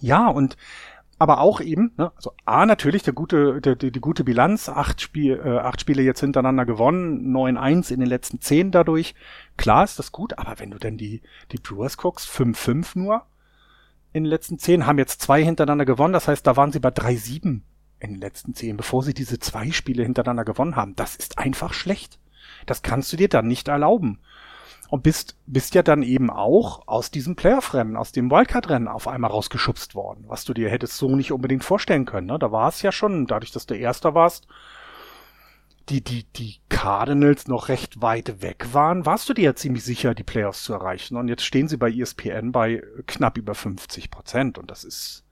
[0.00, 0.56] Ja, und
[1.18, 5.00] aber auch eben, ne, also A natürlich der gute, der, die, die gute Bilanz, acht,
[5.00, 9.14] Spiel, äh, acht Spiele jetzt hintereinander gewonnen, 9-1 in den letzten zehn dadurch.
[9.56, 13.22] Klar ist das gut, aber wenn du dann die, die Brewers guckst, 5-5 nur
[14.12, 16.90] in den letzten zehn, haben jetzt zwei hintereinander gewonnen, das heißt, da waren sie bei
[16.90, 17.62] 3-7
[17.98, 20.94] in den letzten zehn, bevor sie diese zwei Spiele hintereinander gewonnen haben.
[20.96, 22.18] Das ist einfach schlecht.
[22.66, 24.20] Das kannst du dir dann nicht erlauben
[24.88, 29.30] und bist, bist ja dann eben auch aus diesem Playoff-Rennen, aus dem Wildcard-Rennen auf einmal
[29.30, 32.28] rausgeschubst worden, was du dir hättest so nicht unbedingt vorstellen können.
[32.28, 32.38] Ne?
[32.38, 34.46] Da war es ja schon, dadurch, dass du Erster warst,
[35.88, 40.14] die, die, die Cardinals noch recht weit weg waren, warst du dir ja ziemlich sicher,
[40.14, 41.16] die Playoffs zu erreichen.
[41.16, 44.58] Und jetzt stehen sie bei ESPN bei knapp über 50 Prozent.
[44.58, 45.24] Und das ist,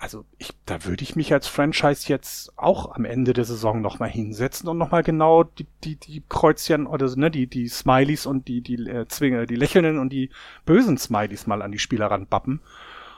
[0.00, 4.08] also ich, da würde ich mich als Franchise jetzt auch am Ende der Saison nochmal
[4.08, 8.62] hinsetzen und nochmal genau die, die, die Kreuzchen oder ne, die, die Smileys und die,
[8.62, 10.30] die äh, Zwinge, die lächelnden und die
[10.64, 12.60] bösen Smileys mal an die Spieler ranbappen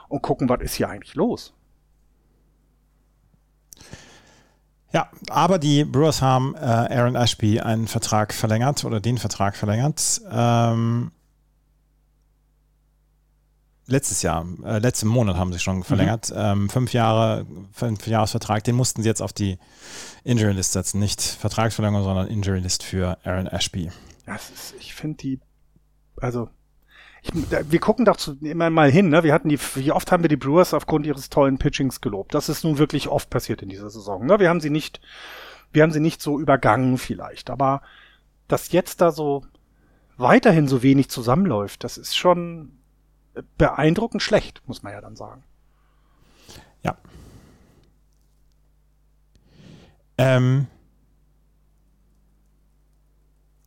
[0.09, 1.53] und gucken, was ist hier eigentlich los.
[4.91, 10.21] Ja, aber die Brewers haben äh, Aaron Ashby einen Vertrag verlängert oder den Vertrag verlängert.
[10.29, 11.11] Ähm,
[13.87, 16.31] letztes Jahr, äh, letzten Monat haben sie schon verlängert.
[16.35, 19.57] Ähm, fünf Jahre, fünf Jahresvertrag, den mussten sie jetzt auf die
[20.23, 20.99] Injury List setzen.
[20.99, 23.91] Nicht Vertragsverlängerung, sondern Injury List für Aaron Ashby.
[24.27, 25.39] Ja, es ist, ich finde die,
[26.21, 26.49] also
[27.21, 29.23] ich, da, wir gucken doch zu, immer mal hin, ne?
[29.23, 32.33] Wir hatten die, wie oft haben wir die Brewers aufgrund ihres tollen Pitchings gelobt?
[32.33, 34.25] Das ist nun wirklich oft passiert in dieser Saison.
[34.25, 34.39] Ne?
[34.39, 35.01] Wir haben sie nicht,
[35.71, 37.81] wir haben sie nicht so übergangen vielleicht, aber
[38.47, 39.45] dass jetzt da so
[40.17, 42.77] weiterhin so wenig zusammenläuft, das ist schon
[43.57, 45.43] beeindruckend schlecht, muss man ja dann sagen.
[46.83, 46.97] Ja.
[50.17, 50.67] Ähm,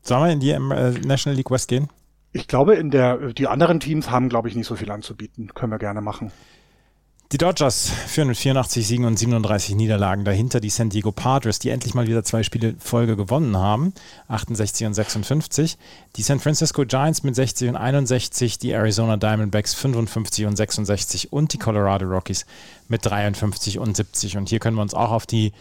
[0.02, 1.88] sollen wir in die äh, National League West gehen?
[2.32, 5.54] Ich glaube, in der, die anderen Teams haben, glaube ich, nicht so viel anzubieten.
[5.54, 6.30] Können wir gerne machen.
[7.32, 10.24] Die Dodgers führen mit 84 Siegen und 37 Niederlagen.
[10.24, 13.92] Dahinter die San Diego Padres, die endlich mal wieder zwei Spiele Folge gewonnen haben.
[14.28, 15.76] 68 und 56.
[16.14, 18.60] Die San Francisco Giants mit 60 und 61.
[18.60, 21.32] Die Arizona Diamondbacks 55 und 66.
[21.32, 22.46] Und die Colorado Rockies
[22.86, 24.36] mit 53 und 70.
[24.36, 25.52] Und hier können wir uns auch auf die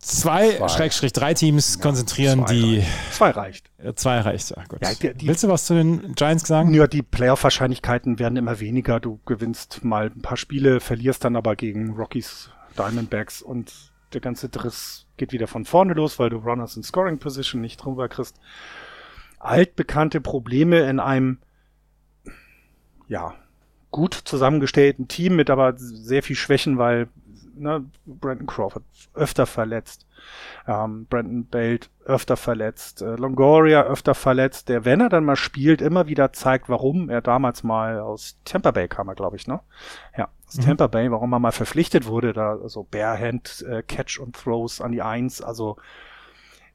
[0.00, 0.68] zwei, Zwei.
[0.68, 3.12] Schrägstrich drei Teams konzentrieren, zwei die reicht.
[3.12, 3.70] Zwei reicht.
[3.98, 4.50] zwei reicht.
[4.50, 4.78] Ja, gut.
[4.82, 6.72] Ja, die- die- Willst du was zu den Giants sagen?
[6.74, 8.98] Ja, die Playoff-Wahrscheinlichkeiten werden immer weniger.
[9.00, 13.72] Du gewinnst mal ein paar Spiele, verlierst dann aber gegen Rockies, Diamondbacks und
[14.14, 17.76] der ganze Driss geht wieder von vorne los, weil du Runners in Scoring Position nicht
[17.84, 18.36] drüber kriegst.
[19.38, 21.38] Altbekannte Probleme in einem,
[23.08, 23.34] ja,
[23.90, 27.08] gut zusammengestellten Team mit aber sehr viel Schwächen, weil
[27.60, 28.84] ne, Brandon Crawford
[29.14, 30.06] öfter verletzt,
[30.66, 35.80] ähm, Brandon Belt öfter verletzt, äh, Longoria öfter verletzt, der, wenn er dann mal spielt,
[35.80, 39.60] immer wieder zeigt, warum er damals mal aus Tampa Bay kam er, glaube ich, ne?
[40.16, 40.62] Ja, aus mhm.
[40.62, 44.80] Tampa Bay, warum er mal verpflichtet wurde, da so also Barehand äh, Catch und Throws
[44.80, 45.76] an die Eins, also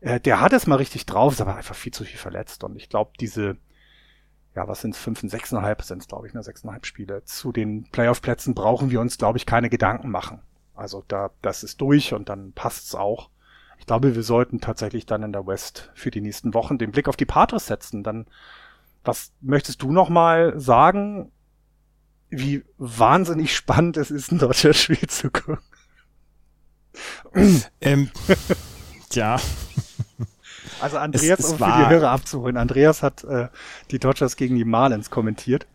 [0.02, 2.76] äh, der hat es mal richtig drauf, ist aber einfach viel zu viel verletzt und
[2.76, 3.58] ich glaube, diese
[4.56, 7.24] ja, was sind es, fünf und sechseinhalb sind es, glaube ich, ne, sechseinhalb Spiele.
[7.26, 10.40] Zu den Playoff-Plätzen brauchen wir uns, glaube ich, keine Gedanken machen.
[10.76, 13.30] Also da, das ist durch und dann passt's auch.
[13.80, 17.08] Ich glaube, wir sollten tatsächlich dann in der West für die nächsten Wochen den Blick
[17.08, 18.04] auf die Patres setzen.
[18.04, 18.26] Dann,
[19.04, 21.32] was möchtest du noch mal sagen,
[22.30, 25.60] wie wahnsinnig spannend es ist, ein deutsches Spiel zu gucken?
[27.82, 28.10] Ähm,
[29.12, 29.40] ja.
[30.82, 33.50] Also Andreas, es, es um für die Hörer abzuholen, Andreas hat äh,
[33.92, 35.68] die Dodgers gegen die Marlins kommentiert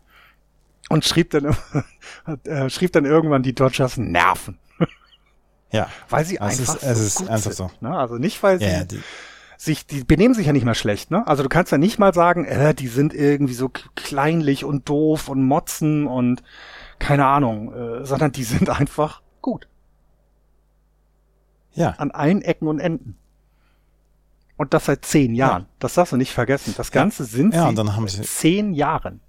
[0.88, 1.56] und schrieb dann,
[2.44, 4.58] äh, schrieb dann irgendwann, die Dodgers nerven.
[5.70, 5.88] Ja.
[6.08, 7.86] Weil sie also einfach es ist, es ist gut einfach sind, so.
[7.86, 7.96] Ne?
[7.96, 9.00] Also nicht, weil sie ja, die,
[9.56, 11.26] sich, die benehmen sich ja nicht mal schlecht, ne?
[11.26, 15.28] Also du kannst ja nicht mal sagen, äh, die sind irgendwie so kleinlich und doof
[15.28, 16.42] und motzen und
[16.98, 19.68] keine Ahnung, äh, sondern die sind einfach gut.
[21.72, 21.90] Ja.
[21.98, 23.16] An allen Ecken und Enden.
[24.56, 25.62] Und das seit zehn Jahren.
[25.62, 25.68] Ja.
[25.78, 26.74] Das darfst du nicht vergessen.
[26.76, 29.20] Das Ganze sind ja, sie und dann haben sie zehn Jahren.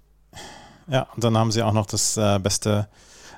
[0.88, 2.88] Ja, und dann haben sie auch noch das äh, beste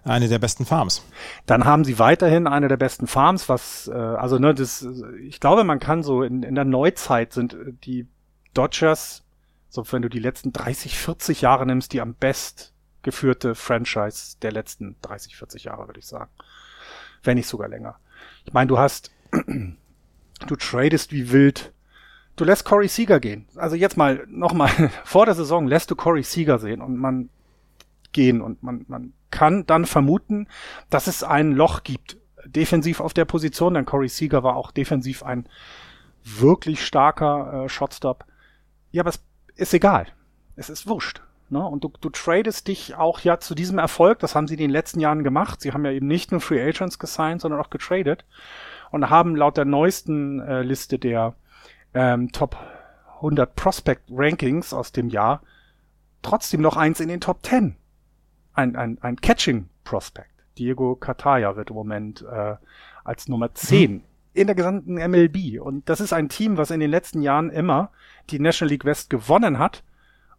[0.04, 1.02] eine der besten Farms.
[1.46, 4.86] Dann haben sie weiterhin eine der besten Farms, was, äh, also ne, das,
[5.22, 8.06] ich glaube, man kann so in, in der Neuzeit sind äh, die
[8.52, 9.24] Dodgers,
[9.68, 12.72] so wenn du die letzten 30, 40 Jahre nimmst, die am best
[13.02, 16.30] geführte Franchise der letzten 30, 40 Jahre, würde ich sagen.
[17.22, 17.96] Wenn nicht sogar länger.
[18.44, 19.10] Ich meine, du hast,
[20.46, 21.72] du tradest wie wild.
[22.36, 23.46] Du lässt Corey Seager gehen.
[23.56, 24.70] Also jetzt mal, nochmal,
[25.04, 27.30] vor der Saison lässt du Corey Seager sehen und man
[28.14, 30.48] gehen und man, man kann dann vermuten,
[30.88, 32.16] dass es ein Loch gibt,
[32.46, 35.46] defensiv auf der Position, denn Corey Seager war auch defensiv ein
[36.22, 38.24] wirklich starker äh, Shotstop.
[38.90, 39.22] Ja, aber es
[39.56, 40.06] ist egal.
[40.56, 41.20] Es ist wurscht.
[41.50, 41.64] Ne?
[41.64, 44.70] Und du, du tradest dich auch ja zu diesem Erfolg, das haben sie in den
[44.70, 45.60] letzten Jahren gemacht.
[45.60, 48.24] Sie haben ja eben nicht nur Free Agents gesigned, sondern auch getradet
[48.90, 51.34] und haben laut der neuesten äh, Liste der
[51.92, 52.56] ähm, Top
[53.16, 55.42] 100 Prospect Rankings aus dem Jahr
[56.22, 57.76] trotzdem noch eins in den Top 10
[58.54, 60.30] ein, ein, ein Catching Prospect.
[60.58, 62.56] Diego Cataya wird im Moment äh,
[63.02, 64.02] als Nummer 10 mhm.
[64.32, 65.60] in der gesamten MLB.
[65.60, 67.90] Und das ist ein Team, was in den letzten Jahren immer
[68.30, 69.82] die National League West gewonnen hat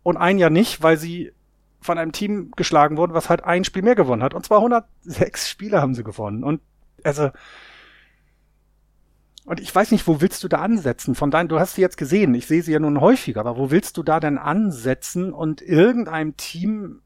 [0.03, 1.33] und ein Jahr nicht, weil sie
[1.81, 4.33] von einem Team geschlagen wurden, was halt ein Spiel mehr gewonnen hat.
[4.33, 6.43] Und zwar 106 Spiele haben sie gewonnen.
[6.43, 6.61] Und
[7.03, 7.29] also
[9.45, 11.13] und ich weiß nicht, wo willst du da ansetzen?
[11.13, 13.69] Von deinen, du hast sie jetzt gesehen, ich sehe sie ja nun häufiger, aber wo
[13.69, 17.01] willst du da denn ansetzen und irgendeinem Team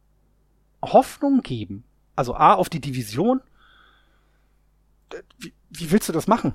[0.82, 1.84] Hoffnung geben.
[2.16, 3.42] Also A, auf die Division.
[5.38, 6.54] Wie, wie willst du das machen?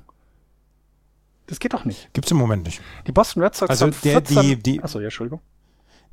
[1.46, 2.12] Das geht doch nicht.
[2.14, 2.80] Gibt's im Moment nicht.
[3.06, 5.40] Die Boston Red Sox also haben der, 14, die, die, achso, ja, Entschuldigung.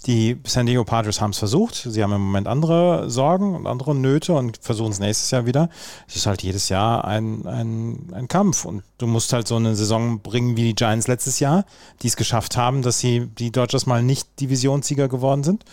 [0.07, 1.76] Die San Diego Padres haben es versucht.
[1.76, 5.69] Sie haben im Moment andere Sorgen und andere Nöte und versuchen es nächstes Jahr wieder.
[6.07, 9.76] Es ist halt jedes Jahr ein, ein, ein Kampf und du musst halt so eine
[9.76, 11.65] Saison bringen wie die Giants letztes Jahr,
[12.02, 15.65] die es geschafft haben, dass sie die Dodgers mal nicht Divisionssieger geworden sind.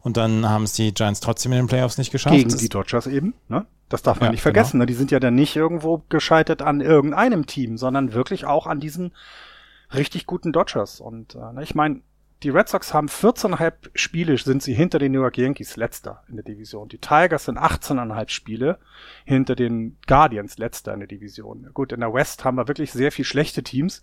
[0.00, 2.34] Und dann haben es die Giants trotzdem in den Playoffs nicht geschafft.
[2.34, 3.66] Gegen die Dodgers eben, ne?
[3.90, 4.72] Das darf man ja, nicht vergessen.
[4.72, 4.82] Genau.
[4.82, 4.86] Ne?
[4.86, 9.12] Die sind ja dann nicht irgendwo gescheitert an irgendeinem Team, sondern wirklich auch an diesen
[9.92, 11.00] richtig guten Dodgers.
[11.00, 12.00] Und äh, ne, ich meine,
[12.44, 16.36] die Red Sox haben 14,5 Spiele, sind sie hinter den New York Yankees letzter in
[16.36, 16.88] der Division.
[16.88, 18.78] Die Tigers sind 18,5 Spiele
[19.24, 21.70] hinter den Guardians letzter in der Division.
[21.72, 24.02] Gut, in der West haben wir wirklich sehr viel schlechte Teams.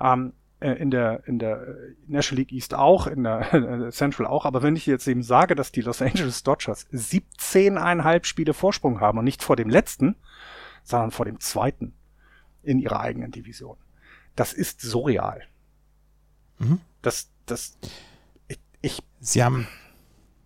[0.00, 4.46] Ähm, äh, in der, in der National League East auch, in der Central auch.
[4.46, 9.18] Aber wenn ich jetzt eben sage, dass die Los Angeles Dodgers 17,5 Spiele Vorsprung haben
[9.18, 10.16] und nicht vor dem letzten,
[10.84, 11.94] sondern vor dem zweiten
[12.62, 13.76] in ihrer eigenen Division.
[14.36, 15.42] Das ist surreal.
[16.58, 16.80] Mhm.
[17.02, 17.76] Das, das,
[18.48, 19.68] ich, ich Sie haben,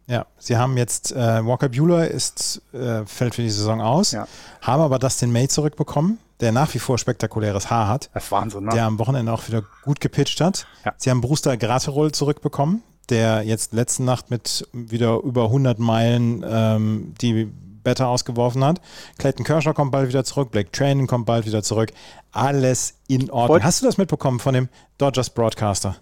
[0.07, 4.29] ja, sie haben jetzt, äh, Walker Bueller ist, äh, fällt für die Saison aus, ja.
[4.61, 8.11] haben aber Dustin May zurückbekommen, der nach wie vor spektakuläres Haar hat.
[8.13, 8.73] Das ist Wahnsinn, ne?
[8.73, 10.67] Der am Wochenende auch wieder gut gepitcht hat.
[10.85, 10.93] Ja.
[10.99, 17.15] Sie haben Brewster Graterol zurückbekommen, der jetzt letzte Nacht mit wieder über 100 Meilen ähm,
[17.23, 17.47] die
[17.83, 18.83] Better ausgeworfen hat.
[19.17, 21.93] Clayton Kershaw kommt bald wieder zurück, Blake Train kommt bald wieder zurück.
[22.33, 23.63] Alles in Ordnung.
[23.63, 24.69] Hast du das mitbekommen von dem
[24.99, 25.97] Dodgers Broadcaster?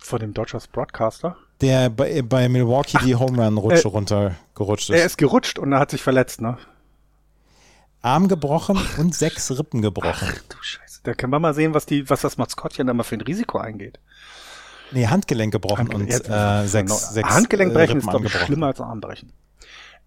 [0.00, 1.36] Von dem Dodgers Broadcaster?
[1.60, 4.96] Der bei, bei Milwaukee Ach, die Home Run Rutsche äh, runtergerutscht ist.
[4.96, 6.56] Er ist gerutscht und er hat sich verletzt, ne?
[8.02, 10.28] Arm gebrochen und sechs Rippen gebrochen.
[10.30, 11.00] Ach du Scheiße.
[11.02, 13.58] Da können wir mal sehen, was die, was das Maskottchen da mal für ein Risiko
[13.58, 13.98] eingeht.
[14.92, 18.68] Nee, Handgelenk gebrochen Handgelenk, und äh, sechs, sechs Handgelenk brechen äh, ist, glaube ich, schlimmer
[18.68, 19.32] als Armbrechen.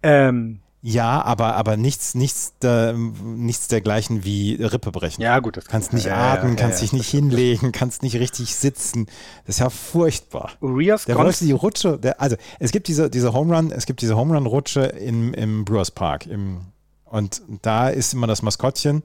[0.02, 5.22] Ähm, Ja, aber, aber nichts, nichts, der, nichts dergleichen wie Rippe brechen.
[5.22, 5.56] ja, gut.
[5.56, 6.82] Das Kannst nicht ja, atmen, ja, kannst ja.
[6.82, 9.06] dich nicht hinlegen, kannst nicht richtig sitzen.
[9.46, 10.50] Das ist ja furchtbar.
[10.60, 14.02] Urias Der wollte die Rutsche, der, also es gibt diese, diese Home Run, es gibt
[14.02, 16.60] diese Home Run Rutsche im, im Brewers Park im,
[17.06, 19.04] und da ist immer das Maskottchen,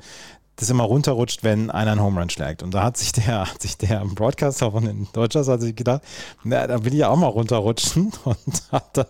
[0.57, 2.61] das immer runterrutscht, wenn einer einen Home Run schlägt.
[2.61, 6.01] Und da hat sich der, hat sich der Broadcaster von den Dodgers hat sich gedacht,
[6.43, 9.06] na, da will ich ja auch mal runterrutschen und hat dann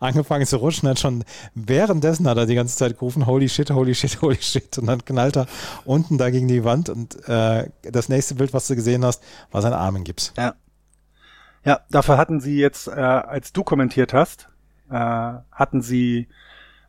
[0.00, 1.24] angefangen zu rutschen, hat schon
[1.54, 5.04] währenddessen hat er die ganze Zeit gerufen, holy shit, holy shit, holy shit und dann
[5.04, 5.46] knallt er
[5.84, 9.62] unten da gegen die Wand und äh, das nächste Bild, was du gesehen hast, war
[9.62, 10.32] sein Arm in Gips.
[10.36, 10.54] Ja.
[11.64, 14.48] Ja, dafür hatten sie jetzt, äh, als du kommentiert hast,
[14.88, 16.28] äh, hatten sie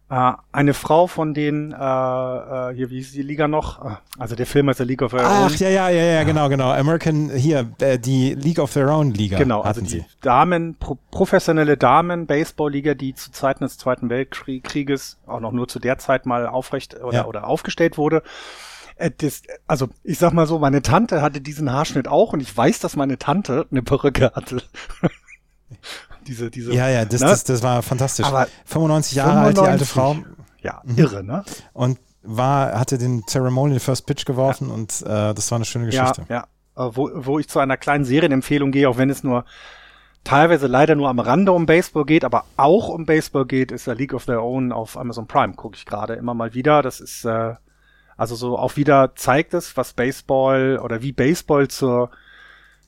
[0.09, 3.79] äh, eine Frau von den, äh, äh, hier, wie hieß die Liga noch?
[3.81, 5.57] Ah, Also der Film ist der League of Their Ach, Own.
[5.57, 6.71] ja, ja, ja, ja, genau, genau.
[6.71, 10.05] American, hier, äh, die League of Their Own Liga Genau, also die sie.
[10.21, 15.97] Damen, pro, professionelle Damen-Baseball-Liga, die zu Zeiten des Zweiten Weltkrieges auch noch nur zu der
[15.97, 17.25] Zeit mal aufrecht oder, Ja.
[17.25, 18.23] oder aufgestellt wurde.
[18.95, 22.55] Äh, Das, also ich sag mal so, meine Tante hatte diesen Haarschnitt auch und ich
[22.55, 24.61] weiß, dass meine Tante eine Perücke hatte.
[26.27, 26.73] Diese, diese.
[26.73, 27.27] Ja, ja, das, ne?
[27.27, 28.25] das, das war fantastisch.
[28.25, 29.87] Aber 95 Jahre alt, die alte 95.
[29.87, 30.15] Frau
[30.61, 30.97] Ja, Mhm.
[30.97, 31.43] irre, ne?
[31.73, 36.25] und war, hatte den Ceremonial First Pitch geworfen und äh, das war eine schöne Geschichte.
[36.29, 36.45] Ja,
[36.75, 36.87] ja.
[36.87, 39.45] Äh, Wo, wo ich zu einer kleinen Serienempfehlung gehe, auch wenn es nur
[40.25, 43.95] teilweise leider nur am Rande um Baseball geht, aber auch um Baseball geht, ist der
[43.95, 46.81] League of Their Own auf Amazon Prime, gucke ich gerade immer mal wieder.
[46.81, 47.53] Das ist äh,
[48.17, 52.09] also so auch wieder zeigt es, was Baseball oder wie Baseball zur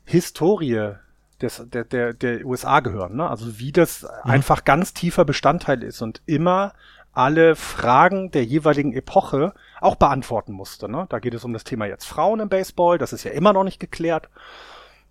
[0.03, 0.93] Historie
[1.41, 3.15] des, der, der, der USA gehören.
[3.15, 3.29] Ne?
[3.29, 6.73] Also wie das einfach ganz tiefer Bestandteil ist und immer
[7.11, 10.89] alle Fragen der jeweiligen Epoche auch beantworten musste.
[10.89, 11.05] Ne?
[11.09, 13.63] Da geht es um das Thema jetzt Frauen im Baseball, das ist ja immer noch
[13.63, 14.29] nicht geklärt,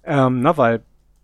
[0.04, 0.82] ähm, ne, weil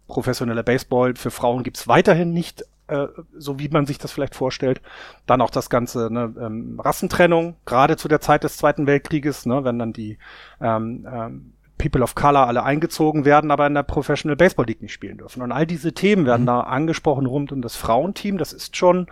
[0.09, 3.07] professioneller Baseball für Frauen gibt's weiterhin nicht, äh,
[3.37, 4.83] so wie man sich das vielleicht vorstellt.
[5.27, 9.65] Dann auch das ganze ne, ähm, Rassentrennung, gerade zu der Zeit des Zweiten Weltkrieges, ne,
[9.65, 10.19] wenn dann die
[10.61, 14.93] ähm, ähm, People of Color alle eingezogen werden, aber in der Professional Baseball League nicht
[14.93, 15.43] spielen dürfen.
[15.43, 18.39] Und all diese Themen werden da angesprochen rund um das Frauenteam.
[18.39, 19.09] Das ist schon,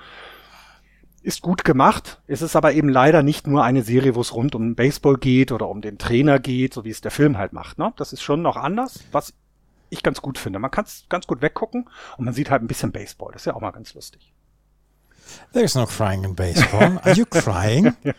[1.23, 2.21] ist gut gemacht.
[2.27, 5.53] Es ist aber eben leider nicht nur eine Serie, wo es rund um Baseball geht
[5.53, 7.79] oder um den Trainer geht, so wie es der Film halt macht.
[7.79, 7.93] Ne?
[7.97, 9.35] Das ist schon noch anders, was
[9.91, 10.59] ich ganz gut finde.
[10.59, 13.33] Man kann es ganz gut weggucken und man sieht halt ein bisschen Baseball.
[13.33, 14.33] Das ist ja auch mal ganz lustig.
[15.53, 17.01] There's no crying in baseball.
[17.03, 17.95] Are you crying?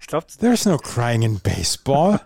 [0.00, 2.20] Ich glaube, There's no crying in baseball.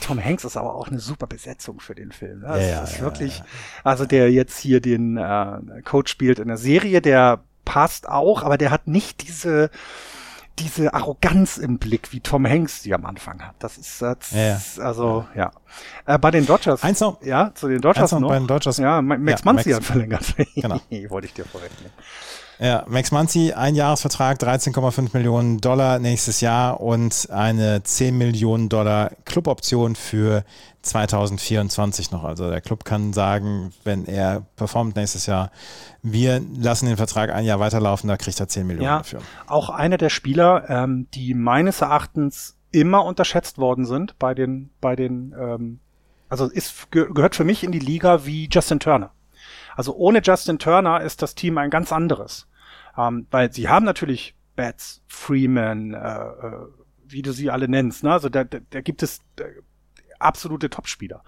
[0.00, 2.40] Tom Hanks ist aber auch eine super Besetzung für den Film.
[2.40, 2.46] Ne?
[2.46, 3.42] Ja, Das ja, ist ja, wirklich,
[3.82, 8.58] also der jetzt hier den äh, Coach spielt in der Serie, der passt auch, aber
[8.58, 9.70] der hat nicht diese
[10.60, 13.56] diese Arroganz im Blick, wie Tom Hanks die am Anfang hat.
[13.58, 15.50] Das ist, das Ja, ist also ja.
[16.06, 16.84] Äh, bei den Dodgers.
[16.84, 18.76] Eins noch- ja, zu den Dodgers eins noch bei den Dodgers.
[18.78, 20.34] Ja, Ma- Max Ja, Muncy Max- hat verlängert.
[20.54, 20.80] Genau.
[21.08, 21.90] Wollte ich dir vorrechnen.
[22.60, 29.10] Ja, Max Muncy, ein Jahresvertrag, 13,5 Millionen Dollar nächstes Jahr und eine 10 Millionen Dollar
[29.24, 30.44] Cluboption für
[30.82, 32.24] 2024 noch.
[32.24, 35.50] Also der Club kann sagen, wenn er performt nächstes Jahr,
[36.02, 39.20] wir lassen den Vertrag ein Jahr weiterlaufen, da kriegt er 10 Millionen Ja, dafür.
[39.46, 44.96] auch einer der Spieler, ähm, die meines Erachtens immer unterschätzt worden sind bei den, bei
[44.96, 45.80] den, ähm,
[46.28, 49.10] also ist, ge gehört für mich in die Liga wie Justin Turner.
[49.76, 52.48] Also ohne Justin Turner ist das Team ein ganz anderes.
[52.96, 56.66] Ähm, weil sie haben natürlich Betts, Freeman, äh, äh,
[57.06, 58.12] wie du sie alle nennst, ne?
[58.12, 59.44] Also da, da, da gibt es äh,
[60.18, 61.22] absolute Topspieler.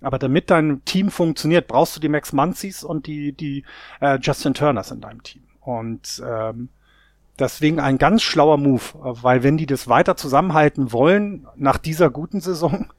[0.00, 3.64] Aber damit dein Team funktioniert, brauchst du die Max Muncies und die, die
[4.00, 5.42] äh, Justin Turners in deinem Team.
[5.60, 6.68] Und ähm,
[7.38, 12.10] deswegen ein ganz schlauer Move, äh, weil wenn die das weiter zusammenhalten wollen nach dieser
[12.10, 12.92] guten Saison,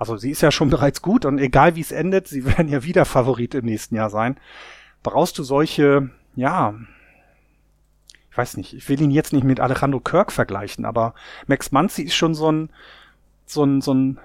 [0.00, 2.82] also sie ist ja schon bereits gut und egal wie es endet, sie werden ja
[2.82, 4.36] wieder Favorit im nächsten Jahr sein,
[5.04, 6.74] brauchst du solche, ja,
[8.30, 11.14] ich weiß nicht, ich will ihn jetzt nicht mit Alejandro Kirk vergleichen, aber
[11.46, 12.70] Max Muncy ist schon so ein,
[13.44, 14.18] so ein, so ein,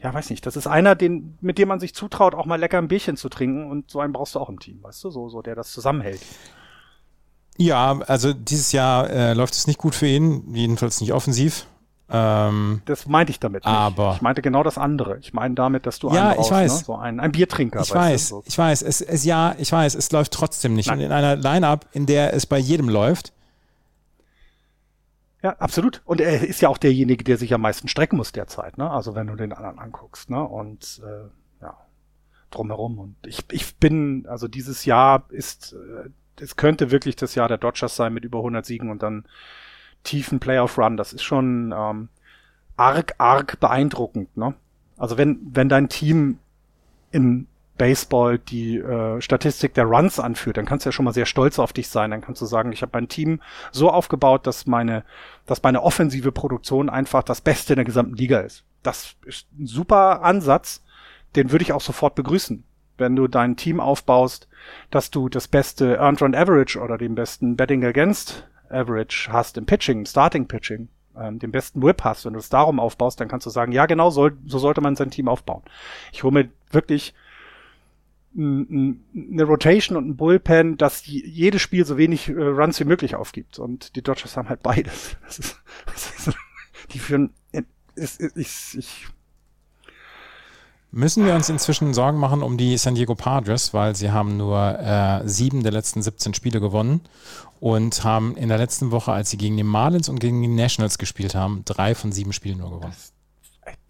[0.00, 2.78] ja, weiß nicht, das ist einer, den, mit dem man sich zutraut, auch mal lecker
[2.78, 5.28] ein Bierchen zu trinken und so einen brauchst du auch im Team, weißt du, so,
[5.28, 6.20] so, der das zusammenhält.
[7.56, 11.66] Ja, also dieses Jahr äh, läuft es nicht gut für ihn, jedenfalls nicht offensiv.
[12.10, 13.72] Ähm, Das meinte ich damit nicht.
[13.74, 15.18] Aber- Ich meinte genau das andere.
[15.18, 16.78] Ich meine damit, dass du Ja, einen ich brauchst, weiß.
[16.80, 16.84] Ne?
[16.86, 17.80] So einen, ein Biertrinker.
[17.82, 18.42] ich weiß, Du?
[18.46, 20.86] Ich weiß, es, es, ja, ich weiß, es läuft trotzdem nicht.
[20.88, 20.98] Nein.
[21.00, 23.32] Und in einer Line-Up, in der es bei jedem läuft,
[25.42, 26.02] Ja, absolut.
[26.04, 28.76] Und er ist ja auch derjenige, der sich am meisten strecken muss derzeit.
[28.78, 28.90] Ne?
[28.90, 30.30] Also wenn du den anderen anguckst.
[30.30, 30.42] Ne?
[30.42, 31.76] Und äh, ja,
[32.50, 32.98] drumherum.
[32.98, 36.08] Und ich, ich bin, also dieses Jahr ist, äh,
[36.40, 39.26] es könnte wirklich das Jahr der Dodgers sein mit über 100 Siegen und dann
[40.08, 40.96] tiefen Playoff-Run.
[40.96, 42.08] Das ist schon ähm,
[42.76, 44.34] arg, arg beeindruckend.
[44.36, 44.54] Ne?
[44.96, 46.38] Also wenn, wenn dein Team
[47.10, 51.26] im Baseball die äh, Statistik der Runs anführt, dann kannst du ja schon mal sehr
[51.26, 52.10] stolz auf dich sein.
[52.10, 53.40] Dann kannst du sagen, ich habe mein Team
[53.70, 55.04] so aufgebaut, dass meine,
[55.46, 58.64] dass meine offensive Produktion einfach das Beste in der gesamten Liga ist.
[58.82, 60.82] Das ist ein super Ansatz,
[61.36, 62.64] den würde ich auch sofort begrüßen.
[62.96, 64.48] Wenn du dein Team aufbaust,
[64.90, 69.66] dass du das beste Earned Run Average oder den besten Betting Against Average hast im
[69.66, 73.28] Pitching, im Starting Pitching, ähm, den besten Whip hast, wenn du es darum aufbaust, dann
[73.28, 75.62] kannst du sagen, ja genau, soll, so sollte man sein Team aufbauen.
[76.12, 77.14] Ich hole mir wirklich
[78.36, 83.58] eine Rotation und ein Bullpen, das jedes Spiel so wenig äh, Runs wie möglich aufgibt.
[83.58, 85.16] Und die Dodgers haben halt beides.
[85.26, 86.36] Das ist, das ist,
[86.92, 87.32] die führen,
[87.94, 89.08] ist, ist, ich,
[90.90, 94.78] Müssen wir uns inzwischen Sorgen machen um die San Diego Padres, weil sie haben nur
[94.78, 97.02] äh, sieben der letzten 17 Spiele gewonnen
[97.60, 100.96] und haben in der letzten Woche, als sie gegen die Marlins und gegen die Nationals
[100.96, 102.92] gespielt haben, drei von sieben Spielen nur gewonnen.
[102.92, 103.12] Das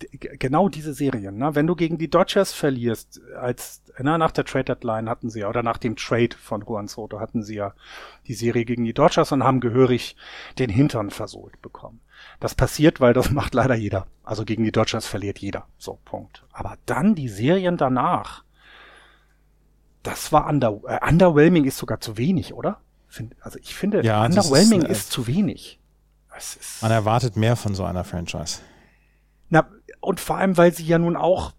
[0.08, 1.38] genau diese Serien.
[1.38, 1.54] Ne?
[1.54, 5.48] Wenn du gegen die Dodgers verlierst, als na, nach der Trade Deadline hatten sie ja,
[5.48, 7.74] oder nach dem Trade von Juan Soto hatten sie ja
[8.26, 10.16] die Serie gegen die Dodgers und haben gehörig
[10.58, 12.00] den Hintern versohlt bekommen.
[12.40, 14.06] Das passiert, weil das macht leider jeder.
[14.24, 15.66] Also gegen die Dodgers verliert jeder.
[15.78, 16.44] So, Punkt.
[16.52, 18.44] Aber dann die Serien danach.
[20.02, 22.80] Das war under, äh, underwhelming ist sogar zu wenig, oder?
[23.08, 25.80] Find, also ich finde, ja, underwhelming ist, äh, ist, zu wenig.
[26.36, 28.60] Ist, man erwartet mehr von so einer Franchise.
[29.48, 29.66] Na,
[30.00, 31.52] und vor allem, weil sie ja nun auch,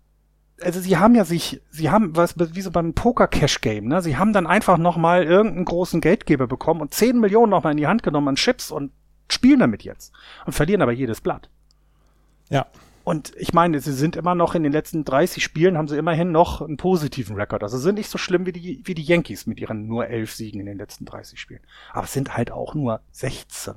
[0.62, 4.02] also sie haben ja sich, sie haben, was, wie so beim Poker-Cash-Game, ne?
[4.02, 7.88] Sie haben dann einfach nochmal irgendeinen großen Geldgeber bekommen und 10 Millionen nochmal in die
[7.88, 8.92] Hand genommen an Chips und
[9.34, 10.14] spielen damit jetzt.
[10.46, 11.50] Und verlieren aber jedes Blatt.
[12.50, 12.68] Ja.
[13.04, 16.32] Und ich meine, sie sind immer noch in den letzten 30 Spielen, haben sie immerhin
[16.32, 17.64] noch einen positiven Rekord.
[17.64, 20.60] Also sind nicht so schlimm wie die, wie die Yankees mit ihren nur elf Siegen
[20.60, 21.62] in den letzten 30 Spielen.
[21.92, 23.74] Aber es sind halt auch nur 16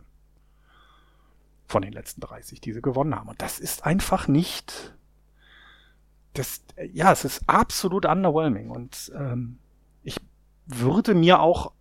[1.67, 3.31] von den letzten 30, die sie gewonnen haben.
[3.31, 4.95] Und das ist einfach nicht.
[6.35, 6.63] Das,
[6.93, 8.69] ja, es ist absolut underwhelming.
[8.69, 9.59] Und ähm,
[10.03, 10.21] ich
[10.67, 11.73] würde mir auch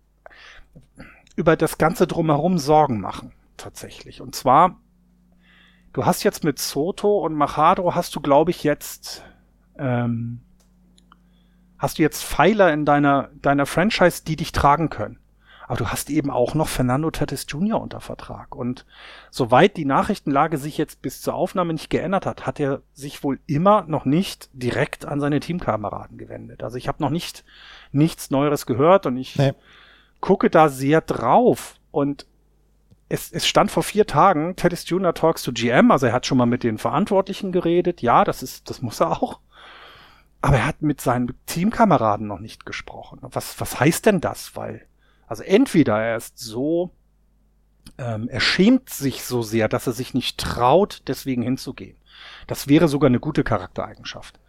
[1.36, 4.20] über das Ganze drumherum Sorgen machen, tatsächlich.
[4.20, 4.80] Und zwar,
[5.92, 9.24] du hast jetzt mit Soto und Machado hast du, glaube ich, jetzt
[9.78, 10.42] ähm,
[11.78, 15.18] hast du jetzt Pfeiler in deiner, deiner Franchise, die dich tragen können.
[15.66, 17.80] Aber du hast eben auch noch Fernando Tatis Jr.
[17.80, 18.54] unter Vertrag.
[18.54, 18.84] Und
[19.30, 23.40] soweit die Nachrichtenlage sich jetzt bis zur Aufnahme nicht geändert hat, hat er sich wohl
[23.46, 26.62] immer noch nicht direkt an seine Teamkameraden gewendet.
[26.62, 27.44] Also ich habe noch nicht
[27.90, 29.54] nichts Neueres gehört und ich nee.
[30.20, 31.76] gucke da sehr drauf.
[31.90, 32.26] Und
[33.12, 35.12] es, es stand vor vier Tagen, Tatis Jr.
[35.12, 38.00] talks to GM, also er hat schon mal mit den Verantwortlichen geredet.
[38.00, 39.40] Ja, das ist, das muss er auch.
[40.40, 43.18] Aber er hat mit seinen Teamkameraden noch nicht gesprochen.
[43.22, 44.56] Was, was heißt denn das?
[44.56, 44.86] Weil
[45.26, 46.90] also entweder er ist so,
[47.98, 51.98] ähm, er schämt sich so sehr, dass er sich nicht traut, deswegen hinzugehen.
[52.46, 54.40] Das wäre sogar eine gute Charaktereigenschaft.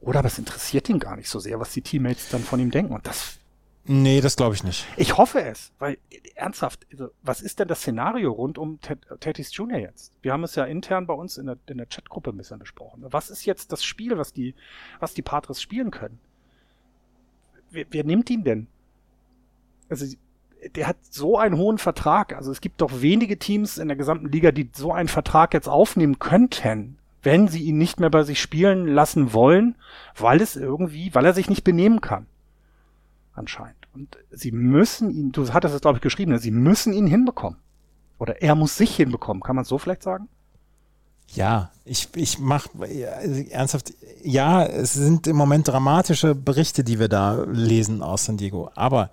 [0.00, 2.70] Oder aber es interessiert ihn gar nicht so sehr, was die Teammates dann von ihm
[2.70, 2.94] denken.
[2.94, 3.38] Und das.
[3.86, 4.86] Nee, das glaube ich nicht.
[4.96, 5.98] Ich hoffe es, weil
[6.36, 9.78] ernsthaft, also, was ist denn das Szenario rund um Tatis Jr.
[9.78, 10.12] jetzt?
[10.22, 13.04] Wir haben es ja intern bei uns in der, in der Chatgruppe ein bisschen besprochen.
[13.10, 14.54] Was ist jetzt das Spiel, was die,
[15.00, 16.18] was die Patres spielen können?
[17.70, 18.68] Wer, wer nimmt ihn denn?
[19.90, 20.06] Also
[20.74, 22.34] der hat so einen hohen Vertrag.
[22.34, 25.68] Also es gibt doch wenige Teams in der gesamten Liga, die so einen Vertrag jetzt
[25.68, 29.76] aufnehmen könnten, wenn sie ihn nicht mehr bei sich spielen lassen wollen,
[30.16, 32.26] weil es irgendwie, weil er sich nicht benehmen kann.
[33.34, 33.88] Anscheinend.
[33.92, 36.38] Und sie müssen ihn, du hattest es glaube ich geschrieben, ne?
[36.38, 37.58] sie müssen ihn hinbekommen.
[38.18, 40.28] Oder er muss sich hinbekommen, kann man so vielleicht sagen?
[41.28, 42.68] Ja, ich, ich mach
[43.50, 43.92] ernsthaft,
[44.22, 48.70] ja, es sind im Moment dramatische Berichte, die wir da lesen aus San Diego.
[48.74, 49.10] Aber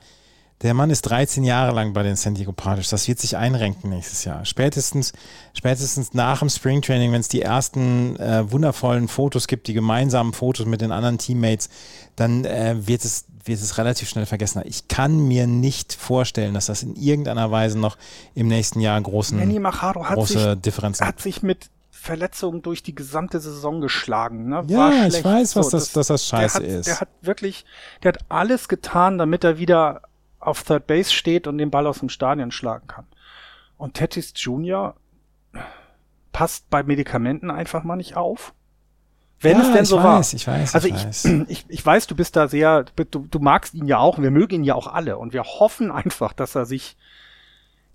[0.61, 2.89] der Mann ist 13 Jahre lang bei den San Diego Padres.
[2.89, 4.45] Das wird sich einrenken nächstes Jahr.
[4.45, 5.13] Spätestens,
[5.53, 10.67] spätestens nach dem Springtraining, wenn es die ersten äh, wundervollen Fotos gibt, die gemeinsamen Fotos
[10.67, 11.69] mit den anderen Teammates,
[12.15, 14.61] dann äh, wird, es, wird es relativ schnell vergessen.
[14.65, 17.97] Ich kann mir nicht vorstellen, dass das in irgendeiner Weise noch
[18.35, 22.81] im nächsten Jahr großen, Manny Machado hat große sich, Differenzen hat sich mit Verletzungen durch
[22.81, 24.49] die gesamte Saison geschlagen.
[24.49, 24.63] Ne?
[24.67, 26.87] ja, ich weiß, was so, das, das, dass das scheiße der hat, ist.
[26.87, 27.65] Der hat wirklich,
[28.01, 30.01] der hat alles getan, damit er wieder
[30.41, 33.05] auf Third Base steht und den Ball aus dem Stadion schlagen kann.
[33.77, 34.95] Und Tatis Jr.
[36.31, 38.53] passt bei Medikamenten einfach mal nicht auf.
[39.39, 40.33] Wenn ja, es denn so weiß, war.
[40.33, 41.23] Ich weiß, also ich, ich, weiß.
[41.47, 44.55] Ich, ich weiß, du bist da sehr, du, du magst ihn ja auch, wir mögen
[44.55, 46.95] ihn ja auch alle und wir hoffen einfach, dass er sich,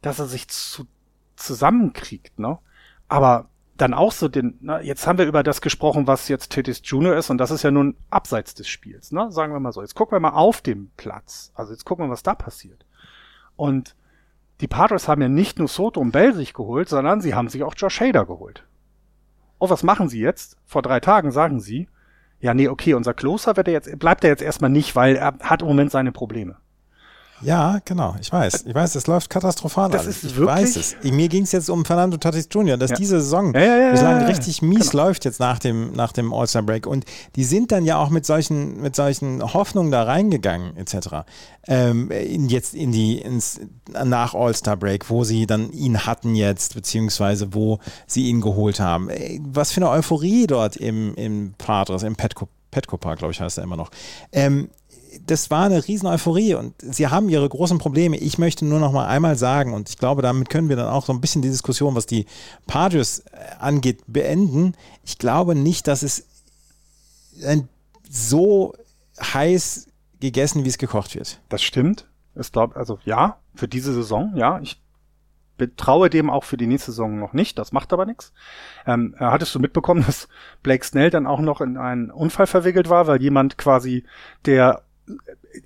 [0.03, 0.87] dass er sich zu,
[1.37, 2.59] zusammenkriegt, ne?
[3.09, 6.81] Aber dann auch so den, na, jetzt haben wir über das gesprochen, was jetzt Titis
[6.85, 9.31] Junior ist, und das ist ja nun abseits des Spiels, ne?
[9.31, 9.83] Sagen wir mal so.
[9.83, 11.53] Jetzt gucken wir mal auf dem Platz.
[11.55, 12.87] Also jetzt gucken wir, was da passiert.
[13.57, 13.97] Und
[14.61, 17.63] die Padres haben ja nicht nur Soto und Bell sich geholt, sondern sie haben sich
[17.63, 18.65] auch Josh Hader geholt.
[19.59, 20.57] oh, was machen Sie jetzt?
[20.65, 21.89] Vor drei Tagen sagen Sie,
[22.41, 25.39] ja, nee, okay, unser Closer wird er jetzt, bleibt er jetzt erstmal nicht, weil er
[25.41, 26.57] hat im Moment seine Probleme.
[27.43, 28.17] Ja, genau.
[28.21, 28.65] Ich weiß.
[28.67, 29.91] Ich weiß, es läuft katastrophal.
[29.91, 30.17] Das alles.
[30.19, 30.97] ist ich wirklich- weiß es.
[31.03, 32.97] Mir ging es jetzt um Fernando Tatis Jr., dass Ja.
[32.97, 35.05] diese Saison Ja, ja, bislang richtig mies Genau.
[35.05, 36.87] läuft jetzt nach dem, nach dem All-Star-Break.
[36.87, 37.05] Und
[37.37, 41.25] die sind dann ja auch mit solchen, mit solchen Hoffnungen da reingegangen, etc.
[41.69, 42.11] Ähm,
[42.49, 43.61] jetzt in die, ins,
[44.05, 49.11] nach All-Star-Break, wo sie dann ihn hatten jetzt, beziehungsweise wo sie ihn geholt haben.
[49.11, 53.41] Ey, Was für eine Euphorie dort im, im Padres, im Petco, Petco Park, glaube ich,
[53.41, 53.91] heißt er immer noch.
[54.33, 54.69] Ähm,
[55.25, 58.17] das war eine riesen Euphorie und sie haben ihre großen Probleme.
[58.17, 61.05] Ich möchte nur noch mal einmal sagen und ich glaube, damit können wir dann auch
[61.05, 62.27] so ein bisschen die Diskussion, was die
[62.67, 64.75] Padres äh, angeht, beenden.
[65.05, 66.27] Ich glaube nicht, dass es
[67.45, 67.69] ein
[68.09, 68.75] so
[69.21, 69.89] heiß
[70.21, 71.41] gegessen, wie es gekocht wird.
[71.49, 72.07] Das stimmt.
[72.35, 74.61] Ich glaube, also ja, für diese Saison, ja.
[74.61, 74.81] Ich
[75.57, 77.59] betraue dem auch für die nächste Saison noch nicht.
[77.59, 78.33] Das macht aber nichts.
[78.87, 80.29] Ähm, äh, hattest du mitbekommen, dass
[80.63, 84.05] Blake Snell dann auch noch in einen Unfall verwickelt war, weil jemand quasi,
[84.45, 84.83] der,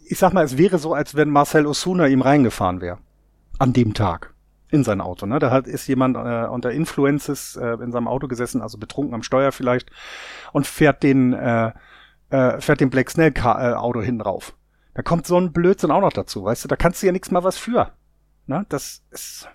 [0.09, 2.99] ich sag mal, es wäre so, als wenn Marcel Osuna ihm reingefahren wäre.
[3.59, 4.35] An dem Tag.
[4.71, 5.27] In sein Auto.
[5.27, 5.39] Ne?
[5.41, 9.25] Da hat, ist jemand äh, unter Influences äh, in seinem Auto gesessen, also betrunken am
[9.25, 9.91] Steuer vielleicht,
[10.53, 11.73] und fährt den, äh,
[12.31, 14.55] äh, fährt den Black Snell äh, Auto hinten rauf.
[14.95, 17.31] Da kommt so ein Blödsinn auch noch dazu, weißt du, da kannst du ja nichts
[17.31, 17.93] mal was für.
[18.47, 18.65] Ne?
[18.69, 19.49] Das ist.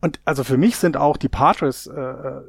[0.00, 2.42] Und also für mich sind auch die Padres äh, äh,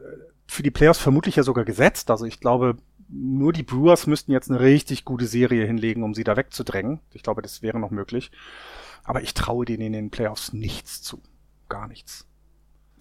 [0.47, 2.09] für die Playoffs vermutlich ja sogar gesetzt.
[2.09, 2.77] Also ich glaube,
[3.09, 6.99] nur die Brewers müssten jetzt eine richtig gute Serie hinlegen, um sie da wegzudrängen.
[7.13, 8.31] Ich glaube, das wäre noch möglich.
[9.03, 11.21] Aber ich traue denen in den Playoffs nichts zu.
[11.69, 12.27] Gar nichts.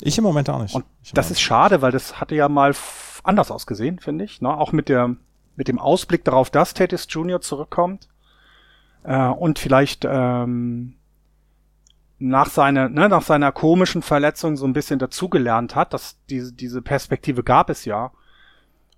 [0.00, 0.74] Ich im Moment auch nicht.
[0.74, 0.84] Und
[1.14, 2.74] das ist schade, weil das hatte ja mal
[3.24, 4.40] anders ausgesehen, finde ich.
[4.40, 4.56] Ne?
[4.56, 5.16] Auch mit der
[5.56, 7.40] mit dem Ausblick darauf, dass Tatis Jr.
[7.40, 8.08] zurückkommt
[9.04, 10.96] äh, und vielleicht ähm,
[12.18, 16.82] nach seiner ne, nach seiner komischen Verletzung so ein bisschen dazugelernt hat, dass diese diese
[16.82, 18.12] Perspektive gab es ja.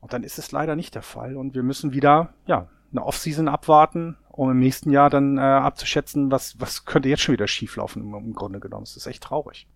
[0.00, 3.48] Und dann ist es leider nicht der Fall und wir müssen wieder ja eine Offseason
[3.48, 8.02] abwarten, um im nächsten Jahr dann äh, abzuschätzen, was was könnte jetzt schon wieder schieflaufen
[8.02, 8.84] im, im Grunde genommen.
[8.84, 9.66] Das ist echt traurig.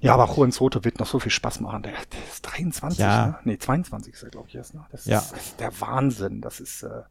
[0.00, 1.82] Ja, aber Juan Soto wird noch so viel Spaß machen.
[1.82, 3.26] Der, der ist 23, Ja.
[3.26, 3.38] ne?
[3.44, 4.74] Nee, 22 ist er, glaube ich, erst.
[4.74, 4.84] Ne?
[4.90, 5.18] Das, Ja.
[5.18, 6.40] ist, das ist der Wahnsinn.
[6.42, 7.02] Das ist äh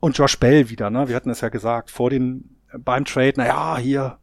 [0.00, 1.08] und Josh Bell wieder, ne?
[1.08, 4.18] Wir hatten es ja gesagt, vor den beim Trade, na ja, hier,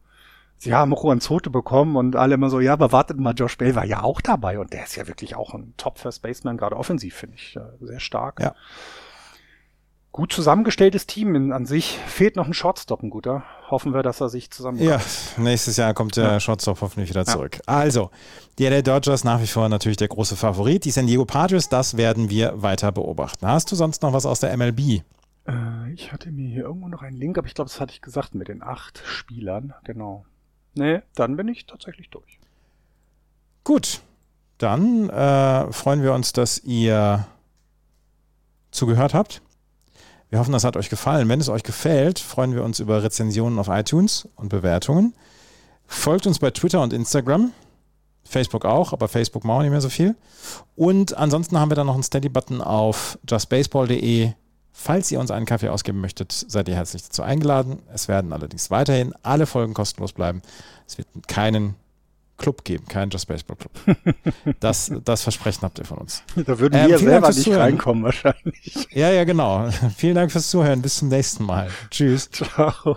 [0.62, 3.74] sie haben Juan Soto bekommen und alle immer so, ja, aber wartet mal, Josh Bell
[3.74, 6.76] war ja auch dabei und der ist ja wirklich auch ein Top First Baseman, gerade
[6.76, 8.40] offensiv, finde ich, äh, sehr stark.
[8.40, 8.54] Ja.
[10.12, 11.98] Gut zusammengestelltes Team in, an sich.
[12.06, 13.44] Fehlt noch ein Shortstop, ein guter.
[13.70, 14.78] Hoffen wir, dass er sich zusammen.
[14.78, 15.00] Ja,
[15.38, 16.40] nächstes Jahr kommt der Ja.
[16.40, 17.60] Shortstop hoffentlich wieder zurück.
[17.64, 18.10] Also,
[18.58, 20.84] die LA Dodgers nach wie vor natürlich der große Favorit.
[20.84, 23.46] Die San Diego Padres, das werden wir weiter beobachten.
[23.46, 25.02] Hast du sonst noch was aus der MLB?
[25.48, 28.02] Äh, ich hatte mir hier irgendwo noch einen Link, aber ich glaube, das hatte ich
[28.02, 29.72] gesagt mit den acht Spielern.
[29.84, 30.26] Genau.
[30.74, 32.38] Nee, dann bin ich tatsächlich durch.
[33.64, 34.00] Gut,
[34.58, 37.26] dann äh, freuen wir uns, dass ihr
[38.70, 39.42] zugehört habt.
[40.30, 41.28] Wir hoffen, das hat euch gefallen.
[41.28, 45.14] Wenn es euch gefällt, freuen wir uns über Rezensionen auf iTunes und Bewertungen.
[45.86, 47.52] Folgt uns bei Twitter und Instagram.
[48.24, 50.16] Facebook auch, aber Facebook machen wir nicht mehr so viel.
[50.74, 54.32] Und ansonsten haben wir dann noch einen Steady-Button auf justbaseball.de.
[54.72, 57.80] Falls ihr uns einen Kaffee ausgeben möchtet, seid ihr herzlich dazu eingeladen.
[57.92, 60.42] Es werden allerdings weiterhin alle Folgen kostenlos bleiben.
[60.86, 61.74] Es wird keinen
[62.38, 63.96] Club geben, keinen Just Baseball Club.
[64.60, 66.22] Das, das Versprechen habt ihr von uns.
[66.34, 67.60] Da würden Ähm, wir Dank selber nicht Zuhören.
[67.62, 68.88] reinkommen wahrscheinlich.
[68.92, 69.68] Ja, ja, genau.
[69.96, 70.82] Vielen Dank fürs Zuhören.
[70.82, 71.70] Bis zum nächsten Mal.
[71.90, 72.30] Tschüss.
[72.30, 72.96] Ciao.